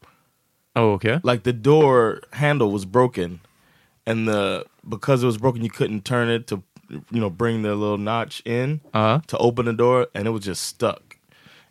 Oh, 0.75 0.93
okay. 0.93 1.19
Like 1.23 1.43
the 1.43 1.53
door 1.53 2.19
handle 2.31 2.71
was 2.71 2.85
broken, 2.85 3.39
and 4.05 4.27
the 4.27 4.63
because 4.89 5.23
it 5.23 5.25
was 5.25 5.37
broken, 5.37 5.63
you 5.63 5.69
couldn't 5.69 6.03
turn 6.03 6.29
it 6.29 6.47
to, 6.47 6.61
you 6.89 7.19
know, 7.19 7.29
bring 7.29 7.63
the 7.63 7.75
little 7.75 7.97
notch 7.97 8.41
in 8.45 8.79
Uh-huh. 8.93 9.19
to 9.27 9.37
open 9.37 9.65
the 9.65 9.73
door, 9.73 10.07
and 10.13 10.27
it 10.27 10.31
was 10.31 10.45
just 10.45 10.63
stuck. 10.65 11.06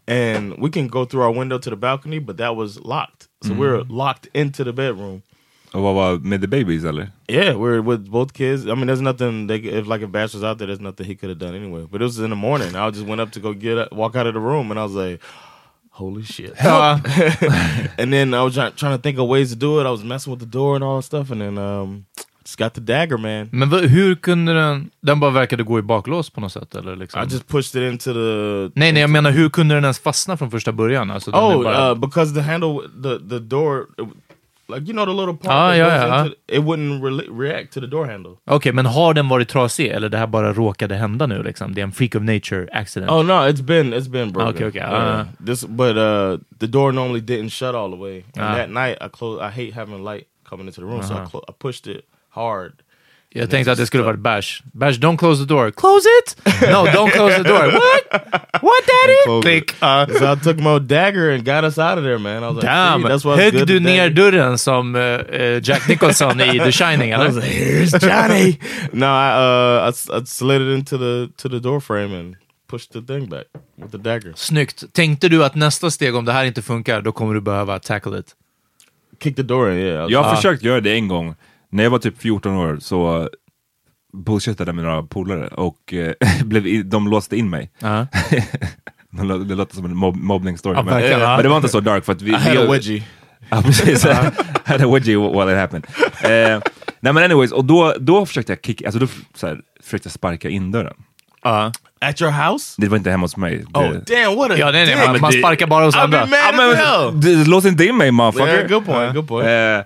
And 0.08 0.56
we 0.58 0.70
can 0.70 0.86
go 0.86 1.04
through 1.04 1.22
our 1.22 1.32
window 1.32 1.58
to 1.58 1.70
the 1.70 1.76
balcony, 1.76 2.20
but 2.20 2.36
that 2.36 2.54
was 2.54 2.78
locked. 2.80 3.28
So 3.42 3.54
we're 3.54 3.82
locked 3.88 4.28
into 4.34 4.64
the 4.64 4.72
bedroom. 4.72 5.22
Och 5.72 5.82
vad 5.82 5.94
var 5.94 6.18
med 6.18 6.40
the 6.40 6.46
babies 6.46 6.84
eller? 6.84 7.10
Yeah, 7.28 7.54
we're 7.54 7.82
with 7.82 8.08
both 8.08 8.32
kids. 8.32 8.66
I 8.66 8.74
mean, 8.74 8.86
there's 8.86 9.00
nothing. 9.00 9.46
They, 9.46 9.56
if 9.56 9.86
like 9.86 10.00
if 10.00 10.10
Bash 10.10 10.32
was 10.34 10.42
out 10.44 10.58
there, 10.58 10.68
there's 10.68 10.80
nothing 10.80 11.06
he 11.06 11.14
could 11.14 11.28
have 11.28 11.38
done 11.38 11.54
anyway. 11.54 11.86
But 11.90 12.00
it 12.00 12.04
was 12.04 12.18
in 12.18 12.30
the 12.30 12.36
morning. 12.36 12.74
I 12.76 12.90
just 12.90 13.04
went 13.04 13.20
up 13.20 13.32
to 13.32 13.40
go 13.40 13.52
get 13.52 13.92
walk 13.92 14.16
out 14.16 14.26
of 14.26 14.34
the 14.34 14.40
room, 14.40 14.70
and 14.70 14.80
I 14.80 14.84
was 14.84 14.94
like, 14.94 15.20
"Holy 15.90 16.22
shit!" 16.22 16.54
And 17.98 18.12
then 18.12 18.32
I 18.32 18.42
was 18.42 18.54
trying, 18.54 18.72
trying 18.74 18.96
to 18.96 19.02
think 19.02 19.18
of 19.18 19.26
ways 19.26 19.50
to 19.50 19.56
do 19.56 19.80
it. 19.80 19.86
I 19.86 19.90
was 19.90 20.04
messing 20.04 20.30
with 20.30 20.40
the 20.40 20.46
door 20.46 20.76
and 20.76 20.84
all 20.84 20.96
that 20.96 21.02
stuff, 21.02 21.30
and 21.30 21.40
then 21.40 21.58
um, 21.58 22.06
just 22.46 22.58
got 22.58 22.74
the 22.74 22.80
dagger, 22.80 23.16
man. 23.18 23.48
Men 23.52 23.88
hur 23.88 24.14
kunde 24.14 24.54
den... 24.54 24.90
Den 25.00 25.20
bara 25.20 25.30
verkade 25.30 25.62
gå 25.62 25.78
i 25.78 25.82
baklås 25.82 26.30
på 26.30 26.40
något 26.40 26.52
sätt, 26.52 26.74
eller 26.74 26.96
liksom? 26.96 27.22
I 27.22 27.24
just 27.24 27.48
pushed 27.48 27.82
it 27.82 27.92
into 27.92 28.12
the. 28.12 28.70
Nej, 28.80 28.92
nej, 28.92 29.00
jag 29.00 29.10
menar 29.10 29.30
hur 29.30 29.48
kunde 29.48 29.74
den 29.74 29.84
ens 29.84 29.98
fastna 29.98 30.36
från 30.36 30.50
första 30.50 30.72
början? 30.72 31.10
Alltså, 31.10 31.30
Oh, 31.30 31.62
bara... 31.62 31.90
uh, 31.90 31.94
because 31.98 32.34
the 32.34 32.40
handle, 32.40 32.78
the 33.02 33.28
the 33.28 33.38
door, 33.38 33.86
like 34.68 34.80
you 34.86 34.92
know 34.92 35.04
the 35.06 35.12
little 35.12 35.34
part 35.36 35.46
Ah, 35.54 35.74
yeah, 35.74 35.88
goes 36.00 36.08
yeah. 36.08 36.26
into 36.26 36.36
it 36.48 36.60
wouldn't 36.60 37.02
re- 37.02 37.28
react 37.48 37.72
to 37.74 37.80
the 37.80 37.86
door 37.86 38.06
handle. 38.06 38.32
Okej, 38.44 38.72
men 38.72 38.86
har 38.86 39.14
den 39.14 39.28
varit 39.28 39.48
trasig 39.48 39.86
eller 39.86 40.08
det 40.08 40.18
här 40.18 40.26
bara 40.26 40.52
råkade 40.52 40.94
hända 40.94 41.26
nu 41.26 41.42
liksom? 41.42 41.74
Det 41.74 41.80
är 41.80 41.82
en 41.82 41.92
freak 41.92 42.14
of 42.14 42.22
nature 42.22 42.68
accident. 42.72 43.10
Oh 43.12 43.24
no, 43.24 43.32
it's 43.32 43.62
been 43.62 43.94
it's 43.94 44.08
been 44.10 44.32
broken. 44.32 44.54
Okay, 44.54 44.66
okay, 44.68 44.80
Yeah. 44.80 45.20
uh. 45.20 45.26
this 45.46 45.64
but 45.66 45.96
uh 45.96 46.38
the 46.58 46.66
door 46.66 46.92
normally 46.92 47.20
didn't 47.20 47.50
shut 47.50 47.74
all 47.74 47.90
the 47.90 47.96
way. 48.02 48.24
And 48.36 48.44
Ah. 48.44 48.54
that 48.56 48.70
night 48.70 48.96
I 49.00 49.08
closed. 49.18 49.42
I 49.42 49.50
hate 49.60 49.72
having 49.80 50.04
light 50.04 50.24
coming 50.50 50.66
into 50.66 50.80
the 50.80 50.86
room, 50.86 51.02
so 51.02 51.14
I, 51.14 51.16
Uh-huh. 51.18 51.40
I 51.48 51.52
pushed 51.58 51.86
it 51.96 52.04
hard. 52.36 52.72
Jag 53.30 53.50
tänkte 53.50 53.72
att 53.72 53.78
det 53.78 53.86
skulle 53.86 54.02
varit 54.02 54.18
bash. 54.20 54.62
Bash, 54.72 54.98
don't 54.98 55.16
close 55.18 55.42
the 55.42 55.48
door. 55.54 55.70
Close 55.70 56.06
it! 56.22 56.36
No, 56.70 56.86
don't 56.86 57.10
close 57.10 57.36
the 57.36 57.42
door. 57.42 57.66
What? 57.72 58.22
What 58.62 58.82
daddy? 58.86 59.42
Click. 59.42 59.74
Uh, 59.82 60.06
So 60.18 60.32
I 60.32 60.36
took 60.36 60.56
my 60.58 60.78
dagger 60.78 61.30
and 61.34 61.44
got 61.44 61.64
us 61.64 61.78
out 61.78 61.98
of 61.98 62.04
there, 62.04 62.18
man. 62.18 62.42
I 62.42 62.46
was 62.46 62.54
like, 62.56 62.66
damn! 62.66 63.02
"See, 63.02 63.08
that's 63.08 63.24
why 63.24 63.34
it's 63.34 63.52
Högg 63.58 63.66
du 63.66 63.80
ner 63.80 64.08
dagger." 64.08 64.14
dörren 64.30 64.58
som 64.58 64.96
eh, 64.96 65.60
Jack 65.62 65.88
Nicholson 65.88 66.40
i 66.40 66.58
The 66.58 66.72
Shining? 66.72 67.10
I 67.12 67.16
was 67.18 67.34
like, 67.36 67.48
"Here's 67.48 67.98
Johnny." 68.08 68.58
no, 68.92 69.06
I 69.06 69.28
uh 69.86 69.90
I, 69.90 70.20
I 70.22 70.26
slid 70.26 70.62
it 70.62 70.78
into 70.78 70.98
the 70.98 71.28
to 71.42 71.48
the 71.48 71.58
door 71.58 71.80
frame 71.80 72.20
and 72.20 72.36
pushed 72.70 72.92
the 72.92 73.00
thing 73.02 73.28
back 73.28 73.44
with 73.82 73.90
the 73.92 73.98
dagger. 73.98 74.32
Snyggt. 74.36 74.84
Tänkte 74.92 75.28
du 75.28 75.44
att 75.44 75.54
nästa 75.54 75.90
steg, 75.90 76.14
om 76.16 76.24
det 76.24 76.32
här 76.32 76.44
inte 76.44 76.62
funkar, 76.62 77.00
då 77.02 77.12
kommer 77.12 77.34
du 77.34 77.40
behöva 77.40 77.78
tackle 77.78 78.18
it? 78.18 78.26
Kick 79.22 79.36
the 79.36 79.42
door 79.42 79.70
in. 79.72 79.78
Yeah. 79.78 80.10
Jag 80.10 80.22
har 80.22 80.32
Ah. 80.32 80.36
försökt 80.36 80.62
göra 80.62 80.80
det 80.80 80.92
en 80.94 81.08
gång. 81.08 81.34
När 81.70 81.82
jag 81.82 81.90
var 81.90 81.98
typ 81.98 82.22
14 82.22 82.52
år 82.56 82.78
så 82.80 83.18
uh, 83.20 83.26
bullshittade 84.12 84.72
med 84.72 84.84
några 84.84 85.02
polare 85.02 85.46
och 85.48 85.94
eh, 85.94 86.12
blev 86.44 86.66
i, 86.66 86.82
de 86.82 87.08
låste 87.08 87.36
in 87.36 87.50
mig. 87.50 87.70
Det 89.10 89.22
lå- 89.22 89.44
det 89.44 89.54
låter 89.54 89.74
som 89.74 89.84
en 89.84 89.96
mob 89.96 90.16
mobbning-story. 90.16 90.74
Ja, 90.74 90.82
men, 90.82 91.10
ja. 91.10 91.18
men 91.18 91.42
det 91.42 91.48
var 91.48 91.56
inte 91.56 91.68
så 91.68 91.80
dark 91.80 92.04
för 92.04 92.12
att 92.12 92.22
vi... 92.22 92.30
I 92.30 92.34
had 92.34 92.52
vi, 92.52 92.58
a 92.58 92.66
wedgie. 92.70 93.02
Ja, 93.50 93.62
precis. 93.62 94.04
I 94.04 94.08
had 94.64 94.82
a 94.82 94.92
wedgie 94.92 95.16
while 95.16 95.52
it 95.52 95.58
happened. 95.58 95.86
Eh, 96.22 96.60
nej 97.00 97.12
men 97.12 97.16
anyways, 97.16 97.52
och 97.52 97.64
då, 97.64 97.94
då 98.00 98.26
försökte 98.26 98.52
jag 98.52 98.64
kicka, 98.64 98.86
alltså 98.86 98.98
då 98.98 99.06
så 99.34 99.46
här, 99.46 99.60
försökte 99.82 100.06
jag 100.06 100.12
sparka 100.12 100.48
in 100.48 100.72
dörren. 100.72 100.94
Ja. 101.42 101.72
At 102.00 102.20
your 102.22 102.32
house? 102.32 102.74
Det 102.78 102.88
var 102.88 102.96
inte 102.96 103.10
hemma 103.10 103.24
hos 103.24 103.36
mig. 103.36 103.64
Oh 103.74 103.92
det, 103.92 104.24
damn! 104.24 104.36
What 104.36 104.50
a 104.50 104.54
Ja, 104.58 104.70
nej, 104.70 104.86
nej, 104.86 105.06
man, 105.06 105.20
man 105.20 105.32
sparkar 105.32 105.66
bara 105.66 105.84
hos 105.84 105.96
I've 105.96 106.00
andra. 106.00 106.26
been 106.26 106.56
mad 106.56 106.76
hell. 106.76 107.12
men, 107.36 107.44
lås 107.44 107.64
inte 107.64 107.84
in 107.84 107.96
mig 107.96 108.10
motherfucker! 108.10 108.54
Yeah, 108.54 108.68
good 108.68 108.86
point. 108.86 109.14
Good 109.14 109.28
point. 109.28 109.46
Eh, 109.48 109.80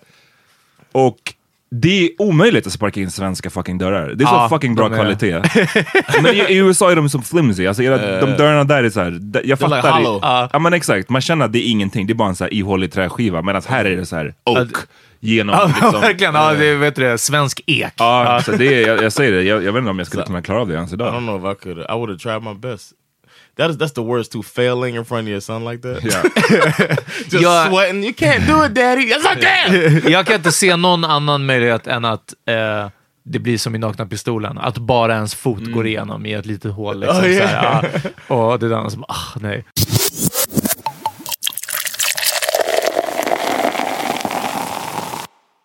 och 0.92 1.34
det 1.74 2.04
är 2.04 2.10
omöjligt 2.18 2.66
att 2.66 2.72
sparka 2.72 3.00
in 3.00 3.10
svenska 3.10 3.50
fucking 3.50 3.78
dörrar. 3.78 4.08
Det 4.08 4.24
är 4.24 4.26
Ja, 4.26 4.46
så 4.50 4.54
fucking 4.56 4.74
bra 4.74 4.88
kvalitet. 4.88 5.42
Men 6.22 6.34
i, 6.34 6.38
i 6.38 6.56
USA 6.56 6.90
är 6.90 6.96
de 6.96 7.08
som 7.08 7.22
flimsy. 7.22 7.66
Alltså, 7.66 7.82
era, 7.82 8.20
de 8.20 8.26
dörrarna 8.36 8.64
där 8.64 8.84
är 8.84 8.90
såhär, 8.90 9.20
jag 9.32 9.44
like 9.44 9.56
fattar. 9.56 9.90
hollow. 9.92 10.20
det. 10.20 10.48
Ja 10.52 10.58
men 10.58 10.72
exakt, 10.72 11.08
man 11.08 11.20
känner 11.20 11.44
att 11.44 11.52
det 11.52 11.58
är 11.58 11.70
ingenting. 11.70 12.06
Det 12.06 12.12
är 12.12 12.14
bara 12.14 12.28
en 12.28 12.36
så 12.36 12.44
här 12.44 12.54
ihålig 12.54 12.92
träskiva. 12.92 13.42
Medan 13.42 13.62
här 13.68 13.84
är 13.84 13.96
det 13.96 14.06
så 14.06 14.16
här 14.16 14.34
oak. 14.44 14.68
Genom 15.22 15.54
Ja, 15.54 15.66
liksom. 15.66 15.90
verkligen. 16.00 16.34
Ja, 16.34 16.52
det 16.52 16.66
är 16.66 16.76
vet 16.76 16.96
du, 16.96 17.18
svensk 17.18 17.60
ek. 17.66 17.92
Ja, 17.96 18.40
så 18.44 18.52
det 18.52 18.82
är, 18.82 18.88
jag, 18.88 19.02
jag 19.02 19.12
säger 19.12 19.32
det, 19.32 19.42
jag, 19.42 19.64
jag 19.64 19.72
vet 19.72 19.80
inte 19.80 19.90
om 19.90 19.98
jag 19.98 20.06
skulle 20.06 20.22
kunna 20.22 20.42
klara 20.42 20.60
av 20.60 20.68
det 20.68 20.74
ens 20.74 20.90
I 20.90 20.94
idag. 20.94 21.14
don't 21.14 21.18
know 21.40 21.50
if 21.52 21.56
I 21.58 21.62
could. 21.64 21.78
I 21.78 21.92
would 21.92 22.08
have 22.08 22.18
tried 22.18 22.42
my 22.42 22.54
best. 22.54 22.92
That 23.56 23.70
is 23.70 23.76
that's 23.78 23.92
the 23.94 24.00
worst 24.02 24.32
too. 24.32 24.42
Failing 24.42 24.96
in 24.96 25.04
front 25.04 25.22
of 25.26 25.28
your 25.30 25.40
son 25.40 25.64
like 25.64 25.82
that. 25.82 26.04
Ja. 26.04 26.22
Just 27.24 27.42
Yeah. 27.42 27.68
sweating. 27.68 28.04
You 28.04 28.12
can't 28.12 28.46
do 28.46 28.64
it, 28.66 28.74
daddy. 28.74 29.02
Yes, 29.02 29.24
I 29.24 29.40
can. 29.40 30.12
Jag 30.12 30.26
kan 30.26 30.36
inte 30.36 30.52
se 30.52 30.76
någon 30.76 31.04
annan 31.04 31.46
möjlighet 31.46 31.86
än 31.86 32.04
att 32.04 32.34
eh, 32.48 32.88
det 33.24 33.38
blir 33.38 33.58
som 33.58 33.74
i 33.74 33.78
Nakna 33.78 34.06
Pistolen, 34.06 34.58
att 34.58 34.78
bara 34.78 35.14
ens 35.14 35.34
fot 35.34 35.66
går 35.72 35.86
igenom 35.86 36.26
i 36.26 36.32
ett 36.32 36.46
litet 36.46 36.72
hål. 36.72 37.00
Liksom, 37.00 37.18
Oh, 37.18 37.26
yeah. 37.30 37.48
här, 37.50 38.00
ja. 38.28 38.34
Och 38.34 38.58
det 38.58 38.66
är 38.66 38.70
den 38.70 38.90
som, 38.90 39.04
ah, 39.08 39.38
nej. 39.40 39.64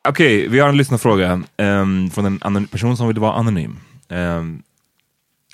Okej, 0.07 0.47
vi 0.47 0.59
har 0.59 0.69
en 0.69 0.77
lyssnarfråga 0.77 1.41
um, 1.57 2.09
från 2.11 2.25
en 2.25 2.39
annan 2.41 2.67
person 2.67 2.97
som 2.97 3.07
vill 3.07 3.19
vara 3.19 3.33
anonym. 3.33 3.79
Um, 4.09 4.63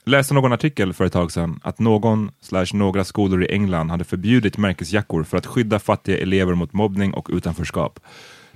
läste 0.06 0.34
någon 0.34 0.54
artikel 0.54 0.94
för 0.94 1.06
ett 1.06 1.14
tag 1.14 1.32
sedan 1.32 1.60
att 1.64 1.80
någon 1.80 2.32
slash 2.42 2.68
några 2.74 3.04
skolor 3.04 3.44
i 3.44 3.52
England 3.52 3.90
hade 3.90 4.04
förbjudit 4.04 4.58
märkesjackor 4.58 5.24
för 5.24 5.38
att 5.38 5.46
skydda 5.46 5.80
fattiga 5.80 6.18
elever 6.18 6.54
mot 6.54 6.74
mobbning 6.74 7.14
och 7.14 7.30
utanförskap. 7.32 8.00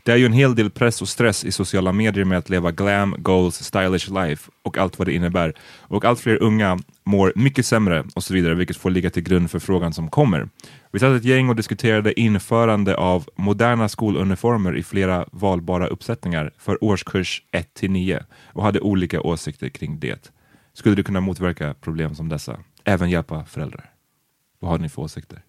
Det 0.04 0.12
är 0.12 0.16
ju 0.16 0.26
en 0.26 0.34
hel 0.34 0.56
del 0.56 0.70
press 0.70 1.02
och 1.02 1.10
stress 1.10 1.46
i 1.46 1.52
sociala 1.52 1.92
medier 1.92 2.26
med 2.26 2.38
att 2.38 2.50
leva 2.50 2.72
glam, 2.72 3.16
goals, 3.18 3.56
stylish 3.56 4.12
life 4.12 4.52
och 4.62 4.78
allt 4.78 5.00
vad 5.00 5.08
det 5.08 5.14
innebär. 5.14 5.54
Och 5.82 6.06
allt 6.06 6.20
fler 6.20 6.44
unga 6.44 6.80
mår 7.04 7.34
mycket 7.36 7.66
sämre 7.66 8.04
och 8.16 8.24
så 8.24 8.34
vidare, 8.34 8.56
vilket 8.56 8.78
får 8.78 8.90
ligga 8.90 9.10
till 9.10 9.24
grund 9.24 9.52
för 9.52 9.60
frågan 9.60 9.94
som 9.94 10.10
kommer. 10.10 10.50
Vi 10.92 11.00
satt 11.00 11.18
ett 11.18 11.24
gäng 11.24 11.50
och 11.50 11.56
diskuterade 11.56 12.20
införande 12.20 12.96
av 12.96 13.30
moderna 13.36 13.90
skoluniformer 13.90 14.78
i 14.78 14.84
flera 14.84 15.26
valbara 15.32 15.88
uppsättningar 15.88 16.52
för 16.58 16.84
årskurs 16.84 17.42
1 17.52 17.74
till 17.74 17.92
9 17.92 18.24
och 18.54 18.64
hade 18.64 18.80
olika 18.80 19.22
åsikter 19.22 19.70
kring 19.70 20.00
det. 20.00 20.32
Skulle 20.76 20.96
det 20.96 21.04
kunna 21.04 21.22
motverka 21.22 21.74
problem 21.82 22.16
som 22.16 22.30
dessa? 22.30 22.60
Även 22.84 23.10
hjälpa 23.10 23.46
föräldrar? 23.46 23.92
Vad 24.60 24.72
har 24.72 24.78
ni 24.78 24.90
för 24.90 25.02
åsikter? 25.02 25.42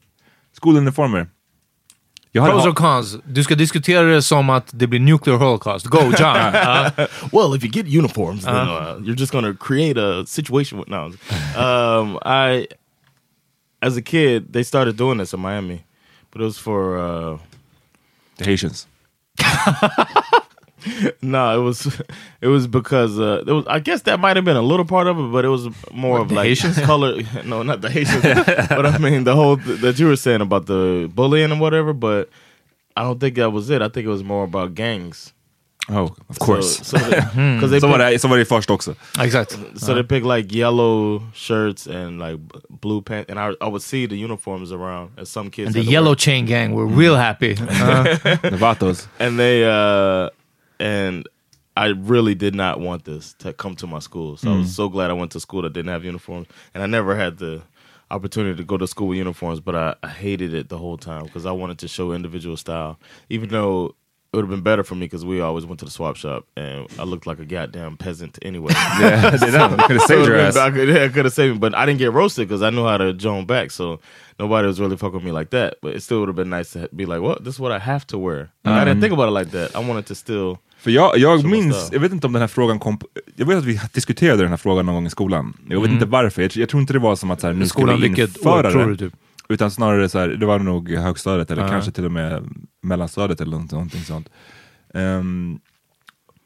Skoluniformer. 0.53 1.29
Pros 2.33 2.67
och 2.67 2.77
cons. 2.77 3.17
Du 3.25 3.45
ska 3.45 3.55
diskutera 3.55 4.03
det 4.03 4.23
som 4.23 4.51
att 4.51 4.71
det 4.73 4.87
blir 4.87 5.01
nuclear 5.01 5.37
holocaust. 5.37 5.87
Go 5.87 5.99
John! 5.99 6.37
Ja. 6.37 6.91
well, 7.33 7.57
if 7.57 7.65
you 7.65 7.71
get 7.73 7.87
uniforms, 7.87 8.45
then 8.45 8.55
uh, 8.55 8.99
you're 9.01 9.19
just 9.19 9.33
to 9.33 9.55
create 9.55 10.01
a 10.01 10.27
situation 10.27 10.79
with 10.79 10.91
no. 10.91 11.13
Um, 11.57 12.19
I, 12.25 12.67
as 13.81 13.97
a 13.97 14.03
kid, 14.03 14.53
they 14.53 14.65
started 14.65 14.97
doing 14.97 15.19
this 15.19 15.35
in 15.35 15.41
Miami, 15.41 15.85
but 16.31 16.43
it 16.43 16.45
was 16.45 16.59
for 16.59 16.99
uh, 16.99 17.39
The 18.37 18.45
Haitians. 18.45 18.87
no, 21.23 21.59
it 21.61 21.63
was 21.63 21.87
it 22.41 22.47
was 22.49 22.67
because 22.67 23.19
uh, 23.19 23.43
it 23.47 23.53
was. 23.53 23.65
I 23.67 23.79
guess 23.81 24.03
that 24.03 24.21
might 24.21 24.37
have 24.37 24.45
been 24.45 24.57
a 24.57 24.63
little 24.63 24.85
part 24.87 25.07
of 25.07 25.19
it, 25.19 25.33
but 25.33 25.45
it 25.45 25.49
was 25.49 25.69
more 25.93 26.21
of 26.21 26.31
like 26.31 26.47
Haitians? 26.49 26.79
color. 26.87 27.23
No, 27.45 27.63
not 27.63 27.81
the 27.81 27.91
Haitians, 27.91 28.23
but 28.69 28.87
I 28.87 28.99
mean 28.99 29.25
the 29.25 29.35
whole 29.35 29.57
th- 29.57 29.81
that 29.81 29.99
you 29.99 30.07
were 30.07 30.17
saying 30.17 30.41
about 30.43 30.67
the 30.67 31.09
bullying 31.15 31.51
and 31.53 31.61
whatever. 31.61 31.93
But 31.93 32.29
I 32.97 33.03
don't 33.03 33.21
think 33.21 33.37
that 33.37 33.51
was 33.53 33.71
it. 33.71 33.83
I 33.83 33.89
think 33.89 34.07
it 34.07 34.11
was 34.11 34.23
more 34.25 34.45
about 34.45 34.75
gangs. 34.75 35.33
Oh, 35.89 36.11
of 36.29 36.39
course. 36.41 36.81
So, 36.83 36.99
because 36.99 37.71
they 37.71 37.79
Så 37.81 37.87
var, 37.87 37.99
pick- 37.99 38.11
det, 38.13 38.19
så 38.19 38.29
var 38.29 38.37
det 38.39 38.45
först 38.45 38.71
också. 38.71 38.95
Exakt. 39.21 39.59
So 39.77 39.95
they 39.95 40.03
pick 40.03 40.25
like 40.25 40.53
yellow 40.53 41.23
shirts 41.35 41.87
and 41.87 42.19
like 42.19 42.39
blue 42.81 43.01
pants, 43.03 43.31
and 43.31 43.39
I, 43.39 43.55
I 43.61 43.69
would 43.69 43.83
see 43.83 44.07
the 44.09 44.17
uniforms 44.25 44.73
around, 44.73 45.11
and 45.17 45.29
some 45.29 45.49
kids. 45.51 45.67
And 45.67 45.75
the 45.75 45.93
yellow 45.93 46.09
wear- 46.11 46.17
chain 46.17 46.47
gang 46.47 46.75
were 46.75 46.87
real 46.87 47.15
happy. 47.17 47.53
Uh, 47.53 48.03
The 48.43 48.57
Vatos. 48.59 49.07
and 49.21 49.39
they 49.39 49.65
uh, 49.65 50.31
and 50.79 51.29
I 51.77 51.89
really 51.89 52.35
did 52.35 52.55
not 52.55 52.81
want 52.81 53.05
this 53.05 53.35
to 53.41 53.53
come 53.53 53.77
to 53.77 53.87
my 53.87 53.99
school. 53.99 54.39
So 54.39 54.51
I 54.51 54.57
was 54.57 54.69
mm. 54.69 54.75
so 54.75 54.89
glad 54.89 55.11
I 55.11 55.15
went 55.15 55.33
to 55.33 55.41
school 55.41 55.63
that 55.63 55.75
didn't 55.75 55.91
have 55.91 56.05
uniforms, 56.05 56.49
and 56.73 56.83
I 56.83 56.87
never 56.87 57.15
had 57.15 57.37
the 57.37 57.63
opportunity 58.11 58.57
to 58.57 58.65
go 58.65 58.79
to 58.79 58.87
school 58.87 59.09
with 59.09 59.19
uniforms. 59.19 59.61
But 59.61 59.75
I, 59.75 59.95
I 60.03 60.09
hated 60.09 60.55
it 60.55 60.71
the 60.71 60.79
whole 60.79 60.97
time 60.97 61.25
because 61.25 61.45
I 61.45 61.53
wanted 61.53 61.79
to 61.81 61.89
show 61.89 62.13
individual 62.13 62.57
style, 62.57 62.99
even 63.29 63.51
though. 63.51 63.95
It 64.33 64.39
would 64.39 64.43
have 64.43 64.51
been 64.51 64.63
better 64.63 64.83
for 64.83 64.97
me 64.97 65.07
because 65.07 65.25
we 65.25 65.41
always 65.41 65.65
went 65.65 65.79
to 65.79 65.87
the 65.87 65.91
swap 65.91 66.17
shop 66.17 66.45
and 66.57 66.89
I 66.99 67.05
looked 67.05 67.27
like 67.27 67.39
a 67.39 67.47
goddamn 67.47 67.97
peasant 67.97 68.39
anyway. 68.43 68.73
Yeah, 69.01 69.31
är 69.33 69.53
den. 69.53 69.71
Du 69.89 69.99
kunde 69.99 70.27
your 70.27 70.37
ass. 70.37 70.57
I 70.57 70.71
could, 70.73 70.89
yeah, 70.89 71.05
I 71.05 71.09
could 71.09 71.25
have 71.25 71.33
saved 71.33 71.55
me, 71.55 71.59
but 71.59 71.75
I 71.75 71.87
didn't 71.87 72.01
get 72.01 72.13
roasted 72.13 72.47
because 72.47 72.61
I 72.61 72.69
knew 72.69 72.85
how 72.85 72.99
to 72.99 73.15
jone 73.15 73.47
back. 73.47 73.71
So 73.71 73.99
nobody 74.39 74.67
was 74.67 74.79
really 74.79 74.97
fucking 74.97 75.15
with 75.15 75.25
me 75.25 75.31
like 75.31 75.51
that. 75.51 75.77
But 75.81 75.95
it 75.95 76.03
still 76.03 76.21
would 76.21 76.29
have 76.29 76.37
been 76.37 76.51
nice 76.51 76.73
to 76.73 76.91
be 76.95 77.07
like, 77.07 77.23
well, 77.23 77.39
this 77.41 77.55
is 77.55 77.61
what 77.61 77.73
I 77.73 77.79
have 77.79 78.07
to 78.09 78.19
wear. 78.19 78.51
And 78.65 78.75
I 78.75 78.81
didn't 78.81 78.97
mm-hmm. 78.97 79.01
think 79.03 79.13
about 79.15 79.29
it 79.29 79.31
like 79.31 79.53
that. 79.53 79.75
I 79.77 79.79
wanted 79.79 80.07
to 80.07 80.15
still. 80.15 80.61
För 80.79 80.91
jag, 80.91 81.19
jag 81.19 81.45
minns, 81.45 81.67
måste- 81.67 81.95
jag 81.97 82.01
vet 82.01 82.13
inte 82.13 82.27
om 82.27 82.33
den 82.33 82.43
här 82.43 82.49
frågan 82.49 82.79
kom, 82.79 82.99
jag 83.37 83.47
vet 83.47 83.59
att 83.59 83.65
vi 83.65 83.81
diskuterade 83.93 84.43
den 84.43 84.51
här 84.51 84.57
frågan 84.57 84.87
någon 84.87 84.95
gång 84.95 85.07
i 85.07 85.11
skolan. 85.11 85.53
Jag 85.69 85.81
vet 85.81 85.91
inte 85.91 86.07
varför, 86.07 86.43
jag, 86.43 86.51
jag 86.57 86.69
tror 86.69 86.81
inte 86.81 86.93
det 86.93 86.99
var 86.99 87.17
som 87.17 87.31
att 87.31 87.41
så 87.41 87.47
här, 87.47 87.55
nu 87.55 87.67
ska 87.67 87.79
Skolan, 87.79 88.01
vi 88.01 88.09
vilket 88.09 88.37
införa 88.37 88.85
år 88.85 88.91
det. 88.91 88.97
typ? 88.97 89.13
Utan 89.49 89.71
snarare 89.71 90.09
så 90.09 90.19
här, 90.19 90.29
det 90.29 90.47
var 90.47 90.59
nog 90.59 90.91
högstadiet 90.91 91.51
eller 91.51 91.63
Ja. 91.63 91.69
kanske 91.69 91.91
till 91.91 92.05
och 92.05 92.13
med 92.13 92.43
mellanstadiet 92.83 93.41
eller 93.41 93.51
någonting 93.51 94.01
sånt. 94.05 94.29
Ehm, 94.95 95.59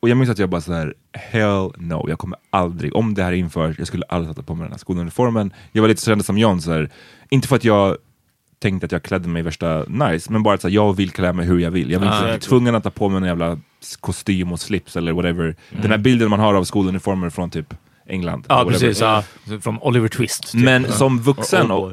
och 0.03 0.09
jag 0.09 0.17
minns 0.19 0.31
att 0.31 0.39
jag 0.39 0.49
bara 0.51 0.61
så 0.61 0.73
här, 0.73 0.95
hell 1.13 1.71
no, 1.77 2.09
jag 2.09 2.19
kommer 2.19 2.39
aldrig, 2.51 2.97
om 2.97 3.15
det 3.15 3.23
här 3.23 3.33
införs, 3.33 3.79
jag 3.79 3.87
skulle 3.87 4.05
aldrig 4.09 4.29
sätta 4.35 4.43
på 4.47 4.55
mig 4.55 4.63
den 4.65 4.73
här 4.73 4.79
skoluniformen. 4.79 5.53
Jag 5.73 5.83
var 5.83 5.89
lite 5.89 6.01
så 6.01 6.07
kände 6.11 6.25
som 6.25 6.39
John, 6.39 6.61
så 6.61 6.73
här, 6.73 6.91
inte 7.31 7.49
för 7.49 7.57
att 7.57 7.65
jag 7.65 7.97
tänkte 8.59 8.85
att 8.87 8.93
jag 8.93 9.03
klädde 9.03 9.29
mig 9.29 9.43
värsta 9.43 9.85
nice, 9.89 10.33
men 10.33 10.43
bara 10.43 10.55
att 10.55 10.61
så 10.61 10.69
här, 10.69 10.75
jag 10.75 10.97
vill 10.97 11.11
klä 11.11 11.33
mig 11.33 11.47
hur 11.47 11.59
jag 11.59 11.71
vill. 11.71 11.91
Jag 11.91 12.01
vill 12.01 12.09
inte 12.09 12.35
Ah. 12.35 12.39
tvungen 12.39 12.75
att 12.75 12.83
ta 12.85 12.91
på 12.91 13.09
mig 13.09 13.17
en 13.19 13.25
jävla 13.25 13.59
kostym 14.01 14.53
och 14.53 14.61
slips 14.61 14.97
eller 14.97 15.13
whatever. 15.13 15.57
Den 15.83 15.91
här 15.91 15.99
bilden 15.99 16.31
man 16.31 16.41
har 16.41 16.55
av 16.55 16.65
skoluniformer 16.65 17.31
från 17.31 17.51
typ 17.51 17.75
England. 18.09 18.47
Ja, 18.49 18.65
precis. 18.69 19.01
Ja. 19.01 19.25
Från 19.61 19.79
Oliver 19.79 20.09
Twist. 20.09 20.53
typ. 20.53 20.61
Men 20.61 20.93
som 20.93 21.21
vuxen, 21.21 21.71
och, 21.71 21.93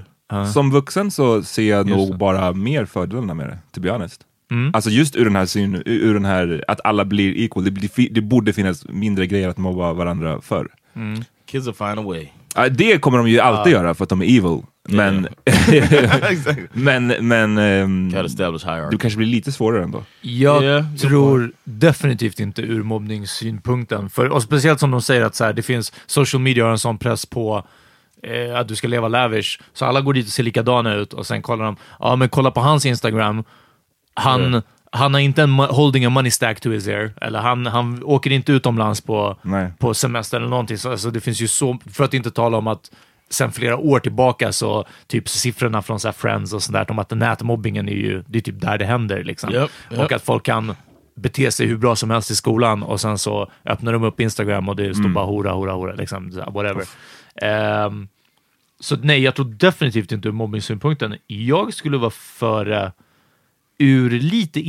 som 0.53 0.71
vuxen 0.71 1.11
så 1.11 1.43
ser 1.43 1.69
jag 1.69 1.87
Just 1.89 1.97
nog 1.97 2.11
det. 2.11 2.17
bara 2.17 2.53
mer 2.53 2.85
fördelarna 2.85 3.33
med 3.33 3.47
det, 3.47 3.57
to 3.71 3.81
be 3.81 3.91
honest. 3.91 4.21
Mm. 4.51 4.71
Alltså 4.73 4.89
just 4.89 5.15
ur 5.15 5.25
den 5.25 5.35
här 5.35 5.45
syn, 5.45 5.81
ur 5.85 6.13
den 6.13 6.25
här, 6.25 6.63
att 6.67 6.79
alla 6.83 7.05
blir 7.05 7.37
equal, 7.37 7.63
det, 7.75 7.87
fi- 7.87 8.09
det 8.11 8.21
borde 8.21 8.53
finnas 8.53 8.85
mindre 8.89 9.27
grejer 9.27 9.49
att 9.49 9.57
mobba 9.57 9.93
varandra 9.93 10.41
för. 10.41 10.67
Kids 11.45 11.67
will 11.67 11.73
find 11.73 11.99
a 11.99 12.01
way. 12.01 12.27
Ja, 12.55 12.69
det 12.69 12.97
kommer 13.01 13.17
de 13.17 13.29
ju 13.29 13.39
alltid 13.39 13.73
göra 13.73 13.93
för 13.93 14.03
att 14.03 14.09
de 14.09 14.21
är 14.21 14.25
evil. 14.25 14.61
Men, 16.73 17.07
men, 17.07 17.27
men 17.27 17.57
hierarchy. 18.11 18.91
du 18.91 18.97
kanske 18.97 19.17
blir 19.17 19.27
lite 19.27 19.51
svårare 19.51 19.83
ändå. 19.83 20.03
Jag 20.21 20.63
Yeah, 20.63 20.95
tror 20.95 21.51
definitivt 21.63 22.39
inte 22.39 22.61
ur 22.61 22.83
mobbningssynpunkten. 22.83 24.09
För, 24.09 24.29
och 24.29 24.43
speciellt 24.43 24.79
som 24.79 24.91
de 24.91 25.01
säger 25.01 25.21
att 25.21 25.35
så 25.35 25.43
här, 25.43 25.53
det 25.53 25.61
finns 25.61 25.93
social 26.05 26.41
media 26.41 26.63
har 26.63 26.71
en 26.71 26.79
sån 26.79 26.97
press 26.97 27.25
på 27.25 27.63
eh, 28.23 28.59
att 28.59 28.67
du 28.67 28.75
ska 28.75 28.87
leva 28.87 29.07
lavish. 29.07 29.59
Så 29.73 29.85
alla 29.85 30.01
går 30.01 30.13
dit 30.13 30.25
och 30.27 30.31
ser 30.33 30.43
likadana 30.43 30.93
ut 30.93 31.13
och 31.13 31.27
sen 31.27 31.41
kollar 31.41 31.65
de, 31.65 31.75
ja 31.99 32.15
men 32.15 32.29
kolla 32.29 32.51
på 32.51 32.59
hans 32.61 32.85
Instagram. 32.85 33.43
Han, 34.13 34.45
Mm. 34.45 34.61
han 34.91 35.13
har 35.13 35.21
inte 35.21 35.43
en 35.43 35.51
holding 35.59 36.05
a 36.05 36.09
money 36.09 36.31
stack 36.31 36.59
to 36.59 36.69
his 36.69 36.87
ear. 36.87 37.11
Eller 37.21 37.39
han, 37.39 37.65
han 37.65 38.03
åker 38.03 38.31
inte 38.31 38.51
utomlands 38.51 39.01
på, 39.01 39.37
Nej. 39.41 39.71
på 39.79 39.93
semester 39.93 40.37
eller 40.37 40.49
någonting. 40.49 40.77
Så, 40.77 40.91
alltså, 40.91 41.11
det 41.11 41.19
finns 41.21 41.41
ju 41.41 41.47
så, 41.47 41.77
för 41.93 42.03
att 42.03 42.13
inte 42.13 42.31
tala 42.31 42.57
om 42.57 42.67
att 42.67 42.91
sen 43.29 43.51
flera 43.51 43.77
år 43.77 43.99
tillbaka 43.99 44.51
så 44.51 44.85
typ 45.07 45.29
siffrorna 45.29 45.81
från 45.81 45.99
så 45.99 46.11
Friends 46.11 46.53
och 46.53 46.63
sånt 46.63 46.73
där 46.73 46.91
om 46.91 46.99
att 46.99 47.11
nätmobbingen 47.11 47.89
är 47.89 47.93
ju, 47.93 48.23
det 48.27 48.37
är 48.37 48.41
typ 48.41 48.61
där 48.61 48.77
det 48.77 48.85
händer 48.85 49.23
liksom. 49.23 49.51
Japp, 49.53 49.71
japp. 49.89 49.99
Och 49.99 50.11
att 50.11 50.21
folk 50.21 50.43
kan 50.43 50.75
bete 51.15 51.51
sig 51.51 51.67
hur 51.67 51.77
bra 51.77 51.95
som 51.95 52.09
helst 52.09 52.31
i 52.31 52.35
skolan 52.35 52.83
och 52.83 53.01
sen 53.01 53.17
så 53.17 53.51
öppnar 53.65 53.93
de 53.93 54.03
upp 54.03 54.19
Instagram 54.19 54.69
och 54.69 54.75
det 54.75 54.95
står 54.95 55.09
bara 55.09 55.25
hora, 55.25 55.51
hora, 55.51 55.71
hora, 55.71 55.93
liksom, 55.93 56.29
whatever. 56.47 56.85
Ehm, 57.41 58.07
så 58.79 58.95
nej, 58.95 59.19
jag 59.19 59.35
tror 59.35 59.45
definitivt 59.45 60.11
inte 60.11 60.27
ur 60.27 60.31
mobbningssynpunkten. 60.31 61.15
Jag 61.27 61.73
skulle 61.73 61.97
vara 61.97 62.11
före 62.11 62.91
ur 63.77 64.09
lite 64.09 64.59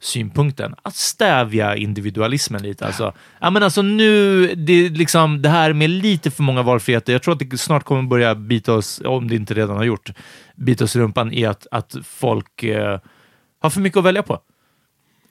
synpunkten. 0.00 0.74
att 0.82 0.96
stävja 0.96 1.76
individualismen 1.76 2.62
lite. 2.62 2.86
Alltså, 2.86 3.12
ja, 3.40 3.50
men 3.50 3.62
alltså 3.62 3.82
nu, 3.82 4.46
det, 4.54 4.88
liksom, 4.88 5.42
det 5.42 5.48
här 5.48 5.72
med 5.72 5.90
lite 5.90 6.30
för 6.30 6.42
många 6.42 6.62
valfriheter, 6.62 7.12
jag 7.12 7.22
tror 7.22 7.34
att 7.34 7.50
det 7.50 7.58
snart 7.58 7.84
kommer 7.84 8.02
börja 8.02 8.34
bita 8.34 8.72
oss, 8.74 9.02
om 9.04 9.28
det 9.28 9.34
inte 9.34 9.54
redan 9.54 9.76
har 9.76 9.84
gjort, 9.84 10.10
bita 10.56 10.84
oss 10.84 10.96
i 10.96 10.98
rumpan 10.98 11.32
i 11.32 11.44
att, 11.44 11.66
att 11.70 11.96
folk 12.04 12.62
eh, 12.62 13.00
har 13.60 13.70
för 13.70 13.80
mycket 13.80 13.96
att 13.96 14.04
välja 14.04 14.22
på. 14.22 14.40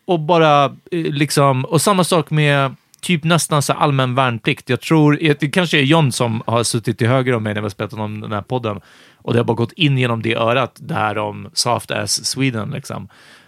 Och 0.05 0.19
bara 0.19 0.65
eh, 0.65 0.71
liksom, 0.91 1.65
och 1.65 1.81
samma 1.81 2.03
sak 2.03 2.29
med 2.29 2.75
typ 3.01 3.23
nästan 3.23 3.61
så 3.61 3.73
allmän 3.73 4.15
värnplikt. 4.15 4.69
Jag 4.69 4.81
tror, 4.81 5.17
eh, 5.21 5.35
det 5.39 5.49
kanske 5.49 5.79
är 5.79 5.83
John 5.83 6.11
som 6.11 6.43
har 6.45 6.63
suttit 6.63 6.97
till 6.97 7.07
höger 7.07 7.35
om 7.35 7.43
mig 7.43 7.53
när 7.53 7.61
vi 7.61 7.65
har 7.65 7.69
spelat 7.69 7.93
om 7.93 8.21
den 8.21 8.31
här 8.31 8.41
podden 8.41 8.81
och 9.17 9.33
det 9.33 9.39
har 9.39 9.43
bara 9.43 9.57
gått 9.57 9.71
in 9.71 9.97
genom 9.97 10.21
det 10.21 10.35
örat, 10.35 10.77
det 10.79 10.93
här 10.93 11.17
om 11.17 11.49
soft 11.53 11.91
ass 11.91 12.25
Sweden 12.25 12.69
liksom. 12.69 13.07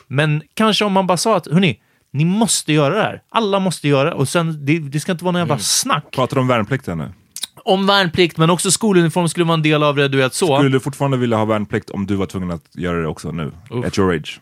Men 0.10 0.42
kanske 0.54 0.86
om 0.86 0.94
man 0.94 1.08
bara 1.08 1.18
sa 1.18 1.36
att, 1.36 1.48
hörni, 1.48 1.82
ni 2.12 2.26
måste 2.26 2.74
göra 2.74 2.96
det 2.96 3.02
här. 3.02 3.22
Alla 3.30 3.60
måste 3.60 3.88
göra 3.88 4.10
det. 4.10 4.16
Och 4.16 4.30
sen, 4.30 4.66
det, 4.66 4.80
det 4.80 5.00
ska 5.00 5.12
inte 5.12 5.24
vara 5.24 5.32
någon 5.32 5.40
jävla 5.40 5.60
snack. 5.60 6.06
Pratar 6.12 6.36
du 6.36 6.42
om 6.42 6.48
värnplikten 6.48 6.98
nu? 6.98 7.14
Om 7.56 7.88
värnplikt, 7.88 8.38
men 8.38 8.50
också 8.50 8.72
skoluniform 8.72 9.30
skulle 9.30 9.46
vara 9.46 9.54
en 9.54 9.62
del 9.62 9.84
av 9.84 9.96
det, 9.96 10.08
du 10.08 10.18
vet 10.18 10.34
så. 10.34 10.58
Skulle 10.58 10.70
du 10.70 10.80
fortfarande 10.80 11.18
vilja 11.18 11.38
ha 11.38 11.46
värnplikt 11.46 11.90
om 11.90 12.06
du 12.06 12.16
var 12.16 12.26
tvungen 12.26 12.52
att 12.52 12.76
göra 12.76 13.02
det 13.02 13.08
också 13.08 13.32
nu? 13.32 13.52
At 13.86 13.98
your 13.98 14.16
age? 14.16 14.40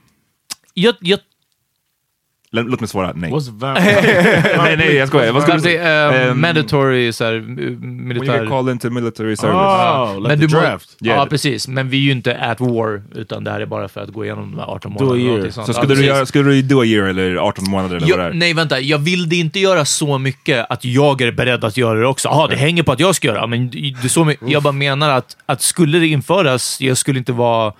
Jag, 0.73 0.95
jag, 0.99 1.19
Låt 2.51 2.79
mig 2.79 2.87
svara 2.89 3.11
nej. 3.15 3.31
Nej, 4.57 4.77
nej, 4.77 4.95
jag 4.95 5.07
skojar. 5.07 5.31
Vad 5.31 5.41
skulle 5.43 5.59
Ska 5.59 5.69
du 5.69 5.73
vi 5.75 5.77
säga, 5.83 6.09
eh, 6.23 6.27
Ehm, 6.29 6.41
mandatory 6.41 7.13
så 7.13 7.23
här, 7.25 7.33
eh, 7.33 7.41
When 7.41 7.59
you 7.59 7.77
militär... 7.81 8.39
get 8.41 8.49
called 8.49 8.71
into 8.71 8.89
military 8.89 9.35
service. 9.35 9.55
Oh, 9.57 10.15
like 10.19 10.27
men 10.27 10.39
the 10.39 10.45
du 10.47 10.55
må- 10.55 10.61
draft. 10.61 10.95
Ja, 10.99 11.13
Yeah. 11.13 11.27
precis. 11.29 11.67
Men 11.67 11.89
vi 11.89 11.97
är 11.97 12.01
ju 12.01 12.11
inte 12.11 12.37
at 12.37 12.59
war, 12.59 13.01
utan 13.15 13.43
det 13.43 13.51
här 13.51 13.61
är 13.61 13.65
bara 13.65 13.87
för 13.87 14.01
att 14.01 14.09
gå 14.09 14.25
igenom 14.25 14.51
de 14.51 14.59
här 14.59 14.67
18 14.67 14.93
Do 14.93 14.97
a 14.97 15.15
månaderna. 15.17 15.51
Så 15.51 15.61
Ja, 15.67 15.73
skulle, 15.73 15.81
du 15.81 15.87
precis. 15.87 16.05
göra, 16.05 16.25
skulle 16.25 16.49
du 16.51 16.61
do 16.61 16.81
a 16.81 16.85
year 16.85 17.03
eller 17.07 17.35
18 17.35 17.69
månader 17.69 17.95
eller 17.95 18.07
vad 18.09 18.19
det 18.19 18.25
är? 18.25 18.33
nej, 18.33 18.53
vänta. 18.53 18.79
Jag 18.79 18.97
vill 18.97 19.29
det 19.29 19.35
inte 19.35 19.59
göra 19.59 19.85
så 19.85 20.17
mycket 20.17 20.65
att 20.69 20.85
jag 20.85 21.21
är 21.21 21.31
beredd 21.31 21.63
att 21.63 21.77
göra 21.77 21.99
det 21.99 22.07
också. 22.07 22.27
Jaha, 22.27 22.47
det 22.47 22.55
hänger 22.55 22.83
på 22.83 22.91
att 22.91 22.99
jag 22.99 23.15
ska 23.15 23.27
göra. 23.27 23.47
Men 23.47 23.69
det 24.01 24.09
så. 24.09 24.33
Jag 24.47 24.63
bara 24.63 24.73
menar 24.73 25.09
att, 25.09 25.37
att 25.45 25.61
skulle 25.61 25.99
det 25.99 26.07
införas, 26.07 26.81
jag 26.81 26.97
skulle 26.97 27.19
inte 27.19 27.31
vara 27.31 27.73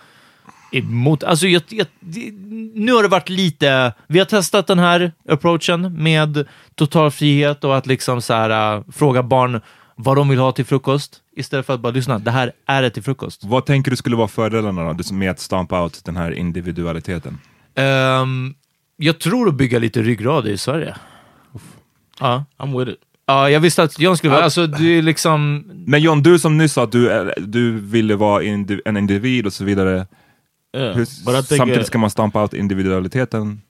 emot... 0.72 1.24
Alltså, 1.24 1.48
jag, 1.48 1.62
jag, 1.70 1.88
det, 2.00 2.32
nu 2.76 2.94
har 2.94 3.04
det 3.04 3.10
varit 3.10 3.30
lite... 3.30 3.94
Vi 4.08 4.20
har 4.20 4.26
testat 4.26 4.68
den 4.68 4.80
här 4.80 5.12
approachen 5.30 6.04
med 6.04 6.46
total 6.76 7.12
frihet 7.12 7.64
och 7.64 7.78
att 7.78 7.88
liksom 7.88 8.22
så 8.22 8.34
här, 8.34 8.76
äh, 8.78 8.84
fråga 8.92 9.24
barn 9.24 9.62
vad 9.96 10.18
de 10.18 10.30
vill 10.30 10.40
ha 10.40 10.52
till 10.52 10.66
frukost 10.66 11.16
istället 11.36 11.66
för 11.66 11.74
att 11.74 11.80
bara 11.80 11.92
lyssna. 11.94 12.20
Det 12.20 12.32
här 12.32 12.52
är 12.66 12.82
det 12.82 12.90
till 12.90 13.04
frukost. 13.04 13.44
Vad 13.44 13.66
tänker 13.66 13.92
du 13.92 13.98
skulle 13.98 14.16
vara 14.16 14.28
fördelarna 14.28 14.84
då, 14.84 14.94
du- 14.94 15.14
med 15.14 15.32
att 15.32 15.40
stampa 15.40 15.84
out 15.84 16.02
den 16.06 16.18
här 16.18 16.32
individualiteten? 16.32 17.38
Ehm, 17.76 18.54
jag 18.98 19.20
tror 19.20 19.48
att 19.50 19.56
bygga 19.56 19.80
lite 19.80 20.02
ryggrad 20.02 20.48
i 20.48 20.58
Sverige. 20.58 20.96
Ja. 22.20 22.46
I'm 22.58 22.80
with 22.80 22.92
it. 22.92 22.98
Ja, 23.26 23.50
jag 23.50 23.60
visste 23.60 23.84
att 23.84 24.00
John 24.00 24.18
skulle 24.18 24.34
vara... 24.34 24.44
Alltså, 24.44 24.62
är 24.62 25.02
liksom... 25.02 25.64
Men 25.88 26.02
John, 26.02 26.24
du 26.24 26.40
som 26.40 26.58
nyss 26.58 26.74
sa 26.74 26.84
att 26.84 26.92
du, 26.92 27.34
du 27.38 27.72
ville 27.80 28.16
vara 28.16 28.44
indi- 28.44 28.82
en 28.86 28.98
individ 28.98 29.46
och 29.46 29.54
så 29.54 29.64
vidare. 29.64 30.08
Yeah, 30.74 30.94
Hur, 30.94 31.06
but 31.26 31.36
I 31.36 31.42
think 31.42 31.58
samtidigt 31.60 31.82
uh, 31.82 31.86
ska 31.86 31.98
man 31.98 32.10
stampa 32.10 32.40
out 32.40 32.54
individualiteten. 32.54 33.62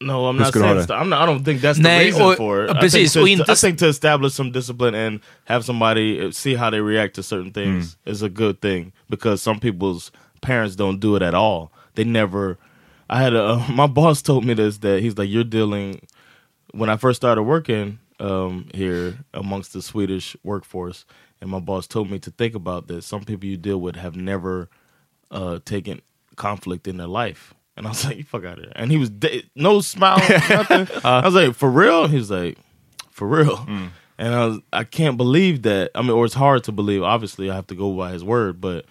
No, 0.00 0.26
I'm 0.28 0.36
Hur 0.36 0.44
not 0.44 0.48
ska 0.48 0.58
du 0.60 0.64
ha 0.64 0.70
saying. 0.74 0.76
det? 0.76 0.82
st- 0.84 1.00
I'm 1.00 1.08
not, 1.08 1.22
I 1.22 1.26
don't 1.26 1.44
think 1.44 1.60
that's 1.60 1.78
the 1.82 1.88
reason 2.04 2.22
och- 2.22 2.36
for 2.36 2.64
it. 2.64 2.70
I 2.70 2.88
think, 2.88 3.06
och 3.06 3.12
to, 3.12 3.26
inte 3.26 3.44
I 3.50 3.52
s- 3.52 3.60
think 3.60 3.78
to 3.78 3.86
establish 3.88 4.32
some 4.34 4.50
discipline 4.52 4.94
and 4.94 5.20
have 5.46 5.64
somebody 5.64 6.20
uh, 6.26 6.30
see 6.30 6.54
how 6.54 6.70
they 6.70 6.80
react 6.80 7.14
to 7.16 7.22
certain 7.22 7.52
things 7.52 7.96
Mm. 8.06 8.12
is 8.12 8.22
a 8.22 8.28
good 8.28 8.60
thing 8.60 8.92
because 9.10 9.42
some 9.42 9.58
people's 9.58 10.12
parents 10.40 10.76
don't 10.76 11.00
do 11.00 11.16
it 11.16 11.22
at 11.22 11.34
all. 11.34 11.72
They 11.94 12.04
never. 12.04 12.58
I 13.10 13.22
had 13.22 13.34
a 13.34 13.58
my 13.72 13.86
boss 13.88 14.22
told 14.22 14.44
me 14.44 14.54
this 14.54 14.78
that 14.78 15.00
he's 15.02 15.18
like 15.18 15.28
you're 15.30 15.42
dealing 15.48 16.00
when 16.74 16.90
I 16.90 16.96
first 16.96 17.16
started 17.16 17.42
working 17.42 17.98
um, 18.20 18.66
here 18.74 19.18
amongst 19.34 19.72
the 19.72 19.80
Swedish 19.82 20.36
workforce, 20.44 21.06
and 21.40 21.50
my 21.50 21.58
boss 21.60 21.88
told 21.88 22.08
me 22.10 22.18
to 22.20 22.30
think 22.30 22.54
about 22.54 22.86
this. 22.86 23.06
Some 23.06 23.24
people 23.24 23.48
you 23.48 23.56
deal 23.56 23.80
with 23.80 23.96
have 23.96 24.14
never 24.14 24.68
uh, 25.32 25.58
taken 25.64 26.02
conflict 26.38 26.86
in 26.88 26.96
their 26.96 27.08
life. 27.24 27.54
And 27.76 27.86
I 27.86 27.90
was 27.90 28.04
like, 28.06 28.16
you 28.16 28.24
fuck 28.24 28.44
out 28.44 28.58
of 28.58 28.64
here. 28.64 28.72
And 28.76 28.90
he 28.90 28.96
was 28.98 29.10
de- 29.10 29.44
no 29.54 29.80
smile, 29.80 30.18
nothing. 30.50 30.88
I 31.04 31.24
was 31.24 31.34
like, 31.34 31.54
for 31.54 31.70
real? 31.70 32.08
He 32.08 32.16
was 32.16 32.30
like, 32.30 32.56
for 33.10 33.28
real. 33.28 33.66
And 34.20 34.34
I 34.34 34.46
was, 34.46 34.58
I 34.72 34.84
can't 34.84 35.16
believe 35.16 35.62
that. 35.62 35.90
I 35.94 36.02
mean, 36.02 36.10
or 36.10 36.24
it's 36.24 36.34
hard 36.34 36.64
to 36.64 36.72
believe. 36.72 37.02
Obviously, 37.02 37.50
I 37.50 37.54
have 37.54 37.66
to 37.68 37.74
go 37.76 37.92
by 37.96 38.12
his 38.12 38.24
word, 38.24 38.60
but 38.60 38.84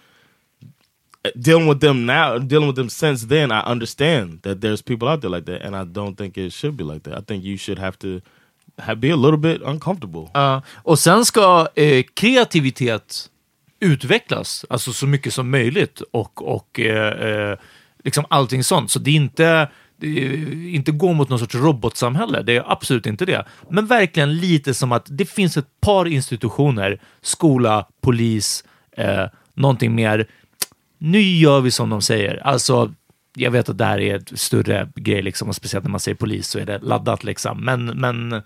uh, 1.24 1.30
dealing 1.38 1.66
with 1.68 1.80
them 1.80 2.06
now, 2.06 2.38
dealing 2.38 2.66
with 2.66 2.76
them 2.76 2.88
since 2.88 3.26
then, 3.26 3.50
I 3.52 3.60
understand 3.60 4.40
that 4.42 4.60
there's 4.60 4.82
people 4.82 5.08
out 5.08 5.20
there 5.20 5.30
like 5.30 5.44
that, 5.46 5.62
and 5.66 5.76
I 5.76 5.84
don't 5.84 6.16
think 6.16 6.38
it 6.38 6.52
should 6.52 6.76
be 6.76 6.84
like 6.84 7.02
that. 7.02 7.18
I 7.18 7.20
think 7.20 7.44
you 7.44 7.56
should 7.58 7.78
have 7.78 7.98
to 7.98 8.20
have, 8.78 9.00
be 9.00 9.10
a 9.10 9.16
little 9.16 9.38
bit 9.38 9.60
uncomfortable. 9.62 10.30
Ja. 10.34 10.62
och 10.84 10.98
sen 10.98 11.24
ska 11.24 11.68
eh, 11.74 12.04
kreativitet 12.14 13.30
utvecklas, 13.80 14.64
alltså 14.70 14.92
så 14.92 15.06
mycket 15.06 15.34
som 15.34 15.50
möjligt 15.50 16.00
och, 16.00 16.54
och 16.54 16.80
eh, 16.80 17.30
eh, 17.30 17.58
liksom 18.04 18.24
allting 18.30 18.64
sånt. 18.64 18.90
Så 18.90 18.98
det 18.98 19.10
är 19.10 19.14
inte, 19.14 19.68
det 19.96 20.06
är 20.06 20.74
inte 20.74 20.92
gå 20.92 21.12
mot 21.12 21.28
någon 21.28 21.38
sorts 21.38 21.54
robotsamhälle, 21.54 22.42
det 22.42 22.56
är 22.56 22.72
absolut 22.72 23.06
inte 23.06 23.24
det. 23.24 23.44
Men 23.70 23.86
verkligen 23.86 24.36
lite 24.36 24.74
som 24.74 24.92
att 24.92 25.06
det 25.08 25.24
finns 25.24 25.56
ett 25.56 25.80
par 25.80 26.06
institutioner, 26.08 27.00
skola, 27.22 27.86
polis, 28.00 28.64
eh, 28.96 29.24
någonting 29.54 29.94
mer. 29.94 30.26
Nu 30.98 31.20
gör 31.20 31.60
vi 31.60 31.70
som 31.70 31.90
de 31.90 32.02
säger. 32.02 32.36
Alltså, 32.36 32.92
jag 33.34 33.50
vet 33.50 33.68
att 33.68 33.78
det 33.78 33.84
här 33.84 34.00
är 34.00 34.16
ett 34.16 34.40
större 34.40 34.88
grej, 34.94 35.22
liksom, 35.22 35.48
och 35.48 35.56
speciellt 35.56 35.84
när 35.84 35.90
man 35.90 36.00
säger 36.00 36.16
polis 36.16 36.48
så 36.48 36.58
är 36.58 36.66
det 36.66 36.78
laddat. 36.78 37.24
Liksom. 37.24 37.64
Men, 37.64 37.84
men 37.86 38.42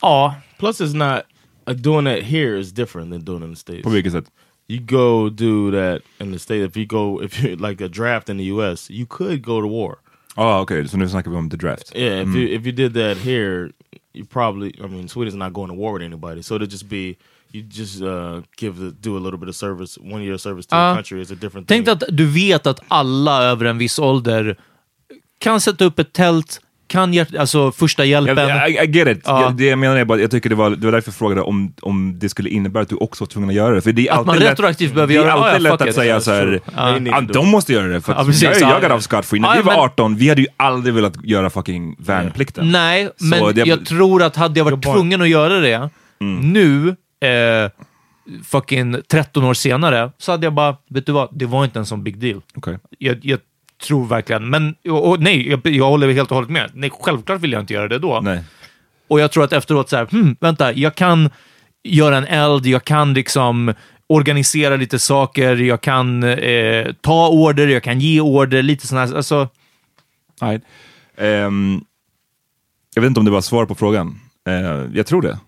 ja, 0.00 0.34
Plus, 0.60 0.80
it's 0.80 0.94
not 0.94 1.22
uh, 1.70 1.74
doing 1.76 2.04
that 2.04 2.22
here 2.22 2.58
is 2.58 2.72
different 2.72 3.10
than 3.10 3.24
doing 3.24 3.42
it 3.42 3.44
in 3.44 3.50
the 3.50 3.56
states. 3.60 3.82
På 3.84 3.90
vilket 3.90 4.12
sätt? 4.12 4.24
you 4.68 4.78
go 4.80 5.28
do 5.30 5.70
that 5.70 6.02
in 6.20 6.32
the 6.32 6.38
state. 6.38 6.62
If 6.62 6.76
you 6.76 6.86
go, 6.86 7.22
if 7.24 7.42
you 7.42 7.56
like 7.56 7.84
a 7.84 7.88
draft 7.88 8.28
in 8.28 8.36
the 8.36 8.44
U.S., 8.52 8.90
you 8.90 9.06
could 9.06 9.42
go 9.42 9.60
to 9.60 9.66
war. 9.66 9.98
Ah, 10.36 10.60
okej, 10.60 10.88
så 10.88 10.96
nu 10.96 11.08
snackar 11.08 11.30
vi 11.30 11.36
om 11.36 11.50
the 11.50 11.56
draft. 11.56 11.92
Yeah, 11.96 12.22
if 12.22 12.34
you 12.34 12.48
if 12.48 12.66
you 12.66 12.72
did 12.72 12.94
that 12.94 13.16
here, 13.18 13.70
you 14.12 14.24
probably. 14.24 14.72
I 14.84 14.86
mean, 14.86 15.08
Sweden's 15.08 15.34
not 15.34 15.52
going 15.52 15.68
to 15.68 15.74
war 15.74 15.92
with 15.92 16.02
anybody, 16.04 16.42
so 16.42 16.54
it'd 16.54 16.70
just 16.70 16.88
be 16.88 17.16
you 17.52 17.62
just 17.62 18.00
uh, 18.02 18.42
give 18.56 18.78
the 18.78 18.90
do 19.00 19.16
a 19.16 19.20
little 19.20 19.38
bit 19.38 19.48
of 19.48 19.56
service, 19.56 19.98
one 20.00 20.22
year 20.22 20.38
service 20.38 20.66
to 20.66 20.76
Ja. 20.76 20.90
the 20.92 20.96
country 20.98 21.20
is 21.20 21.30
a 21.30 21.34
different 21.34 21.68
Tänk 21.68 21.86
thing. 21.86 21.98
dig 21.98 22.08
att 22.08 22.16
du 22.16 22.26
vet 22.26 22.66
att 22.66 22.80
alla 22.88 23.42
över 23.42 23.64
en 23.64 23.78
viss 23.78 23.98
ålder 23.98 24.56
kan 25.38 25.60
sätta 25.60 25.84
upp 25.84 25.98
ett 25.98 26.12
tält, 26.12 26.60
kan 26.90 27.14
hjärt, 27.14 27.34
alltså 27.34 27.72
första 27.72 28.04
hjälpen. 28.04 28.48
Jag, 28.48 28.70
I, 28.70 28.72
I 28.78 28.90
get 28.98 29.08
it. 29.08 29.20
Ja. 29.24 29.42
Jag, 29.42 29.56
det 29.56 29.64
jag 29.64 29.78
menar 29.78 29.96
är 29.96 30.04
bara, 30.04 30.20
jag 30.20 30.30
tycker 30.30 30.48
det 30.50 30.54
var, 30.54 30.70
det 30.70 30.84
var 30.86 30.92
därför 30.92 31.08
jag 31.10 31.14
frågade 31.14 31.40
om, 31.42 31.74
om 31.82 32.18
det 32.18 32.28
skulle 32.28 32.50
innebära 32.50 32.82
att 32.82 32.88
du 32.88 32.96
också 32.96 33.24
var 33.24 33.28
tvungen 33.28 33.50
att 33.50 33.56
göra 33.56 33.74
det. 33.74 33.80
För 33.82 33.92
det 33.92 34.08
är 34.08 34.20
Att 34.20 34.26
man 34.26 34.38
lätt, 34.38 34.50
retroaktivt 34.50 34.94
behöver 34.94 35.14
det 35.14 35.20
är 35.20 35.24
göra 35.24 35.26
det. 35.26 35.32
alltid 35.42 35.66
Ja, 35.66 35.68
ja, 35.68 35.72
lätt 35.72 35.80
att 35.82 35.88
it. 35.88 35.94
säga 35.94 36.20
så 36.20 36.30
här. 36.30 36.60
Ja. 36.76 37.20
De 37.20 37.48
måste 37.50 37.72
göra 37.72 37.86
det. 37.86 38.00
För 38.00 38.12
Ja, 38.12 38.18
att 38.18 38.26
precis. 38.26 38.42
jag, 38.42 38.54
Ja, 38.60 38.70
jag 38.72 38.82
got 38.82 38.98
off 38.98 39.02
scot 39.02 39.26
free. 39.26 39.40
När 39.40 39.48
Ja, 39.48 39.54
vi 39.56 39.62
var 39.62 39.72
men- 39.72 39.80
18, 39.82 40.16
vi 40.16 40.28
hade 40.28 40.40
ju 40.40 40.46
aldrig 40.56 40.94
velat 40.94 41.24
göra 41.24 41.50
fucking 41.50 41.96
värnplikten. 41.98 42.72
Nej, 42.72 43.08
Så 43.16 43.24
men 43.24 43.54
det- 43.54 43.66
jag 43.66 43.86
tror 43.86 44.22
att 44.22 44.36
hade 44.36 44.60
jag 44.60 44.64
varit 44.64 44.82
point. 44.82 44.96
tvungen 44.96 45.22
att 45.22 45.28
göra 45.28 45.60
det 45.60 45.90
nu, 46.20 46.88
eh, 46.88 47.70
fucking 48.44 48.96
13 49.10 49.44
år 49.44 49.54
senare, 49.54 50.10
så 50.18 50.30
hade 50.32 50.46
jag 50.46 50.54
bara, 50.54 50.76
vet 50.90 51.06
du 51.06 51.12
vad, 51.12 51.28
det 51.38 51.46
var 51.46 51.64
inte 51.64 51.78
en 51.78 51.86
sån 51.86 52.02
big 52.04 52.18
deal. 52.18 52.40
Okej. 52.54 52.78
Jag, 52.98 53.18
jag 53.22 53.38
tror 53.80 54.06
verkligen, 54.06 54.50
men 54.50 54.74
och, 54.88 55.08
och 55.08 55.20
nej, 55.20 55.48
jag, 55.48 55.66
jag 55.66 55.88
håller 55.88 56.12
helt 56.12 56.30
och 56.30 56.34
hållet 56.34 56.50
med. 56.50 56.70
Nej, 56.74 56.90
självklart 57.00 57.40
vill 57.40 57.52
jag 57.52 57.62
inte 57.62 57.74
göra 57.74 57.88
det 57.88 57.98
då. 57.98 58.20
Nej. 58.22 58.44
Och 59.08 59.20
jag 59.20 59.30
tror 59.30 59.44
att 59.44 59.52
efteråt 59.52 59.88
så 59.88 59.96
här, 59.96 60.06
hmm, 60.06 60.36
vänta, 60.40 60.72
jag 60.72 60.94
kan 60.94 61.30
göra 61.82 62.16
en 62.16 62.26
eld, 62.26 62.66
jag 62.66 62.84
kan 62.84 63.14
liksom 63.14 63.74
organisera 64.06 64.76
lite 64.76 64.98
saker, 64.98 65.56
jag 65.56 65.80
kan 65.80 66.22
eh, 66.22 66.92
ta 67.00 67.28
order, 67.28 67.66
jag 67.66 67.82
kan 67.82 68.00
ge 68.00 68.20
order, 68.20 68.62
lite 68.62 68.86
sådana 68.86 69.06
här, 69.06 69.16
alltså, 69.16 69.48
Nej. 70.40 70.60
Ehm, 71.16 71.80
jag 72.94 73.02
vet 73.02 73.08
inte 73.08 73.20
om 73.20 73.26
det 73.26 73.32
var 73.32 73.40
svar 73.40 73.66
på 73.66 73.74
frågan. 73.74 74.20
Eh, 74.48 74.86
jag 74.94 75.06
tror 75.06 75.22
det. 75.22 75.38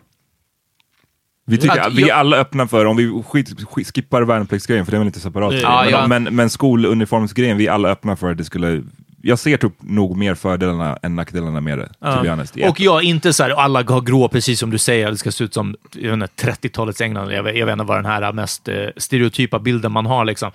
Vi, 1.53 1.59
tycker, 1.59 1.81
Att 1.81 1.93
vi 1.93 2.11
är 2.11 2.15
alla 2.15 2.37
öppna 2.37 2.69
för, 2.69 2.85
om 2.85 2.97
vi 2.97 3.23
skit, 3.23 3.65
skit, 3.71 3.95
skippar 3.95 4.23
värnpliktsgrejen, 4.23 4.85
för 4.85 4.93
det 4.93 4.97
är 4.97 4.99
väl 4.99 5.07
inte 5.07 5.21
separat. 5.21 5.55
Ja, 5.55 5.83
men, 5.85 5.93
ja. 5.93 6.07
men, 6.07 6.25
men 6.25 6.51
skoluniformsgrejen, 6.51 7.57
vi 7.57 7.67
är 7.67 7.73
alla 7.73 7.89
öppna 7.89 8.17
för 8.17 8.31
att 8.31 8.39
det 8.39 8.45
skulle... 8.45 8.83
Jag 9.23 9.39
ser 9.39 9.57
typ 9.57 9.73
nog 9.79 10.17
mer 10.17 10.35
fördelarna 10.35 10.99
än 11.03 11.17
nackdelarna 11.17 11.61
med 11.61 11.79
det, 11.79 11.87
to 11.87 12.23
be 12.23 12.31
honest. 12.31 12.57
Och 12.57 12.81
jag 12.81 12.99
är 12.99 13.07
inte 13.07 13.33
så 13.33 13.43
här, 13.43 13.51
alla 13.51 13.83
har 13.83 14.01
grå, 14.01 14.29
precis 14.29 14.59
som 14.59 14.71
du 14.71 14.79
säger, 14.79 15.11
det 15.11 15.17
ska 15.17 15.33
se 15.33 15.45
ut 15.45 15.55
som 15.55 15.77
jag 15.95 16.17
vet 16.17 16.31
inte, 16.31 16.69
30-talets 16.69 17.01
England. 17.01 17.31
Jag 17.31 17.43
vet, 17.43 17.57
jag 17.57 17.67
vet 17.67 17.73
inte 17.73 17.85
vad 17.85 17.99
den 17.99 18.05
här 18.05 18.33
mest 18.33 18.69
eh, 18.69 18.75
stereotypa 18.97 19.59
bilden 19.59 19.93
man 19.93 20.07
har. 20.07 20.25
Liksom. 20.25 20.51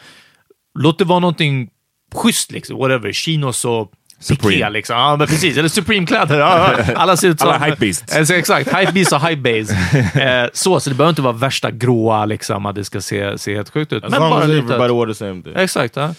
Låt 0.79 0.99
det 0.99 1.05
vara 1.05 1.19
någonting 1.19 1.69
schysst, 2.15 2.51
liksom. 2.51 2.77
whatever. 2.77 3.11
Chinos 3.11 3.65
och 3.65 3.91
Supreme. 4.19 4.53
piké, 4.53 4.69
liksom. 4.69 4.95
Ja, 4.97 5.15
men 5.15 5.27
precis. 5.27 5.57
Eller 5.57 5.69
Supreme-kläder. 5.69 6.39
Ja. 6.39 6.75
Alla 6.95 7.17
ser 7.17 7.27
ut 7.27 7.39
som... 7.39 7.49
Alla 7.49 7.65
hypebeasts. 7.65 8.15
Alltså, 8.17 8.33
exakt. 8.33 8.79
Hypebeasts 8.79 9.13
och 9.13 9.21
hypebays. 9.27 9.69
Eh, 10.17 10.47
så, 10.53 10.79
så 10.79 10.89
det 10.89 10.95
behöver 10.95 11.09
inte 11.09 11.21
vara 11.21 11.33
värsta 11.33 11.71
gråa, 11.71 12.25
liksom, 12.25 12.65
att 12.65 12.75
det 12.75 12.83
ska 12.83 13.01
se, 13.01 13.37
se 13.37 13.55
helt 13.55 13.69
sjukt 13.69 13.93
ut. 13.93 14.03
As 14.03 14.11
long 14.19 14.33
as 14.33 14.43
everybody 14.43 14.93
wore 14.93 15.13
the 15.13 15.17
same 15.17 15.43
thing. 15.43 15.53
Exakt. 15.55 15.95
Ja. 15.95 16.13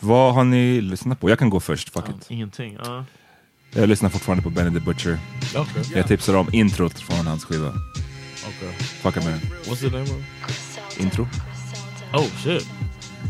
Vad 0.00 0.34
har 0.34 0.44
ni 0.44 0.80
lyssnat 0.80 1.20
på? 1.20 1.30
Jag 1.30 1.38
kan 1.38 1.50
gå 1.50 1.60
först, 1.60 1.92
fuck 1.92 2.04
it. 2.08 2.26
Ingenting. 2.30 2.78
Ja. 2.84 3.04
Jag 3.74 3.88
lyssnar 3.88 4.10
fortfarande 4.10 4.42
på 4.42 4.50
Benny 4.50 4.70
the 4.80 4.84
Butcher. 4.84 5.18
Okay. 5.56 5.84
Jag 5.94 6.06
tipsar 6.06 6.34
om 6.34 6.48
introt 6.52 7.00
från 7.00 7.26
hans 7.26 7.44
skiva. 7.44 7.68
Okay. 7.68 8.72
Fucka 9.02 9.20
med 9.20 9.28
den. 9.32 9.40
What's 9.64 9.80
the 9.80 9.86
name 9.90 10.02
of? 10.02 10.98
Intro. 11.00 11.26
Oh 12.14 12.28
shit. 12.44 12.60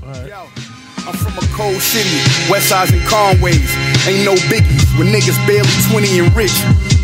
I'm 0.03 1.15
from 1.15 1.39
a 1.39 1.47
cold 1.55 1.79
city, 1.79 2.19
west 2.51 2.71
sides 2.71 2.91
and 2.91 3.03
Conways. 3.07 3.71
Ain't 4.11 4.27
no 4.27 4.35
biggies 4.51 4.83
when 4.99 5.15
niggas 5.15 5.39
barely 5.47 5.71
20 5.91 6.19
and 6.19 6.31
rich. 6.35 6.55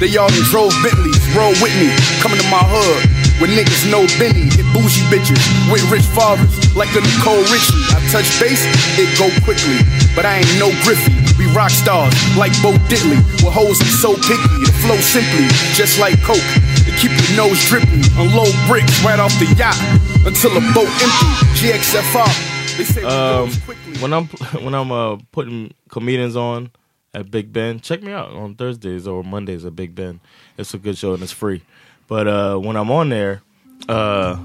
They 0.02 0.10
all 0.18 0.26
done 0.26 0.42
drove 0.50 0.74
Bentleys, 0.82 1.22
roll 1.38 1.54
with 1.62 1.70
me, 1.78 1.94
coming 2.18 2.38
to 2.42 2.46
my 2.50 2.62
hood. 2.66 3.06
With 3.38 3.54
niggas 3.54 3.86
no 3.94 4.02
Benny, 4.18 4.50
hit 4.50 4.66
bougie 4.74 5.06
bitches 5.06 5.38
with 5.70 5.86
rich 5.86 6.06
fathers, 6.10 6.50
like 6.74 6.90
a 6.98 7.02
Nicole 7.02 7.46
Richie. 7.46 7.78
I 7.94 8.02
touch 8.10 8.26
base, 8.42 8.66
it 8.98 9.10
go 9.14 9.30
quickly, 9.46 9.78
but 10.18 10.26
I 10.26 10.42
ain't 10.42 10.58
no 10.58 10.74
Griffey. 10.82 11.14
We 11.38 11.46
rock 11.54 11.70
stars 11.70 12.14
like 12.34 12.50
Bo 12.58 12.74
Diddley. 12.90 13.22
With 13.38 13.54
hoes 13.54 13.78
I'm 13.78 13.94
so 13.94 14.10
picky, 14.26 14.50
the 14.66 14.74
flow 14.82 14.98
simply, 14.98 15.46
just 15.78 16.02
like 16.02 16.18
Coke. 16.26 16.42
To 16.86 16.90
keep 16.98 17.14
your 17.14 17.46
nose 17.46 17.62
drippy, 17.70 18.02
low 18.34 18.50
bricks 18.66 18.98
right 19.06 19.22
off 19.22 19.30
the 19.38 19.46
yacht 19.54 19.78
until 20.26 20.50
the 20.54 20.60
boat 20.74 20.88
empty. 20.88 21.26
GXFR, 21.58 22.94
they 22.94 23.02
Um, 23.02 23.50
when 24.00 24.12
I'm 24.12 24.24
when 24.64 24.74
I'm 24.74 24.92
uh, 24.92 25.18
putting 25.32 25.74
comedians 25.88 26.36
on 26.36 26.70
at 27.14 27.30
Big 27.30 27.52
Ben, 27.52 27.80
check 27.80 28.02
me 28.02 28.12
out 28.12 28.32
on 28.32 28.54
Thursdays 28.54 29.06
or 29.06 29.22
Mondays 29.24 29.64
at 29.64 29.74
Big 29.74 29.94
Ben. 29.94 30.20
It's 30.56 30.74
a 30.74 30.78
good 30.78 30.96
show 30.98 31.14
and 31.14 31.22
it's 31.22 31.32
free. 31.32 31.62
But 32.06 32.26
uh, 32.28 32.56
when 32.56 32.76
I'm 32.76 32.90
on 32.90 33.08
there, 33.08 33.42
uh, 33.88 34.38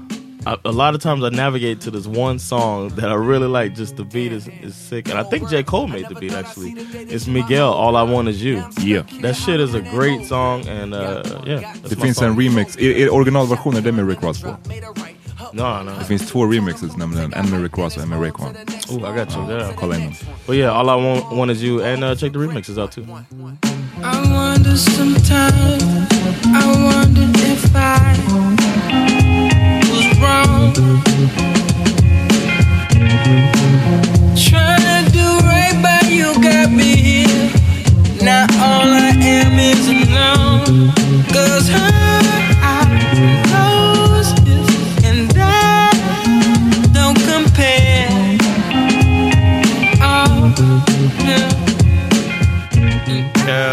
I, 0.46 0.56
a 0.64 0.72
lot 0.72 0.94
of 0.94 1.00
times 1.00 1.24
I 1.24 1.30
navigate 1.30 1.80
to 1.82 1.90
this 1.90 2.06
one 2.06 2.38
song 2.38 2.88
that 2.96 3.10
I 3.10 3.14
really 3.14 3.46
like. 3.46 3.74
Just 3.74 3.96
the 3.96 4.04
beat 4.04 4.32
is, 4.32 4.48
is 4.62 4.74
sick, 4.74 5.08
and 5.08 5.18
I 5.18 5.22
think 5.22 5.48
J 5.48 5.62
Cole 5.62 5.86
made 5.86 6.08
the 6.08 6.14
beat 6.14 6.32
actually. 6.32 6.72
It's 6.72 7.26
Miguel. 7.26 7.72
All 7.72 7.96
I 7.96 8.02
Want 8.02 8.28
Is 8.28 8.42
You. 8.42 8.62
Yeah. 8.80 9.02
That 9.22 9.36
shit 9.36 9.60
is 9.60 9.74
a 9.74 9.80
great 9.80 10.26
song, 10.26 10.68
and 10.68 10.92
uh, 10.92 11.22
yeah, 11.46 11.60
that's 11.60 11.88
Det 11.88 11.96
finns 11.96 12.22
en 12.22 12.36
remix, 12.36 12.76
är, 12.76 12.90
är 12.90 13.12
originalversionen 13.12 13.82
det 13.82 13.92
med 13.92 14.08
Rick 14.08 14.22
Ross 14.22 14.42
på? 14.42 14.56
No, 15.52 15.82
no. 15.82 15.90
Det 15.98 16.04
finns 16.04 16.26
två 16.26 16.46
remixes 16.46 16.96
nämligen, 16.96 17.32
en 17.32 17.50
med 17.50 17.62
Rick 17.62 17.78
Ross 17.78 17.96
och 17.96 18.02
en 18.02 18.08
med 18.08 18.20
Raekwon. 18.22 18.56
Ooh, 18.90 18.98
I 18.98 19.18
got 19.18 19.36
you 19.36 19.46
there. 19.46 19.74
Kolla 19.76 19.94
in 19.94 20.00
dem. 20.00 20.14
But 20.46 20.56
yeah, 20.56 20.78
all 20.78 20.88
I 20.88 21.06
want, 21.06 21.32
want 21.36 21.50
is 21.50 21.62
you, 21.62 21.82
and 21.82 22.04
uh, 22.04 22.14
check 22.14 22.32
the 22.32 22.38
remixes 22.38 22.78
out 22.78 22.92
too. 22.92 23.02
I 23.02 24.32
wonder 24.32 24.76
sometimes, 24.76 25.82
I 26.46 26.66
wondered 26.84 27.36
if 27.36 27.74
I 27.74 28.16
was 29.90 30.06
wrong. 30.20 30.74
Trying 34.36 35.04
to 35.06 35.12
do 35.12 35.38
right 35.46 35.76
by 35.82 36.08
you 36.08 36.34
got 36.42 36.70
me 36.70 36.96
here. 36.96 37.50
Now 38.22 38.46
all 38.60 38.88
I 38.88 39.12
am 39.20 39.58
is 39.58 39.88
alone. 39.88 40.92
Cause 41.32 41.68
her 41.68 42.43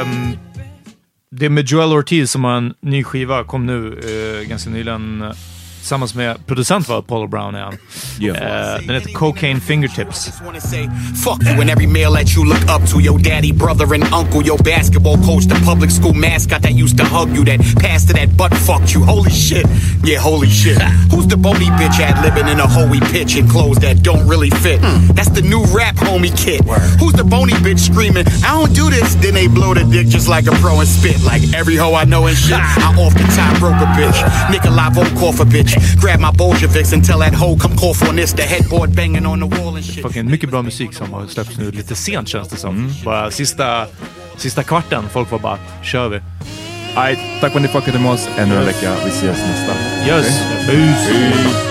Um, 0.02 0.38
det 1.32 1.45
är 1.45 1.49
med 1.49 1.66
Joel 1.66 1.93
Ortiz 1.93 2.32
som 2.32 2.43
har 2.43 2.58
en 2.58 2.74
ny 2.82 3.04
skiva, 3.04 3.43
kom 3.43 3.66
nu 3.66 3.74
uh, 3.74 4.47
ganska 4.47 4.70
nyligen. 4.70 5.34
Tillsammans 5.82 6.16
med 6.16 6.38
producent 6.48 6.88
var 6.90 6.98
Apollo 7.00 7.28
Brown 7.28 7.56
är 7.56 7.60
han. 7.62 7.78
Yeah. 8.20 8.38
Eh, 8.76 8.82
den 8.88 8.96
heter 8.96 9.14
Cocaine 9.14 9.60
Fingertips. 9.62 10.26
just 10.26 10.42
wanna 10.46 10.60
say 10.62 10.90
fuck 11.24 11.44
you 11.44 11.62
and 11.62 11.70
every 11.70 11.88
male 11.88 12.12
that 12.12 12.36
you 12.36 12.46
look 12.46 12.62
up 12.76 12.90
to. 12.92 13.00
Your 13.00 13.20
daddy, 13.20 13.54
brother, 13.54 13.94
and 13.96 14.04
uncle. 14.14 14.42
Your 14.46 14.58
basketball 14.64 15.18
coach, 15.18 15.46
the 15.48 15.60
public 15.66 15.92
school 15.92 16.14
mascot 16.14 16.62
that 16.62 16.74
used 16.84 16.98
to 16.98 17.04
hug 17.06 17.30
you. 17.36 17.44
That 17.46 17.60
pastor 17.82 18.14
that 18.14 18.38
butt 18.38 18.54
fucked 18.54 18.94
you. 18.94 19.04
Holy 19.04 19.32
shit. 19.32 19.66
Yeah, 20.04 20.20
holy 20.20 20.50
shit. 20.50 20.82
Who's 21.12 21.28
the 21.28 21.38
bony 21.38 21.70
bitch 21.80 22.00
at 22.00 22.16
living 22.24 22.48
in 22.54 22.60
a 22.60 22.68
hoey 22.68 23.00
pitch 23.14 23.36
and 23.40 23.50
clothes 23.50 23.78
that 23.80 24.04
don't 24.04 24.28
really 24.28 24.50
fit? 24.50 24.80
That's 25.16 25.30
the 25.30 25.42
new 25.42 25.64
rap 25.78 25.96
homie 25.96 26.34
kid. 26.46 26.62
Who's 27.00 27.14
the 27.14 27.24
bony 27.24 27.54
bitch 27.66 27.80
screaming, 27.80 28.26
I 28.46 28.52
don't 28.60 28.74
do 28.76 28.90
this? 28.90 29.16
Then 29.16 29.34
they 29.34 29.48
blow 29.48 29.74
the 29.74 29.84
dick 29.84 30.08
just 30.08 30.28
like 30.28 30.46
a 30.48 30.52
pro 30.62 30.80
and 30.80 30.88
spit. 30.88 31.18
Like 31.24 31.42
every 31.54 31.76
hoe 31.76 31.96
I 31.96 32.06
know 32.06 32.28
and 32.28 32.38
shit. 32.38 32.60
I 32.60 32.94
off 33.02 33.14
the 33.14 33.26
top 33.36 33.58
broke 33.60 33.82
a 33.82 33.90
bitch. 33.98 34.20
Nikolai 34.52 34.90
Volkov 34.96 35.40
a 35.40 35.46
bitch. 35.46 35.70
Grab 36.01 36.19
my 36.19 36.32
Bolsheviks 36.38 36.93
and 36.93 37.05
tell 37.05 37.19
that 37.19 37.34
hoe 37.34 37.57
come 37.57 37.76
call 37.76 37.93
for 37.93 38.15
this. 38.15 38.34
The 38.34 38.43
headboard 38.43 38.95
banging 38.95 39.26
on 39.26 39.39
the 39.39 39.45
wall 39.57 39.76
and 39.76 39.86
shit. 39.86 40.01
Fucking 40.03 40.32
mycket 40.32 40.49
bra 40.49 40.61
musik 40.61 40.93
som 40.93 41.13
har 41.13 41.28
släppts 41.28 41.57
nu 41.57 41.72
lite 41.72 41.95
sent 41.95 42.28
känns 42.28 42.47
det 42.49 42.57
som. 42.57 42.93
Bara 43.05 43.32
sista, 43.32 43.86
sista 44.38 44.63
kvarten, 44.63 45.03
folk 45.13 45.32
var 45.32 45.39
bara 45.39 45.57
kör 45.84 46.09
vi. 46.09 46.19
Aj, 46.95 47.19
tack 47.41 47.51
för 47.51 47.59
att 47.59 47.65
ni 47.65 47.67
fuckade 47.67 47.99
med 47.99 48.11
oss 48.11 48.28
ännu 48.38 48.55
en 48.55 48.65
vecka. 48.65 48.95
Vi 49.05 49.09
ses 49.09 49.38
nästa. 49.38 49.74
Yes! 50.07 50.41
Okej? 50.67 50.76
Peace. 50.78 51.70